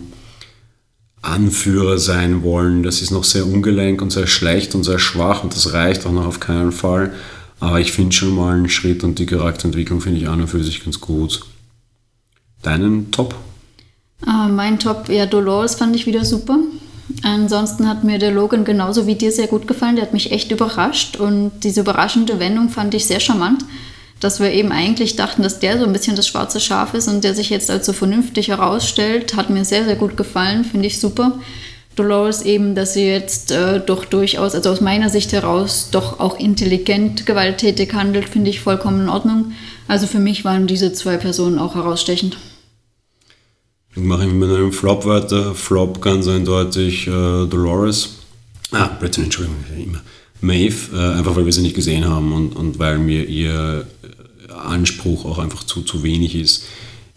Anführer 1.22 1.98
sein 1.98 2.44
wollen. 2.44 2.84
Das 2.84 3.02
ist 3.02 3.10
noch 3.10 3.24
sehr 3.24 3.44
ungelenk 3.44 4.00
und 4.00 4.12
sehr 4.12 4.28
schlecht 4.28 4.76
und 4.76 4.84
sehr 4.84 5.00
schwach 5.00 5.42
und 5.42 5.56
das 5.56 5.72
reicht 5.72 6.06
auch 6.06 6.12
noch 6.12 6.26
auf 6.26 6.38
keinen 6.38 6.70
Fall. 6.70 7.12
Aber 7.58 7.80
ich 7.80 7.90
finde 7.90 8.14
schon 8.14 8.32
mal 8.36 8.54
einen 8.54 8.68
Schritt 8.68 9.02
und 9.02 9.18
die 9.18 9.26
Charakterentwicklung 9.26 10.00
finde 10.00 10.20
ich 10.20 10.28
an 10.28 10.40
und 10.40 10.46
für 10.46 10.62
sich 10.62 10.84
ganz 10.84 11.00
gut. 11.00 11.40
Deinen 12.62 13.10
Top? 13.10 13.34
Uh, 14.24 14.48
mein 14.48 14.78
Top, 14.78 15.08
ja, 15.08 15.26
Dolores 15.26 15.74
fand 15.74 15.96
ich 15.96 16.06
wieder 16.06 16.24
super. 16.24 16.60
Ansonsten 17.22 17.88
hat 17.88 18.04
mir 18.04 18.18
der 18.18 18.32
Logan 18.32 18.64
genauso 18.64 19.06
wie 19.06 19.14
dir 19.14 19.32
sehr 19.32 19.46
gut 19.46 19.66
gefallen. 19.66 19.96
Der 19.96 20.04
hat 20.04 20.12
mich 20.12 20.32
echt 20.32 20.50
überrascht 20.50 21.16
und 21.16 21.52
diese 21.62 21.80
überraschende 21.80 22.38
Wendung 22.38 22.70
fand 22.70 22.94
ich 22.94 23.06
sehr 23.06 23.20
charmant, 23.20 23.64
dass 24.20 24.40
wir 24.40 24.52
eben 24.52 24.72
eigentlich 24.72 25.16
dachten, 25.16 25.42
dass 25.42 25.58
der 25.58 25.78
so 25.78 25.84
ein 25.84 25.92
bisschen 25.92 26.16
das 26.16 26.26
schwarze 26.26 26.60
Schaf 26.60 26.94
ist 26.94 27.08
und 27.08 27.24
der 27.24 27.34
sich 27.34 27.50
jetzt 27.50 27.70
als 27.70 27.86
so 27.86 27.92
vernünftig 27.92 28.48
herausstellt, 28.48 29.36
hat 29.36 29.50
mir 29.50 29.64
sehr, 29.64 29.84
sehr 29.84 29.96
gut 29.96 30.16
gefallen, 30.16 30.64
finde 30.64 30.86
ich 30.86 30.98
super. 30.98 31.38
Dolores 31.96 32.42
eben, 32.42 32.74
dass 32.74 32.94
sie 32.94 33.06
jetzt 33.06 33.52
äh, 33.52 33.80
doch 33.80 34.04
durchaus, 34.04 34.54
also 34.54 34.70
aus 34.70 34.80
meiner 34.80 35.10
Sicht 35.10 35.32
heraus, 35.32 35.88
doch 35.92 36.18
auch 36.18 36.38
intelligent 36.38 37.24
gewalttätig 37.24 37.94
handelt, 37.94 38.28
finde 38.28 38.50
ich 38.50 38.60
vollkommen 38.60 39.02
in 39.02 39.08
Ordnung. 39.08 39.52
Also 39.86 40.06
für 40.06 40.18
mich 40.18 40.44
waren 40.44 40.66
diese 40.66 40.92
zwei 40.92 41.18
Personen 41.18 41.58
auch 41.58 41.76
herausstechend. 41.76 42.36
Ich 43.96 44.02
mache 44.02 44.26
mit 44.26 44.50
einem 44.50 44.72
Flop 44.72 45.04
weiter. 45.04 45.54
Flop 45.54 46.00
ganz 46.02 46.26
eindeutig 46.26 47.06
äh, 47.06 47.10
Dolores. 47.46 48.16
Ah, 48.72 48.88
Blödsinn, 48.88 49.24
Entschuldigung, 49.24 49.64
immer. 49.76 50.02
Maeve, 50.40 50.96
äh, 50.96 51.18
einfach 51.18 51.36
weil 51.36 51.44
wir 51.46 51.52
sie 51.52 51.62
nicht 51.62 51.76
gesehen 51.76 52.04
haben 52.04 52.32
und, 52.32 52.56
und 52.56 52.78
weil 52.78 52.98
mir 52.98 53.24
ihr 53.24 53.86
äh, 54.02 54.52
Anspruch 54.52 55.24
auch 55.24 55.38
einfach 55.38 55.62
zu, 55.64 55.82
zu 55.82 56.02
wenig 56.02 56.34
ist. 56.34 56.64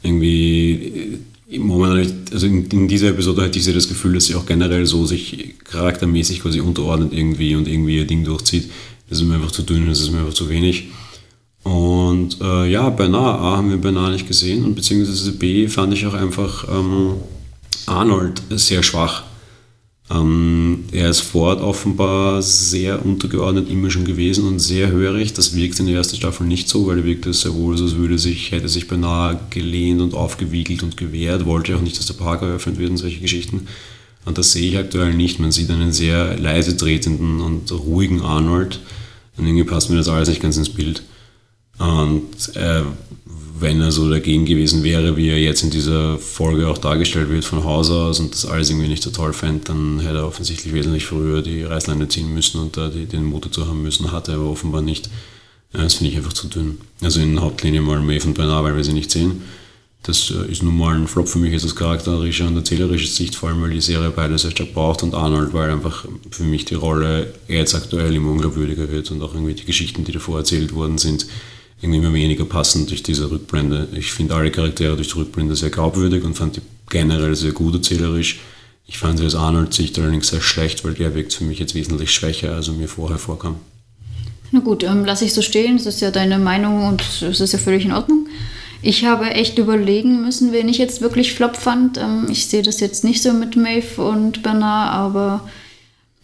Irgendwie, 0.04 1.20
äh, 1.50 1.58
momentan, 1.58 2.26
also 2.32 2.46
in, 2.46 2.68
in, 2.68 2.88
dieser 2.88 3.10
Episode 3.10 3.42
hatte 3.42 3.58
ich 3.58 3.66
sehr 3.66 3.74
das 3.74 3.90
Gefühl, 3.90 4.14
dass 4.14 4.26
sie 4.26 4.36
auch 4.36 4.46
generell 4.46 4.86
so 4.86 5.06
sich 5.06 5.56
charaktermäßig 5.64 6.42
quasi 6.42 6.62
unterordnet 6.62 7.12
irgendwie 7.12 7.56
und 7.56 7.68
irgendwie 7.68 7.98
ihr 7.98 8.08
Ding 8.08 8.24
durchzieht. 8.24 8.70
Das 9.10 9.20
ist 9.20 9.26
mir 9.26 9.36
einfach 9.36 9.52
zu 9.52 9.64
dünn, 9.64 9.88
das 9.88 10.00
ist 10.00 10.12
mir 10.12 10.20
einfach 10.20 10.34
zu 10.34 10.48
wenig. 10.48 10.90
Und 11.68 12.40
äh, 12.40 12.72
ja, 12.72 12.90
beinahe 12.90 13.40
A 13.40 13.58
haben 13.58 13.70
wir 13.70 13.78
beinahe 13.78 14.12
nicht 14.12 14.26
gesehen 14.26 14.64
und 14.64 14.76
beziehungsweise 14.76 15.34
B 15.34 15.68
fand 15.68 15.94
ich 15.94 16.06
auch 16.08 16.14
einfach 16.14 16.66
ähm, 16.70 17.16
Arnold 17.86 18.42
sehr 18.52 18.84
schwach. 18.84 19.24
Ähm, 20.10 20.86
er 20.94 21.10
ist 21.10 21.20
Ford 21.20 21.60
offenbar 21.60 22.42
sehr 22.42 23.06
untergeordnet 23.06 23.70
immer 23.70 23.90
schon 23.90 24.06
gewesen 24.06 24.48
und 24.48 24.60
sehr 24.60 24.92
hörig. 24.92 25.34
Das 25.34 25.58
wirkt 25.58 25.78
in 25.82 25.88
der 25.88 25.96
ersten 25.96 26.16
Staffel 26.16 26.48
nicht 26.48 26.70
so, 26.70 26.88
weil 26.88 27.00
er 27.00 27.04
wirkte 27.04 27.34
sehr 27.34 27.54
wohl, 27.54 27.74
als 27.74 27.98
würde 27.98 28.18
sich, 28.18 28.52
hätte 28.54 28.70
sich 28.70 28.88
beinahe 28.88 29.38
gelehnt 29.50 30.00
und 30.00 30.14
aufgewiegelt 30.14 30.84
und 30.84 30.96
gewehrt, 30.96 31.46
wollte 31.46 31.76
auch 31.76 31.82
nicht, 31.82 32.00
dass 32.00 32.06
der 32.06 32.14
Park 32.14 32.44
eröffnet 32.44 32.80
wird 32.80 32.92
und 32.92 32.98
solche 32.98 33.20
Geschichten. 33.20 33.68
Und 34.24 34.38
das 34.38 34.54
sehe 34.54 34.70
ich 34.70 34.78
aktuell 34.78 35.14
nicht. 35.14 35.42
Man 35.42 35.52
sieht 35.52 35.70
einen 35.70 35.92
sehr 35.92 36.38
leise 36.38 36.78
tretenden 36.78 37.42
und 37.42 37.70
ruhigen 37.74 38.22
Arnold. 38.22 38.80
Und 39.36 39.46
irgendwie 39.46 39.66
passt 39.66 39.90
mir 39.90 39.98
das 39.98 40.08
alles 40.08 40.30
nicht 40.30 40.42
ganz 40.42 40.56
ins 40.56 40.70
Bild. 40.70 41.04
Und 41.80 42.56
äh, 42.56 42.82
wenn 43.60 43.82
er 43.82 43.92
so 43.92 44.10
dagegen 44.10 44.46
gewesen 44.46 44.84
wäre, 44.84 45.18
wie 45.18 45.30
er 45.30 45.40
jetzt 45.40 45.64
in 45.64 45.72
dieser 45.72 46.18
Folge 46.18 46.68
auch 46.68 46.78
dargestellt 46.78 47.30
wird 47.30 47.46
von 47.46 47.64
Haus 47.64 47.90
aus 47.90 48.20
und 48.20 48.34
das 48.34 48.46
alles 48.46 48.70
irgendwie 48.70 48.88
nicht 48.88 49.04
so 49.04 49.10
toll 49.10 49.34
fände, 49.34 49.62
dann 49.66 50.00
hätte 50.00 50.18
er 50.18 50.28
offensichtlich 50.28 50.74
wesentlich 50.74 51.06
früher 51.06 51.42
die 51.42 51.64
Reißleine 51.64 52.08
ziehen 52.08 52.34
müssen 52.34 52.62
und 52.62 52.78
da 52.78 52.90
die, 52.90 53.06
den 53.06 53.26
Mut 53.26 53.46
dazu 53.46 53.68
haben 53.68 53.82
müssen, 53.82 54.12
hatte 54.12 54.32
er 54.32 54.38
aber 54.38 54.50
offenbar 54.50 54.82
nicht. 54.82 55.10
Das 55.74 55.96
finde 55.96 56.12
ich 56.12 56.18
einfach 56.18 56.34
zu 56.34 56.48
dünn. 56.48 56.78
Also 57.02 57.20
in 57.20 57.42
Hauptlinie 57.42 57.82
mal 57.82 58.00
Maeve 58.00 58.28
und 58.28 58.36
Bernard, 58.36 58.64
weil 58.64 58.76
wir 58.76 58.84
sie 58.84 58.94
nicht 58.94 59.12
sehen. 59.12 59.44
Das 60.04 60.32
äh, 60.32 60.50
ist 60.52 60.64
nun 60.64 60.78
mal 60.78 60.96
ein 60.96 61.08
Flop 61.08 61.28
für 61.28 61.40
mich 61.40 61.52
jetzt 61.52 61.66
aus 61.66 61.76
charakterischer 61.76 62.48
und 62.48 62.56
erzählerischer 62.56 63.08
Sicht, 63.08 63.36
vor 63.36 63.50
allem 63.50 63.62
weil 63.62 63.72
die 63.72 63.82
Serie 63.82 64.12
beide 64.16 64.38
sehr 64.38 64.52
stark 64.52 64.74
braucht 64.74 65.04
und 65.04 65.14
Arnold, 65.14 65.54
weil 65.54 65.72
einfach 65.72 66.06
für 66.32 66.44
mich 66.44 66.66
die 66.66 66.76
Rolle 66.76 67.34
jetzt 67.48 67.76
aktuell 67.76 68.16
immer 68.16 68.32
unglaubwürdiger 68.32 68.90
wird 68.90 69.12
und 69.12 69.22
auch 69.22 69.34
irgendwie 69.34 69.56
die 69.56 69.66
Geschichten, 69.66 70.06
die 70.06 70.12
davor 70.12 70.40
erzählt 70.40 70.74
worden 70.74 70.98
sind, 70.98 71.26
irgendwie 71.82 72.00
immer 72.00 72.14
weniger 72.14 72.46
passend 72.46 72.90
durch 72.90 73.04
diese 73.04 73.30
Rückblende. 73.30 73.88
Ich 73.94 74.12
finde 74.12 74.36
alle 74.36 74.52
Charaktere 74.52 74.96
durch 74.96 75.10
die 75.10 75.20
Rückblende 75.20 75.56
sehr 75.56 75.70
glaubwürdig 75.70 76.24
und 76.24 76.36
fand 76.36 76.58
die 76.58 76.62
generell 76.90 77.36
sehr 77.36 77.52
gut 77.52 77.76
erzählerisch. 77.76 78.40
Ich 78.88 78.98
fand 78.98 79.20
sie 79.20 79.26
aus 79.26 79.36
Arnolds 79.36 79.76
Sicht 79.76 80.00
allerdings 80.00 80.30
sehr 80.30 80.42
schlecht, 80.42 80.86
weil 80.86 80.94
der 80.94 81.14
wirkt 81.14 81.34
für 81.34 81.44
mich 81.44 81.60
jetzt 81.60 81.76
wesentlich 81.76 82.12
schwächer, 82.12 82.56
als 82.56 82.68
er 82.68 82.74
mir 82.74 82.88
vorher 82.88 83.18
vorkam. 83.18 83.58
Na 84.52 84.62
gut, 84.62 84.84
ähm, 84.84 85.04
lasse 85.04 85.26
ich 85.26 85.34
so 85.34 85.42
stehen. 85.42 85.78
Das 85.78 85.86
ist 85.86 86.00
ja 86.00 86.10
deine 86.10 86.40
Meinung 86.40 86.88
und 86.88 87.04
es 87.22 87.42
ist 87.42 87.52
ja 87.52 87.60
völlig 87.60 87.84
in 87.84 87.92
Ordnung. 87.92 88.28
Ich 88.82 89.06
habe 89.06 89.32
echt 89.32 89.58
überlegen 89.58 90.22
müssen, 90.22 90.54
wen 90.54 90.70
ich 90.70 90.78
jetzt 90.78 91.02
wirklich 91.02 91.34
flop 91.34 91.58
fand. 91.58 91.98
Ähm, 91.98 92.28
ich 92.30 92.48
sehe 92.48 92.62
das 92.62 92.80
jetzt 92.80 93.04
nicht 93.04 93.22
so 93.22 93.34
mit 93.34 93.56
Maeve 93.56 94.02
und 94.02 94.42
Bernard, 94.44 94.94
aber 94.94 95.50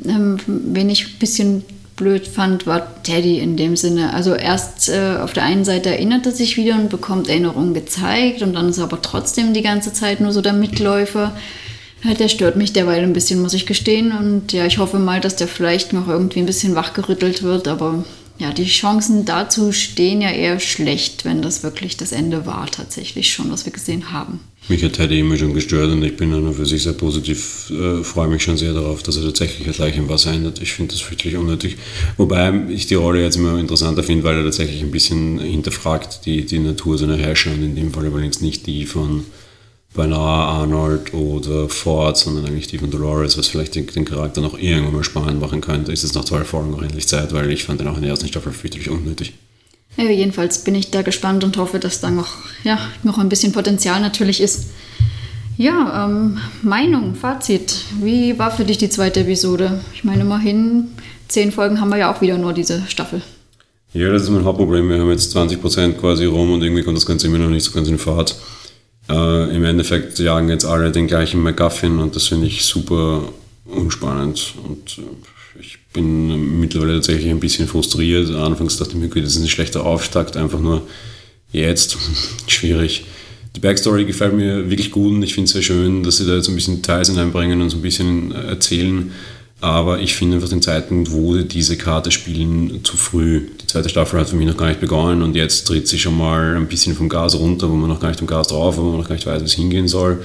ähm, 0.06 0.38
wen 0.48 0.90
ich 0.90 1.06
ein 1.06 1.20
bisschen 1.20 1.66
blöd 1.96 2.28
fand, 2.28 2.66
war 2.66 3.04
Teddy 3.04 3.40
in 3.40 3.58
dem 3.58 3.76
Sinne. 3.76 4.14
Also 4.14 4.34
erst 4.34 4.90
äh, 4.90 5.18
auf 5.22 5.34
der 5.34 5.44
einen 5.44 5.66
Seite 5.66 5.90
erinnert 5.90 6.26
er 6.26 6.32
sich 6.32 6.58
wieder 6.58 6.76
und 6.76 6.90
bekommt 6.90 7.30
Erinnerungen 7.30 7.74
gezeigt 7.74 8.42
und 8.42 8.54
dann 8.54 8.70
ist 8.70 8.78
er 8.78 8.86
aber 8.86 9.02
trotzdem 9.02 9.54
die 9.54 9.62
ganze 9.62 9.94
Zeit 9.94 10.20
nur 10.20 10.32
so 10.32 10.42
der 10.42 10.54
Mitläufer. 10.54 11.36
Der 12.20 12.28
stört 12.28 12.58
mich 12.58 12.74
derweil 12.74 13.02
ein 13.02 13.14
bisschen, 13.14 13.42
muss 13.42 13.54
ich 13.54 13.66
gestehen. 13.66 14.12
Und 14.12 14.52
ja, 14.52 14.66
ich 14.66 14.78
hoffe 14.78 15.00
mal, 15.00 15.22
dass 15.22 15.38
der 15.38 15.48
vielleicht 15.48 15.94
noch 15.94 16.10
irgendwie 16.10 16.40
ein 16.40 16.46
bisschen 16.46 16.76
wachgerüttelt 16.76 17.44
wird, 17.44 17.68
aber 17.70 18.04
ja, 18.40 18.52
die 18.52 18.66
Chancen 18.66 19.26
dazu 19.26 19.72
stehen 19.72 20.22
ja 20.22 20.32
eher 20.32 20.60
schlecht, 20.60 21.24
wenn 21.24 21.42
das 21.42 21.62
wirklich 21.62 21.98
das 21.98 22.12
Ende 22.12 22.46
war, 22.46 22.66
tatsächlich 22.70 23.32
schon, 23.32 23.52
was 23.52 23.66
wir 23.66 23.72
gesehen 23.72 24.12
haben. 24.12 24.40
Mich 24.70 24.84
hat 24.84 24.94
Teddy 24.94 25.20
immer 25.20 25.38
schon 25.38 25.54
gestört 25.54 25.92
und 25.92 26.02
ich 26.04 26.16
bin 26.16 26.32
dann 26.32 26.54
für 26.54 26.66
sich 26.66 26.84
sehr 26.84 26.94
positiv, 26.94 27.70
äh, 27.70 28.02
freue 28.04 28.30
mich 28.30 28.44
schon 28.44 28.58
sehr 28.58 28.74
darauf, 28.74 29.04
dass 29.04 29.18
er 29.18 29.24
tatsächlich 29.24 29.70
gleich 29.76 29.98
im 29.98 30.08
Wasser 30.08 30.32
ändert. 30.32 30.62
Ich 30.62 30.72
finde 30.72 30.94
das 30.94 31.02
fürchterlich 31.02 31.38
unnötig. 31.38 31.78
Wobei 32.18 32.64
ich 32.70 32.88
die 32.88 32.96
Rolle 32.96 33.22
jetzt 33.22 33.36
immer 33.36 33.60
interessanter 33.60 34.04
finde, 34.04 34.24
weil 34.24 34.38
er 34.38 34.46
tatsächlich 34.46 34.82
ein 34.82 34.92
bisschen 34.92 35.40
hinterfragt 35.40 36.26
die, 36.26 36.46
die 36.46 36.60
Natur 36.60 36.98
seiner 36.98 37.18
Herrscher 37.18 37.52
und 37.52 37.62
in 37.62 37.76
dem 37.76 37.94
Fall 37.94 38.06
übrigens 38.06 38.40
nicht 38.40 38.66
die 38.66 38.86
von 38.86 39.26
beinahe 39.94 40.48
Arnold 40.48 41.14
oder 41.14 41.70
Ford, 41.70 42.18
sondern 42.18 42.46
eigentlich 42.46 42.80
von 42.80 42.90
Dolores, 42.90 43.38
was 43.38 43.48
vielleicht 43.48 43.76
den, 43.76 43.86
den, 43.88 44.06
Charakter 44.06 44.42
noch 44.42 44.58
irgendwann 44.58 44.94
mal 44.94 45.04
spannend 45.04 45.40
machen 45.40 45.62
könnte, 45.62 45.92
ist 45.92 46.04
es 46.04 46.14
nach 46.14 46.26
zwei 46.26 46.44
Folgen 46.44 46.72
noch 46.72 46.82
endlich 46.82 47.08
Zeit, 47.08 47.34
weil 47.34 47.52
ich 47.52 47.64
fand 47.64 47.80
den 47.80 47.88
auch 47.88 47.96
in 47.96 48.02
der 48.02 48.12
ersten 48.12 48.28
Staffel 48.28 48.52
fürchterlich 48.52 48.90
unnötig. 48.90 49.34
Ja, 49.98 50.10
jedenfalls 50.10 50.64
bin 50.64 50.74
ich 50.74 50.90
da 50.90 51.04
gespannt 51.04 51.44
und 51.44 51.58
hoffe, 51.58 51.80
dass 51.80 52.02
da 52.02 52.10
noch, 52.10 52.38
ja, 52.64 52.80
noch 53.04 53.20
ein 53.20 53.30
bisschen 53.30 53.52
Potenzial 53.52 54.02
natürlich 54.02 54.42
ist. 54.42 54.70
Ja, 55.56 56.06
ähm, 56.06 56.40
Meinung, 56.64 57.14
Fazit. 57.14 57.86
Wie 58.02 58.40
war 58.40 58.50
für 58.50 58.66
dich 58.66 58.80
die 58.80 58.90
zweite 58.90 59.20
Episode? 59.20 59.82
Ich 59.94 60.04
meine, 60.04 60.22
immerhin, 60.22 60.88
zehn 61.28 61.52
Folgen 61.52 61.80
haben 61.80 61.90
wir 61.90 61.98
ja 61.98 62.14
auch 62.14 62.22
wieder 62.22 62.40
nur 62.40 62.54
diese 62.54 62.82
Staffel. 62.88 63.22
Ja, 63.94 64.12
das 64.12 64.24
ist 64.24 64.30
mein 64.30 64.44
Hauptproblem. 64.44 64.90
Wir 64.90 65.00
haben 65.00 65.12
jetzt 65.12 65.36
20% 65.38 65.94
quasi 65.94 66.26
rum 66.26 66.52
und 66.52 66.64
irgendwie 66.64 66.82
kommt 66.82 66.98
das 66.98 67.06
Ganze 67.06 67.28
immer 67.28 67.38
noch 67.38 67.52
nicht 67.52 67.64
so 67.64 67.72
ganz 67.72 67.88
in 67.88 68.00
Fahrt. 68.00 68.36
Äh, 69.10 69.56
Im 69.56 69.66
Endeffekt 69.66 70.20
jagen 70.20 70.50
jetzt 70.50 70.66
alle 70.66 70.92
den 70.92 71.08
gleichen 71.08 71.42
McGuffin 71.44 72.00
und 72.00 72.16
das 72.16 72.28
finde 72.28 72.48
ich 72.48 72.64
super 72.64 73.24
unspannend. 73.66 74.54
Und 74.64 74.98
äh, 75.00 75.60
ich 75.60 75.80
bin 75.94 76.60
mittlerweile 76.60 76.96
tatsächlich 76.96 77.30
ein 77.30 77.40
bisschen 77.40 77.68
frustriert. 77.68 78.34
Anfangs 78.34 78.78
dachte 78.78 78.92
ich 78.92 78.98
mir, 78.98 79.22
das 79.22 79.36
ist 79.36 79.42
ein 79.42 79.50
schlechter 79.50 79.86
Auftakt, 79.86 80.38
einfach 80.38 80.60
nur 80.60 80.88
jetzt. 81.52 81.98
Schwierig. 82.48 83.06
Die 83.56 83.60
Backstory 83.60 84.06
gefällt 84.06 84.34
mir 84.34 84.70
wirklich 84.70 84.90
gut 84.90 85.12
und 85.12 85.22
ich 85.22 85.36
finde 85.36 85.46
es 85.46 85.54
sehr 85.54 85.62
schön, 85.62 86.02
dass 86.02 86.18
sie 86.18 86.26
da 86.26 86.36
jetzt 86.36 86.50
ein 86.50 86.56
bisschen 86.56 86.78
Details 86.78 87.10
hineinbringen 87.10 87.62
und 87.62 87.70
so 87.70 87.78
ein 87.78 87.84
bisschen 87.84 88.32
erzählen. 88.32 89.12
Aber 89.64 90.02
ich 90.02 90.14
finde 90.14 90.36
einfach 90.36 90.50
den 90.50 90.62
Zeitpunkt, 90.62 91.14
wo 91.14 91.38
diese 91.38 91.78
Karte 91.78 92.12
spielen, 92.12 92.84
zu 92.84 92.98
früh. 92.98 93.48
Die 93.62 93.66
zweite 93.66 93.88
Staffel 93.88 94.20
hat 94.20 94.28
für 94.28 94.36
mich 94.36 94.46
noch 94.46 94.58
gar 94.58 94.68
nicht 94.68 94.82
begonnen 94.82 95.22
und 95.22 95.38
jetzt 95.38 95.64
tritt 95.64 95.88
sie 95.88 95.98
schon 95.98 96.18
mal 96.18 96.58
ein 96.58 96.68
bisschen 96.68 96.96
vom 96.96 97.08
Gas 97.08 97.40
runter, 97.40 97.70
wo 97.70 97.76
man 97.76 97.88
noch 97.88 98.02
gar 98.02 98.10
nicht 98.10 98.18
vom 98.20 98.28
Gas 98.28 98.48
drauf, 98.48 98.76
wo 98.76 98.82
man 98.82 98.98
noch 98.98 99.08
gar 99.08 99.16
nicht 99.16 99.26
weiß, 99.26 99.42
wie 99.42 99.46
es 99.46 99.54
hingehen 99.54 99.88
soll. 99.88 100.22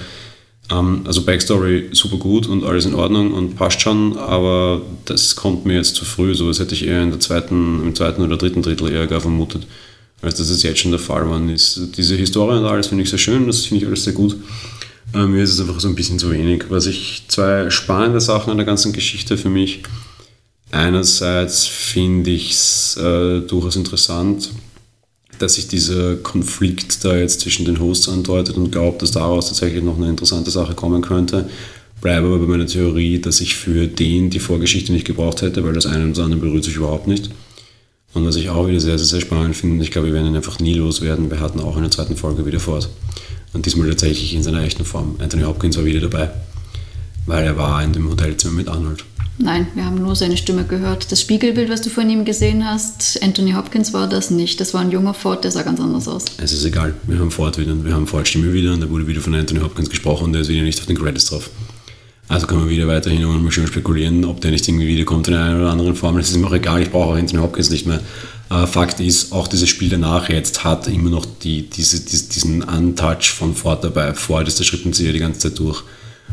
Ähm, 0.72 1.02
also 1.04 1.22
Backstory 1.22 1.90
super 1.92 2.16
gut 2.16 2.48
und 2.48 2.64
alles 2.64 2.84
in 2.84 2.96
Ordnung 2.96 3.32
und 3.32 3.54
passt 3.54 3.80
schon, 3.80 4.18
aber 4.18 4.82
das 5.04 5.36
kommt 5.36 5.64
mir 5.64 5.74
jetzt 5.74 5.94
zu 5.94 6.04
früh. 6.04 6.34
So 6.34 6.48
was 6.48 6.58
hätte 6.58 6.74
ich 6.74 6.84
eher 6.84 7.04
in 7.04 7.10
der 7.10 7.20
zweiten, 7.20 7.80
im 7.80 7.94
zweiten 7.94 8.22
oder 8.22 8.38
dritten 8.38 8.62
Drittel 8.62 8.90
eher 8.90 9.06
gar 9.06 9.20
vermutet, 9.20 9.68
als 10.20 10.34
dass 10.34 10.50
es 10.50 10.64
jetzt 10.64 10.80
schon 10.80 10.90
der 10.90 10.98
Fall 10.98 11.30
war. 11.30 11.40
Ist. 11.48 11.96
Diese 11.96 12.16
Historie 12.16 12.58
und 12.58 12.64
alles 12.64 12.88
finde 12.88 13.04
ich 13.04 13.10
sehr 13.10 13.20
schön, 13.20 13.46
das 13.46 13.66
finde 13.66 13.84
ich 13.84 13.88
alles 13.88 14.02
sehr 14.02 14.14
gut. 14.14 14.34
Ähm, 15.14 15.32
mir 15.32 15.42
ist 15.42 15.52
es 15.52 15.60
einfach 15.60 15.80
so 15.80 15.88
ein 15.88 15.94
bisschen 15.94 16.18
zu 16.18 16.30
wenig. 16.30 16.64
Was 16.68 16.86
ich 16.86 17.24
zwei 17.28 17.70
spannende 17.70 18.20
Sachen 18.20 18.50
an 18.50 18.56
der 18.56 18.66
ganzen 18.66 18.92
Geschichte 18.92 19.36
für 19.36 19.50
mich. 19.50 19.82
Einerseits 20.70 21.66
finde 21.66 22.30
ich 22.30 22.50
es 22.50 22.96
äh, 22.98 23.40
durchaus 23.40 23.76
interessant, 23.76 24.50
dass 25.38 25.54
sich 25.54 25.68
dieser 25.68 26.16
Konflikt 26.16 27.04
da 27.04 27.16
jetzt 27.16 27.40
zwischen 27.40 27.64
den 27.64 27.80
Hosts 27.80 28.08
andeutet 28.08 28.56
und 28.56 28.70
glaube, 28.70 28.98
dass 28.98 29.12
daraus 29.12 29.48
tatsächlich 29.48 29.82
noch 29.82 29.96
eine 29.96 30.10
interessante 30.10 30.50
Sache 30.50 30.74
kommen 30.74 31.00
könnte. 31.00 31.48
Bleibe 32.02 32.26
aber 32.26 32.38
bei 32.38 32.46
meiner 32.46 32.66
Theorie, 32.66 33.18
dass 33.18 33.40
ich 33.40 33.54
für 33.54 33.86
den 33.86 34.30
die 34.30 34.40
Vorgeschichte 34.40 34.92
nicht 34.92 35.06
gebraucht 35.06 35.42
hätte, 35.42 35.64
weil 35.64 35.72
das 35.72 35.86
eine 35.86 36.04
und 36.04 36.16
das 36.16 36.24
andere 36.24 36.40
berührt 36.40 36.64
sich 36.64 36.76
überhaupt 36.76 37.06
nicht. 37.06 37.30
Und 38.14 38.26
was 38.26 38.36
ich 38.36 38.50
auch 38.50 38.68
wieder 38.68 38.80
sehr, 38.80 38.98
sehr, 38.98 39.06
sehr 39.06 39.20
spannend 39.20 39.56
finde, 39.56 39.82
ich 39.84 39.90
glaube, 39.90 40.08
wir 40.08 40.14
werden 40.14 40.28
ihn 40.28 40.36
einfach 40.36 40.60
nie 40.60 40.74
loswerden. 40.74 41.30
Wir 41.30 41.40
hatten 41.40 41.60
auch 41.60 41.76
in 41.76 41.82
der 41.82 41.90
zweiten 41.90 42.16
Folge 42.16 42.46
wieder 42.46 42.60
fort. 42.60 42.88
Und 43.52 43.66
diesmal 43.66 43.88
tatsächlich 43.88 44.34
in 44.34 44.42
seiner 44.42 44.62
echten 44.62 44.84
Form. 44.84 45.16
Anthony 45.20 45.44
Hopkins 45.44 45.76
war 45.76 45.84
wieder 45.84 46.00
dabei, 46.00 46.30
weil 47.26 47.44
er 47.44 47.56
war 47.56 47.82
in 47.82 47.92
dem 47.92 48.08
Hotelzimmer 48.10 48.54
mit 48.54 48.68
Arnold. 48.68 49.04
Nein, 49.40 49.68
wir 49.74 49.84
haben 49.84 50.02
nur 50.02 50.16
seine 50.16 50.36
Stimme 50.36 50.64
gehört. 50.64 51.12
Das 51.12 51.20
Spiegelbild, 51.20 51.70
was 51.70 51.80
du 51.80 51.90
von 51.90 52.10
ihm 52.10 52.24
gesehen 52.24 52.64
hast, 52.68 53.22
Anthony 53.22 53.52
Hopkins 53.52 53.92
war 53.92 54.08
das 54.08 54.30
nicht. 54.30 54.60
Das 54.60 54.74
war 54.74 54.80
ein 54.80 54.90
junger 54.90 55.14
Ford, 55.14 55.44
der 55.44 55.52
sah 55.52 55.62
ganz 55.62 55.78
anders 55.80 56.08
aus. 56.08 56.24
Es 56.38 56.52
ist 56.52 56.64
egal, 56.64 56.94
wir 57.06 57.20
haben 57.20 57.30
Ford 57.30 57.56
wieder, 57.56 57.84
wir 57.84 57.94
haben 57.94 58.08
Ford 58.08 58.26
Stimme 58.26 58.52
wieder 58.52 58.74
und 58.74 58.80
da 58.80 58.90
wurde 58.90 59.06
wieder 59.06 59.20
von 59.20 59.34
Anthony 59.34 59.60
Hopkins 59.60 59.90
gesprochen 59.90 60.24
und 60.24 60.32
der 60.32 60.42
ist 60.42 60.48
wieder 60.48 60.62
nicht 60.62 60.80
auf 60.80 60.86
den 60.86 60.98
Credits 60.98 61.26
drauf. 61.26 61.50
Also 62.26 62.46
können 62.46 62.64
wir 62.64 62.70
wieder 62.70 62.88
weiterhin 62.88 63.24
und 63.24 63.42
mal 63.42 63.52
schön 63.52 63.66
spekulieren, 63.68 64.24
ob 64.24 64.40
der 64.40 64.50
nicht 64.50 64.66
irgendwie 64.68 64.88
wiederkommt 64.88 65.28
in 65.28 65.34
einer 65.34 65.56
oder 65.60 65.70
anderen 65.70 65.94
Form. 65.94 66.16
Das 66.16 66.28
ist 66.28 66.36
mir 66.36 66.46
auch 66.46 66.52
egal, 66.52 66.82
ich 66.82 66.90
brauche 66.90 67.10
auch 67.12 67.16
Anthony 67.16 67.40
Hopkins 67.40 67.70
nicht 67.70 67.86
mehr. 67.86 68.00
Aber 68.48 68.66
Fakt 68.66 69.00
ist, 69.00 69.32
auch 69.32 69.46
dieses 69.46 69.68
Spiel 69.68 69.90
danach 69.90 70.28
jetzt 70.30 70.64
hat 70.64 70.88
immer 70.88 71.10
noch 71.10 71.26
die, 71.26 71.68
diese, 71.68 72.00
diesen 72.00 72.62
Untouch 72.62 73.30
von 73.30 73.54
Ford 73.54 73.84
dabei. 73.84 74.14
Ford 74.14 74.48
ist 74.48 74.58
der 74.58 74.64
Schrittenzieher 74.64 75.12
die 75.12 75.18
ganze 75.18 75.40
Zeit 75.40 75.58
durch. 75.58 75.82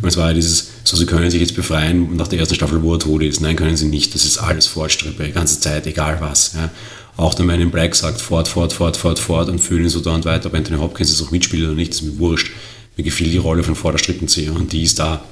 Und 0.01 0.08
es 0.08 0.17
war 0.17 0.30
ja 0.30 0.34
dieses, 0.34 0.71
so 0.84 0.97
sie 0.97 1.06
können 1.06 1.30
sich 1.30 1.41
jetzt 1.41 1.56
befreien 1.56 2.15
nach 2.15 2.28
der 2.28 2.39
ersten 2.39 2.56
Staffel, 2.56 2.82
wo 2.82 2.93
er 2.93 2.99
tot 2.99 3.21
ist. 3.21 3.41
Nein, 3.41 3.56
können 3.56 3.78
sie 3.78 3.88
nicht. 3.88 4.13
Das 4.13 4.25
ist 4.25 4.38
alles 4.38 4.67
Fortstrippe, 4.67 5.23
die 5.23 5.32
ganze 5.32 5.60
Zeit, 5.60 5.88
egal 5.88 6.17
was. 6.19 6.54
Ja. 6.54 6.69
Auch 7.17 7.34
der 7.34 7.45
Man 7.45 7.62
in 7.62 7.71
Black 7.71 7.95
sagt 7.95 8.19
fort, 8.19 8.47
fort, 8.47 8.73
fort, 8.73 8.97
fort, 8.97 9.19
fort 9.19 9.49
und 9.49 9.60
fühlen 9.60 9.88
so 9.89 10.01
da 10.01 10.13
und 10.13 10.25
weiter. 10.25 10.47
Ob 10.47 10.54
Anthony 10.54 10.80
Hopkins 10.80 11.12
ist 11.12 11.21
auch 11.21 11.32
mitspielt 11.32 11.63
oder 11.63 11.73
nicht, 11.73 11.93
ist 11.93 12.01
mir 12.01 12.17
wurscht. 12.17 12.51
Mir 12.97 13.04
gefiel 13.04 13.30
die 13.30 13.38
Rolle 13.38 13.63
von 13.63 13.75
Ford 13.75 13.93
der 13.93 13.99
Strippenzieher 13.99 14.54
und 14.54 14.71
die 14.73 14.84
ist 14.84 14.99
da. 14.99 15.23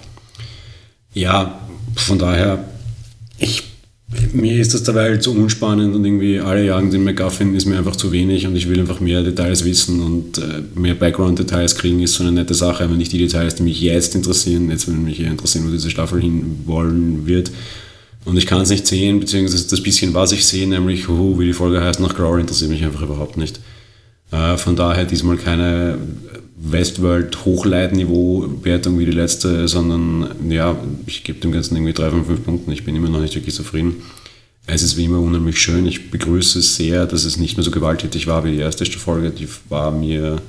Ja, 1.13 1.59
von 1.95 2.17
daher, 2.19 2.65
ich 3.37 3.63
mir 4.33 4.59
ist 4.59 4.73
das 4.73 4.83
dabei 4.83 5.03
halt 5.03 5.23
so 5.23 5.31
unspannend 5.31 5.95
und 5.95 6.05
irgendwie 6.05 6.39
alle 6.39 6.65
jagen 6.65 6.91
den 6.91 7.03
McGuffin 7.03 7.55
ist 7.55 7.65
mir 7.65 7.77
einfach 7.77 7.95
zu 7.95 8.11
wenig 8.11 8.45
und 8.47 8.55
ich 8.55 8.69
will 8.69 8.79
einfach 8.79 8.99
mehr 8.99 9.23
Details 9.23 9.65
wissen 9.65 10.01
und 10.01 10.37
äh, 10.37 10.61
mehr 10.75 10.95
Background-Details 10.95 11.75
kriegen 11.75 12.01
ist 12.01 12.15
so 12.15 12.23
eine 12.23 12.31
nette 12.31 12.53
Sache, 12.53 12.83
aber 12.83 12.95
nicht 12.95 13.11
die 13.11 13.17
Details, 13.17 13.55
die 13.55 13.63
mich 13.63 13.81
jetzt 13.81 14.15
interessieren, 14.15 14.69
jetzt 14.69 14.87
würde 14.87 14.99
mich 14.99 15.19
eher 15.19 15.31
interessieren, 15.31 15.65
wo 15.67 15.71
diese 15.71 15.89
Staffel 15.89 16.21
hinwollen 16.21 17.25
wird. 17.25 17.51
Und 18.25 18.37
ich 18.37 18.47
kann 18.47 18.61
es 18.61 18.69
nicht 18.69 18.87
sehen, 18.87 19.19
beziehungsweise 19.19 19.67
das 19.67 19.83
bisschen, 19.83 20.13
was 20.13 20.31
ich 20.31 20.45
sehe, 20.45 20.67
nämlich 20.67 21.09
uh, 21.09 21.37
wie 21.39 21.45
die 21.45 21.53
Folge 21.53 21.81
heißt, 21.81 21.99
nach 21.99 22.15
Glory, 22.15 22.41
interessiert 22.41 22.71
mich 22.71 22.83
einfach 22.83 23.01
überhaupt 23.01 23.37
nicht. 23.37 23.59
Äh, 24.31 24.57
von 24.57 24.75
daher 24.75 25.05
diesmal 25.05 25.37
keine 25.37 25.97
Westworld-Hochleitniveau-Wertung 26.55 28.99
wie 28.99 29.05
die 29.05 29.11
letzte, 29.11 29.67
sondern 29.67 30.49
ja, 30.49 30.77
ich 31.05 31.23
gebe 31.23 31.39
dem 31.39 31.51
Ganzen 31.51 31.75
irgendwie 31.75 31.93
drei 31.93 32.09
von 32.11 32.25
fünf 32.25 32.43
Punkten. 32.43 32.71
Ich 32.71 32.85
bin 32.85 32.95
immer 32.95 33.09
noch 33.09 33.21
nicht 33.21 33.35
wirklich 33.35 33.55
zufrieden. 33.55 34.03
Es 34.65 34.81
ist 34.81 34.95
wie 34.95 35.03
immer 35.05 35.19
unheimlich 35.19 35.59
schön. 35.59 35.85
Ich 35.85 36.11
begrüße 36.11 36.59
es 36.59 36.75
sehr, 36.75 37.05
dass 37.05 37.25
es 37.25 37.37
nicht 37.37 37.57
mehr 37.57 37.63
so 37.63 37.71
gewalttätig 37.71 38.27
war 38.27 38.45
wie 38.45 38.51
die 38.51 38.59
erste 38.59 38.85
Folge. 38.85 39.31
Die 39.31 39.47
war 39.67 39.91
mir, 39.91 40.41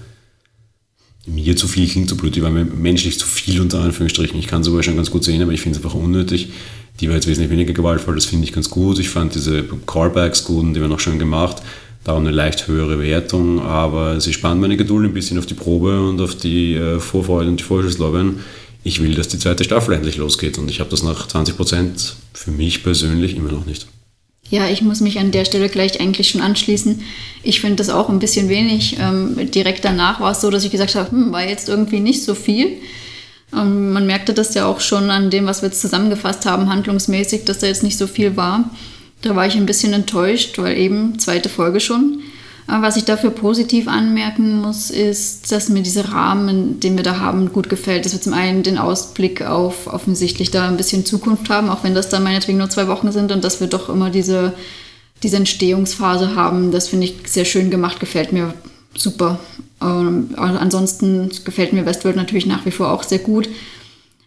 mir 1.26 1.56
zu 1.56 1.66
viel, 1.66 1.88
klingt 1.88 2.08
zu 2.08 2.16
blöd, 2.16 2.36
die 2.36 2.42
war 2.42 2.50
mir 2.50 2.64
menschlich 2.64 3.18
zu 3.18 3.26
viel 3.26 3.60
unter 3.60 3.80
Anführungsstrichen. 3.80 4.38
Ich 4.38 4.46
kann 4.46 4.62
sogar 4.62 4.84
schon 4.84 4.96
ganz 4.96 5.10
gut 5.10 5.24
sehen, 5.24 5.42
aber 5.42 5.52
ich 5.52 5.62
finde 5.62 5.78
es 5.78 5.84
einfach 5.84 5.98
unnötig. 5.98 6.50
Die 7.00 7.08
war 7.08 7.16
jetzt 7.16 7.26
wesentlich 7.26 7.50
weniger 7.50 7.72
gewaltvoll, 7.72 8.14
das 8.14 8.26
finde 8.26 8.44
ich 8.44 8.52
ganz 8.52 8.70
gut. 8.70 9.00
Ich 9.00 9.08
fand 9.08 9.34
diese 9.34 9.64
Callbacks 9.86 10.44
gut 10.44 10.62
und 10.62 10.74
die 10.74 10.80
waren 10.80 10.92
auch 10.92 11.00
schön 11.00 11.18
gemacht. 11.18 11.60
Darum 12.04 12.26
eine 12.26 12.32
leicht 12.32 12.68
höhere 12.68 13.00
Wertung, 13.00 13.60
aber 13.60 14.20
sie 14.20 14.34
spannen 14.34 14.60
meine 14.60 14.76
Geduld 14.76 15.06
ein 15.06 15.14
bisschen 15.14 15.38
auf 15.38 15.46
die 15.46 15.54
Probe 15.54 16.06
und 16.06 16.20
auf 16.20 16.34
die 16.34 16.74
äh, 16.74 17.00
Vorfreude 17.00 17.48
und 17.48 17.60
die 17.60 17.64
Vorschusslorbeeren. 17.64 18.40
Ich 18.84 19.02
will, 19.02 19.14
dass 19.14 19.28
die 19.28 19.38
zweite 19.38 19.64
Staffel 19.64 19.94
endlich 19.94 20.18
losgeht 20.18 20.58
und 20.58 20.70
ich 20.70 20.80
habe 20.80 20.90
das 20.90 21.02
nach 21.02 21.26
20 21.26 21.56
Prozent 21.56 22.16
für 22.34 22.50
mich 22.50 22.82
persönlich 22.82 23.34
immer 23.34 23.50
noch 23.50 23.64
nicht. 23.64 23.86
Ja, 24.50 24.68
ich 24.68 24.82
muss 24.82 25.00
mich 25.00 25.18
an 25.18 25.30
der 25.30 25.46
Stelle 25.46 25.70
gleich 25.70 26.00
eigentlich 26.00 26.28
schon 26.28 26.42
anschließen. 26.42 27.00
Ich 27.42 27.62
finde 27.62 27.76
das 27.76 27.88
auch 27.88 28.10
ein 28.10 28.18
bisschen 28.18 28.50
wenig. 28.50 28.98
Ähm, 29.00 29.50
direkt 29.50 29.86
danach 29.86 30.20
war 30.20 30.32
es 30.32 30.42
so, 30.42 30.50
dass 30.50 30.64
ich 30.64 30.70
gesagt 30.70 30.94
habe, 30.96 31.10
hm, 31.10 31.32
war 31.32 31.48
jetzt 31.48 31.70
irgendwie 31.70 32.00
nicht 32.00 32.22
so 32.22 32.34
viel. 32.34 32.76
Ähm, 33.54 33.92
man 33.92 34.06
merkte 34.06 34.34
das 34.34 34.54
ja 34.54 34.66
auch 34.66 34.80
schon 34.80 35.10
an 35.10 35.30
dem, 35.30 35.46
was 35.46 35.62
wir 35.62 35.70
jetzt 35.70 35.80
zusammengefasst 35.80 36.44
haben, 36.44 36.68
handlungsmäßig, 36.68 37.44
dass 37.44 37.60
da 37.60 37.66
jetzt 37.66 37.82
nicht 37.82 37.96
so 37.96 38.06
viel 38.06 38.36
war. 38.36 38.70
Da 39.24 39.34
war 39.34 39.46
ich 39.46 39.56
ein 39.56 39.64
bisschen 39.64 39.94
enttäuscht, 39.94 40.58
weil 40.58 40.76
eben 40.76 41.18
zweite 41.18 41.48
Folge 41.48 41.80
schon. 41.80 42.20
Aber 42.66 42.86
was 42.86 42.96
ich 42.96 43.04
dafür 43.04 43.30
positiv 43.30 43.88
anmerken 43.88 44.60
muss, 44.60 44.90
ist, 44.90 45.50
dass 45.50 45.70
mir 45.70 45.82
dieser 45.82 46.10
Rahmen, 46.10 46.78
den 46.78 46.96
wir 46.96 47.04
da 47.04 47.18
haben, 47.20 47.50
gut 47.50 47.70
gefällt. 47.70 48.04
Dass 48.04 48.12
wir 48.12 48.20
zum 48.20 48.34
einen 48.34 48.62
den 48.62 48.76
Ausblick 48.76 49.40
auf 49.42 49.86
offensichtlich 49.86 50.50
da 50.50 50.68
ein 50.68 50.76
bisschen 50.76 51.06
Zukunft 51.06 51.48
haben, 51.48 51.70
auch 51.70 51.84
wenn 51.84 51.94
das 51.94 52.10
dann 52.10 52.22
meinetwegen 52.22 52.58
nur 52.58 52.68
zwei 52.68 52.86
Wochen 52.86 53.12
sind 53.12 53.32
und 53.32 53.42
dass 53.44 53.60
wir 53.60 53.66
doch 53.66 53.88
immer 53.88 54.10
diese, 54.10 54.52
diese 55.22 55.38
Entstehungsphase 55.38 56.36
haben. 56.36 56.70
Das 56.70 56.88
finde 56.88 57.06
ich 57.06 57.16
sehr 57.26 57.46
schön 57.46 57.70
gemacht, 57.70 58.00
gefällt 58.00 58.32
mir 58.32 58.52
super. 58.94 59.40
Ähm, 59.80 60.34
ansonsten 60.36 61.30
gefällt 61.46 61.72
mir 61.72 61.86
Westworld 61.86 62.16
natürlich 62.16 62.46
nach 62.46 62.66
wie 62.66 62.70
vor 62.70 62.90
auch 62.90 63.04
sehr 63.04 63.20
gut. 63.20 63.48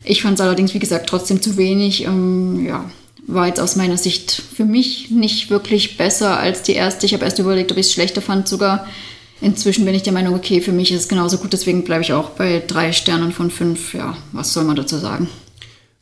Ich 0.04 0.24
fand 0.24 0.40
es 0.40 0.42
allerdings, 0.42 0.74
wie 0.74 0.80
gesagt, 0.80 1.08
trotzdem 1.08 1.40
zu 1.40 1.56
wenig. 1.58 2.04
Ähm, 2.06 2.66
ja, 2.66 2.86
war 3.28 3.48
jetzt 3.48 3.60
aus 3.60 3.76
meiner 3.76 3.98
Sicht 3.98 4.32
für 4.32 4.66
mich 4.66 5.12
nicht 5.12 5.50
wirklich 5.50 5.98
besser 5.98 6.40
als 6.40 6.64
die 6.64 6.74
erste. 6.74 7.06
Ich 7.06 7.14
habe 7.14 7.26
erst 7.26 7.40
überlegt, 7.40 7.72
ob 7.72 7.78
ich 7.78 7.88
es 7.88 7.94
schlechter 7.94 8.22
fand 8.22 8.48
sogar. 8.48 8.88
Inzwischen 9.42 9.86
bin 9.86 9.94
ich 9.94 10.02
der 10.02 10.14
Meinung, 10.14 10.34
okay, 10.34 10.62
für 10.62 10.72
mich 10.72 10.92
ist 10.92 11.02
es 11.02 11.08
genauso 11.10 11.38
gut, 11.38 11.54
deswegen 11.54 11.84
bleibe 11.84 12.02
ich 12.02 12.14
auch 12.14 12.32
bei 12.32 12.64
drei 12.66 12.92
Sternen 12.94 13.32
von 13.34 13.52
fünf. 13.52 13.94
Ja, 13.94 14.18
was 14.32 14.54
soll 14.54 14.64
man 14.64 14.78
dazu 14.78 14.98
sagen? 14.98 15.28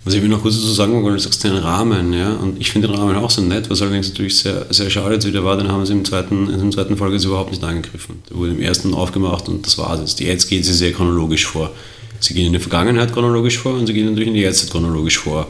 Was 0.06 0.14
ich 0.14 0.22
will 0.22 0.30
noch 0.30 0.44
kurz 0.44 0.56
dazu 0.56 0.68
sagen 0.68 0.94
wollte, 0.94 1.18
du 1.18 1.20
sagst 1.20 1.44
den 1.44 1.58
Rahmen, 1.58 2.14
ja, 2.14 2.34
und 2.36 2.62
ich 2.62 2.72
finde 2.72 2.88
den 2.88 2.96
Rahmen 2.96 3.16
auch 3.16 3.32
so 3.32 3.42
nett, 3.42 3.72
was 3.72 3.82
allerdings 3.82 4.08
natürlich 4.10 4.38
sehr, 4.38 4.68
sehr 4.70 4.92
schade 4.92 5.22
wieder 5.24 5.44
war, 5.44 5.58
den 5.58 5.68
haben 5.68 5.84
sie 5.84 5.94
im 5.94 6.06
zweiten, 6.06 6.48
in 6.48 6.62
der 6.62 6.72
zweiten 6.72 6.96
Folge 6.96 7.18
überhaupt 7.18 7.50
nicht 7.50 7.64
angegriffen. 7.64 8.22
Der 8.30 8.38
wurde 8.38 8.52
im 8.52 8.62
ersten 8.62 8.94
aufgemacht 8.94 9.50
und 9.50 9.66
das 9.66 9.80
war 9.80 10.00
es. 10.00 10.18
Jetzt 10.20 10.48
geht 10.48 10.64
sie 10.64 10.74
sehr 10.74 10.94
chronologisch 10.94 11.48
vor. 11.48 11.72
Sie 12.20 12.36
gehen 12.36 12.46
in 12.46 12.54
die 12.54 12.60
Vergangenheit 12.60 13.12
chronologisch 13.14 13.58
vor 13.58 13.74
und 13.74 13.88
sie 13.88 13.94
gehen 13.94 14.06
natürlich 14.06 14.28
in 14.28 14.36
die 14.36 14.42
Jetztzeit 14.42 14.70
chronologisch 14.70 15.18
vor 15.18 15.48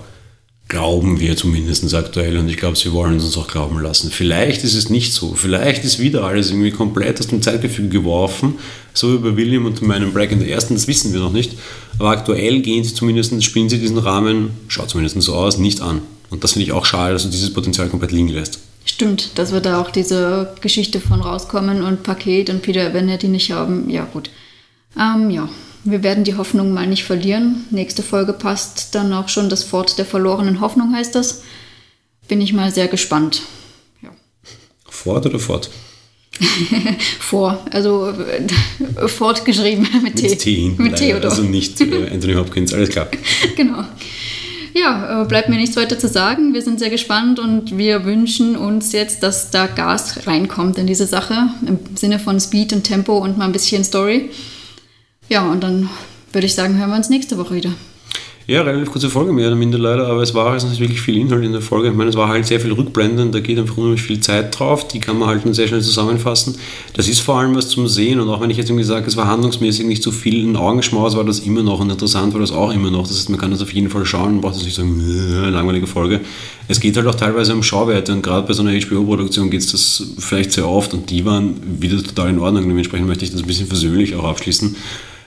glauben 0.67 1.19
wir 1.19 1.37
zumindest 1.37 1.93
aktuell 1.93 2.37
und 2.37 2.49
ich 2.49 2.57
glaube, 2.57 2.75
sie 2.75 2.91
wollen 2.91 3.13
uns 3.13 3.37
auch 3.37 3.47
glauben 3.47 3.79
lassen. 3.79 4.09
Vielleicht 4.09 4.63
ist 4.63 4.73
es 4.73 4.89
nicht 4.89 5.13
so. 5.13 5.35
Vielleicht 5.35 5.83
ist 5.83 5.99
wieder 5.99 6.23
alles 6.23 6.49
irgendwie 6.49 6.71
komplett 6.71 7.19
aus 7.19 7.27
dem 7.27 7.41
Zeitgefüge 7.41 7.89
geworfen, 7.89 8.55
so 8.93 9.13
wie 9.13 9.29
bei 9.29 9.37
William 9.37 9.65
und 9.65 9.81
meinem 9.81 10.11
Break 10.11 10.31
in 10.31 10.39
der 10.39 10.49
ersten, 10.49 10.73
das 10.73 10.87
wissen 10.87 11.13
wir 11.13 11.19
noch 11.19 11.31
nicht. 11.31 11.51
Aber 11.99 12.09
aktuell 12.09 12.61
gehen 12.61 12.83
sie 12.83 12.93
zumindest, 12.93 13.43
spielen 13.43 13.69
sie 13.69 13.79
diesen 13.79 13.99
Rahmen, 13.99 14.51
schaut 14.67 14.89
zumindest 14.89 15.21
so 15.21 15.35
aus, 15.35 15.57
nicht 15.57 15.81
an. 15.81 16.01
Und 16.29 16.43
das 16.43 16.53
finde 16.53 16.65
ich 16.65 16.71
auch 16.71 16.85
schade, 16.85 17.13
dass 17.13 17.23
du 17.23 17.29
dieses 17.29 17.53
Potenzial 17.53 17.87
komplett 17.87 18.11
liegen 18.11 18.29
lässt. 18.29 18.59
Stimmt, 18.85 19.37
dass 19.37 19.51
wir 19.51 19.61
da 19.61 19.81
auch 19.81 19.91
diese 19.91 20.53
Geschichte 20.61 20.99
von 20.99 21.21
rauskommen 21.21 21.83
und 21.83 22.03
Paket 22.03 22.49
und 22.49 22.61
Peter, 22.61 22.93
wenn 22.93 23.09
er 23.09 23.17
die 23.17 23.27
nicht 23.27 23.51
haben, 23.51 23.89
ja 23.89 24.05
gut. 24.05 24.29
Ähm, 24.97 25.29
ja, 25.29 25.49
wir 25.85 26.03
werden 26.03 26.23
die 26.23 26.35
Hoffnung 26.35 26.73
mal 26.73 26.87
nicht 26.87 27.03
verlieren. 27.03 27.65
Nächste 27.69 28.01
Folge 28.01 28.33
passt 28.33 28.95
dann 28.95 29.13
auch 29.13 29.29
schon 29.29 29.49
das 29.49 29.63
Fort 29.63 29.97
der 29.97 30.05
verlorenen 30.05 30.59
Hoffnung, 30.59 30.93
heißt 30.93 31.13
das. 31.13 31.43
Bin 32.27 32.41
ich 32.41 32.53
mal 32.53 32.71
sehr 32.71 32.87
gespannt. 32.87 33.43
Ja. 34.01 34.09
Fort 34.89 35.27
oder 35.27 35.39
Fort? 35.39 35.69
Vor, 37.19 37.63
also 37.71 38.09
äh, 38.09 39.07
fortgeschrieben 39.07 39.87
mit, 40.03 40.15
mit 40.15 40.15
T. 40.15 40.35
T 40.35 40.75
mit 40.77 40.95
Theodor. 40.95 41.29
Also 41.29 41.43
nicht 41.43 41.79
äh, 41.79 42.09
Anthony 42.11 42.33
Hopkins, 42.33 42.73
alles 42.73 42.89
klar. 42.89 43.07
genau. 43.55 43.85
Ja, 44.73 45.21
äh, 45.21 45.25
bleibt 45.25 45.47
mir 45.47 45.55
nichts 45.55 45.77
weiter 45.77 45.97
zu 45.97 46.09
sagen. 46.09 46.53
Wir 46.53 46.61
sind 46.61 46.79
sehr 46.79 46.89
gespannt 46.89 47.39
und 47.39 47.77
wir 47.77 48.03
wünschen 48.03 48.57
uns 48.57 48.91
jetzt, 48.91 49.23
dass 49.23 49.51
da 49.51 49.67
Gas 49.67 50.27
reinkommt 50.27 50.77
in 50.77 50.87
diese 50.87 51.05
Sache 51.05 51.49
im 51.65 51.79
Sinne 51.95 52.19
von 52.19 52.39
Speed 52.41 52.73
und 52.73 52.83
Tempo 52.83 53.17
und 53.19 53.37
mal 53.37 53.45
ein 53.45 53.53
bisschen 53.53 53.85
Story. 53.85 54.31
Ja, 55.29 55.49
und 55.51 55.63
dann 55.63 55.89
würde 56.31 56.47
ich 56.47 56.55
sagen, 56.55 56.77
hören 56.77 56.89
wir 56.89 56.97
uns 56.97 57.09
nächste 57.09 57.37
Woche 57.37 57.55
wieder. 57.55 57.71
Ja, 58.47 58.61
relativ 58.61 58.91
kurze 58.91 59.09
Folge 59.09 59.33
mehr 59.33 59.47
oder 59.47 59.55
minder 59.55 59.79
leider, 59.79 60.05
aber 60.05 60.21
es 60.21 60.35
war 60.35 60.51
also 60.51 60.67
nicht 60.67 60.79
wirklich 60.79 61.01
viel 61.01 61.17
Inhalt 61.17 61.43
in 61.43 61.51
der 61.51 61.61
Folge. 61.61 61.89
Ich 61.89 61.95
meine, 61.95 62.11
es 62.11 62.15
war 62.15 62.29
halt 62.29 62.45
sehr 62.45 62.59
viel 62.59 62.73
Rückblenden, 62.73 63.31
da 63.31 63.39
geht 63.39 63.57
einfach 63.57 63.75
unheimlich 63.75 64.03
viel 64.03 64.19
Zeit 64.19 64.59
drauf, 64.59 64.87
die 64.87 64.99
kann 64.99 65.17
man 65.17 65.27
halt 65.29 65.55
sehr 65.55 65.67
schnell 65.67 65.81
zusammenfassen. 65.81 66.55
Das 66.93 67.07
ist 67.07 67.21
vor 67.21 67.39
allem 67.39 67.55
was 67.55 67.69
zum 67.69 67.87
Sehen 67.87 68.19
und 68.19 68.29
auch 68.29 68.41
wenn 68.41 68.51
ich 68.51 68.57
jetzt 68.57 68.69
irgendwie 68.69 68.83
sage, 68.83 69.07
es 69.07 69.17
war 69.17 69.25
handlungsmäßig 69.25 69.87
nicht 69.87 70.03
so 70.03 70.11
viel 70.11 70.43
in 70.43 70.55
Augenschmaus, 70.57 71.17
war 71.17 71.23
das 71.23 71.39
immer 71.39 71.63
noch 71.63 71.79
und 71.79 71.89
interessant 71.89 72.33
war 72.33 72.39
das 72.39 72.51
auch 72.51 72.71
immer 72.71 72.91
noch. 72.91 73.07
Das 73.07 73.17
heißt, 73.17 73.31
man 73.31 73.39
kann 73.39 73.49
das 73.49 73.63
auf 73.63 73.73
jeden 73.73 73.89
Fall 73.89 74.05
schauen, 74.05 74.33
man 74.33 74.41
braucht 74.41 74.57
das 74.57 74.63
nicht 74.63 74.75
sagen, 74.75 75.01
äh, 75.01 75.49
langweilige 75.49 75.87
Folge. 75.87 76.21
Es 76.67 76.79
geht 76.79 76.95
halt 76.97 77.07
auch 77.07 77.15
teilweise 77.15 77.51
um 77.51 77.63
Schauwerte 77.63 78.13
und 78.13 78.21
gerade 78.21 78.45
bei 78.45 78.53
so 78.53 78.61
einer 78.61 78.79
HBO-Produktion 78.79 79.49
geht 79.49 79.61
es 79.61 79.71
das 79.71 80.03
vielleicht 80.19 80.51
sehr 80.51 80.67
oft 80.67 80.93
und 80.93 81.09
die 81.09 81.25
waren 81.25 81.55
wieder 81.81 81.97
total 82.03 82.29
in 82.29 82.37
Ordnung. 82.37 82.67
Dementsprechend 82.67 83.07
möchte 83.07 83.25
ich 83.25 83.31
das 83.31 83.41
ein 83.41 83.47
bisschen 83.47 83.65
versöhnlich 83.65 84.13
auch 84.13 84.23
abschließen 84.23 84.75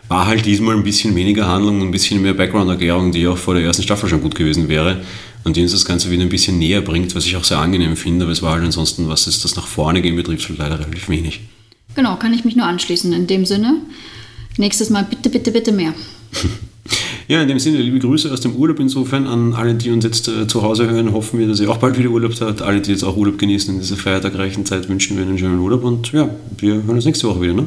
war 0.09 0.27
halt 0.27 0.45
diesmal 0.47 0.75
ein 0.75 0.83
bisschen 0.83 1.15
weniger 1.15 1.47
Handlung 1.47 1.81
und 1.81 1.89
ein 1.89 1.91
bisschen 1.91 2.21
mehr 2.23 2.35
Background-Erklärung, 2.35 3.13
die 3.13 3.27
auch 3.27 3.39
vor 3.39 3.55
der 3.55 3.63
ersten 3.63 3.83
Staffel 3.83 4.09
schon 4.09 4.23
gut 4.23 4.35
gewesen 4.35 4.69
wäre 4.69 5.03
und 5.45 5.57
die 5.57 5.63
uns 5.63 5.73
das 5.73 5.85
Ganze 5.85 6.11
wieder 6.11 6.23
ein 6.23 6.31
bisschen 6.31 6.59
näher 6.59 6.81
bringt, 6.81 7.15
was 7.15 7.27
ich 7.27 7.37
auch 7.37 7.45
sehr 7.45 7.59
angenehm 7.59 7.97
finde, 7.97 8.25
aber 8.25 8.33
es 8.33 8.43
war 8.43 8.53
halt 8.53 8.65
ansonsten, 8.65 9.09
was 9.09 9.27
es 9.27 9.41
das 9.43 9.55
nach 9.57 9.67
vorne 9.67 10.03
gehen 10.03 10.17
betrifft, 10.17 10.49
halt 10.49 10.59
leider 10.59 10.81
relativ 10.81 11.09
wenig. 11.09 11.41
Genau, 11.95 12.17
kann 12.17 12.33
ich 12.33 12.45
mich 12.45 12.57
nur 12.57 12.67
anschließen 12.67 13.13
in 13.13 13.27
dem 13.27 13.45
Sinne. 13.45 13.77
Nächstes 14.57 14.91
Mal 14.91 15.05
bitte, 15.05 15.31
bitte, 15.31 15.53
bitte 15.53 15.73
mehr. 15.73 15.95
Ja, 17.29 17.43
in 17.43 17.49
dem 17.49 17.59
Sinne, 17.59 17.77
liebe 17.83 17.99
Grüße 17.99 18.33
aus 18.33 18.41
dem 18.41 18.57
Urlaub 18.57 18.81
insofern 18.81 19.27
an 19.27 19.53
alle, 19.53 19.75
die 19.75 19.91
uns 19.91 20.03
jetzt 20.03 20.29
äh, 20.29 20.47
zu 20.47 20.63
Hause 20.63 20.89
hören. 20.89 21.13
Hoffen 21.13 21.39
wir, 21.39 21.47
dass 21.47 21.61
ihr 21.61 21.69
auch 21.69 21.77
bald 21.77 21.99
wieder 21.99 22.09
Urlaub 22.09 22.33
habt. 22.41 22.63
Alle, 22.63 22.81
die 22.81 22.91
jetzt 22.91 23.05
auch 23.05 23.19
Urlaub 23.19 23.37
genießen 23.37 23.75
in 23.75 23.81
dieser 23.81 23.97
feiertagreichen 23.97 24.65
Zeit, 24.65 24.89
wünschen 24.89 25.19
wir 25.19 25.27
einen 25.27 25.37
schönen 25.37 25.59
Urlaub 25.59 25.85
und 25.85 26.11
ja, 26.13 26.31
wir 26.57 26.75
hören 26.77 26.89
uns 26.89 27.05
nächste 27.05 27.29
Woche 27.29 27.43
wieder. 27.43 27.53
Ne? 27.53 27.67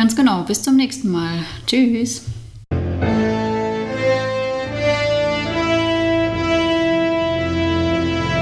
Ganz 0.00 0.16
genau. 0.16 0.42
Bis 0.44 0.62
zum 0.62 0.76
nächsten 0.76 1.10
Mal. 1.10 1.44
Tschüss. 1.66 2.22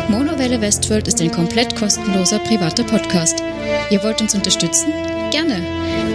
Monowelle 0.08 0.60
Westworld 0.60 1.08
ist 1.08 1.20
ein 1.20 1.32
komplett 1.32 1.74
kostenloser 1.74 2.38
privater 2.38 2.84
Podcast. 2.84 3.42
Ihr 3.90 4.00
wollt 4.04 4.20
uns 4.22 4.36
unterstützen? 4.36 4.92
Gerne. 5.32 5.60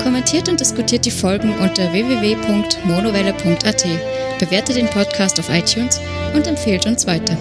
Kommentiert 0.02 0.48
und 0.48 0.62
diskutiert 0.62 1.04
die 1.04 1.12
Folgen 1.12 1.54
unter 1.60 1.92
www.monowelle.at. 1.92 3.86
Bewertet 4.40 4.78
den 4.78 4.88
Podcast 4.88 5.42
auf 5.42 5.50
iTunes 5.50 6.00
und 6.34 6.48
empfehlt 6.48 6.86
uns 6.86 7.06
weiter. 7.06 7.38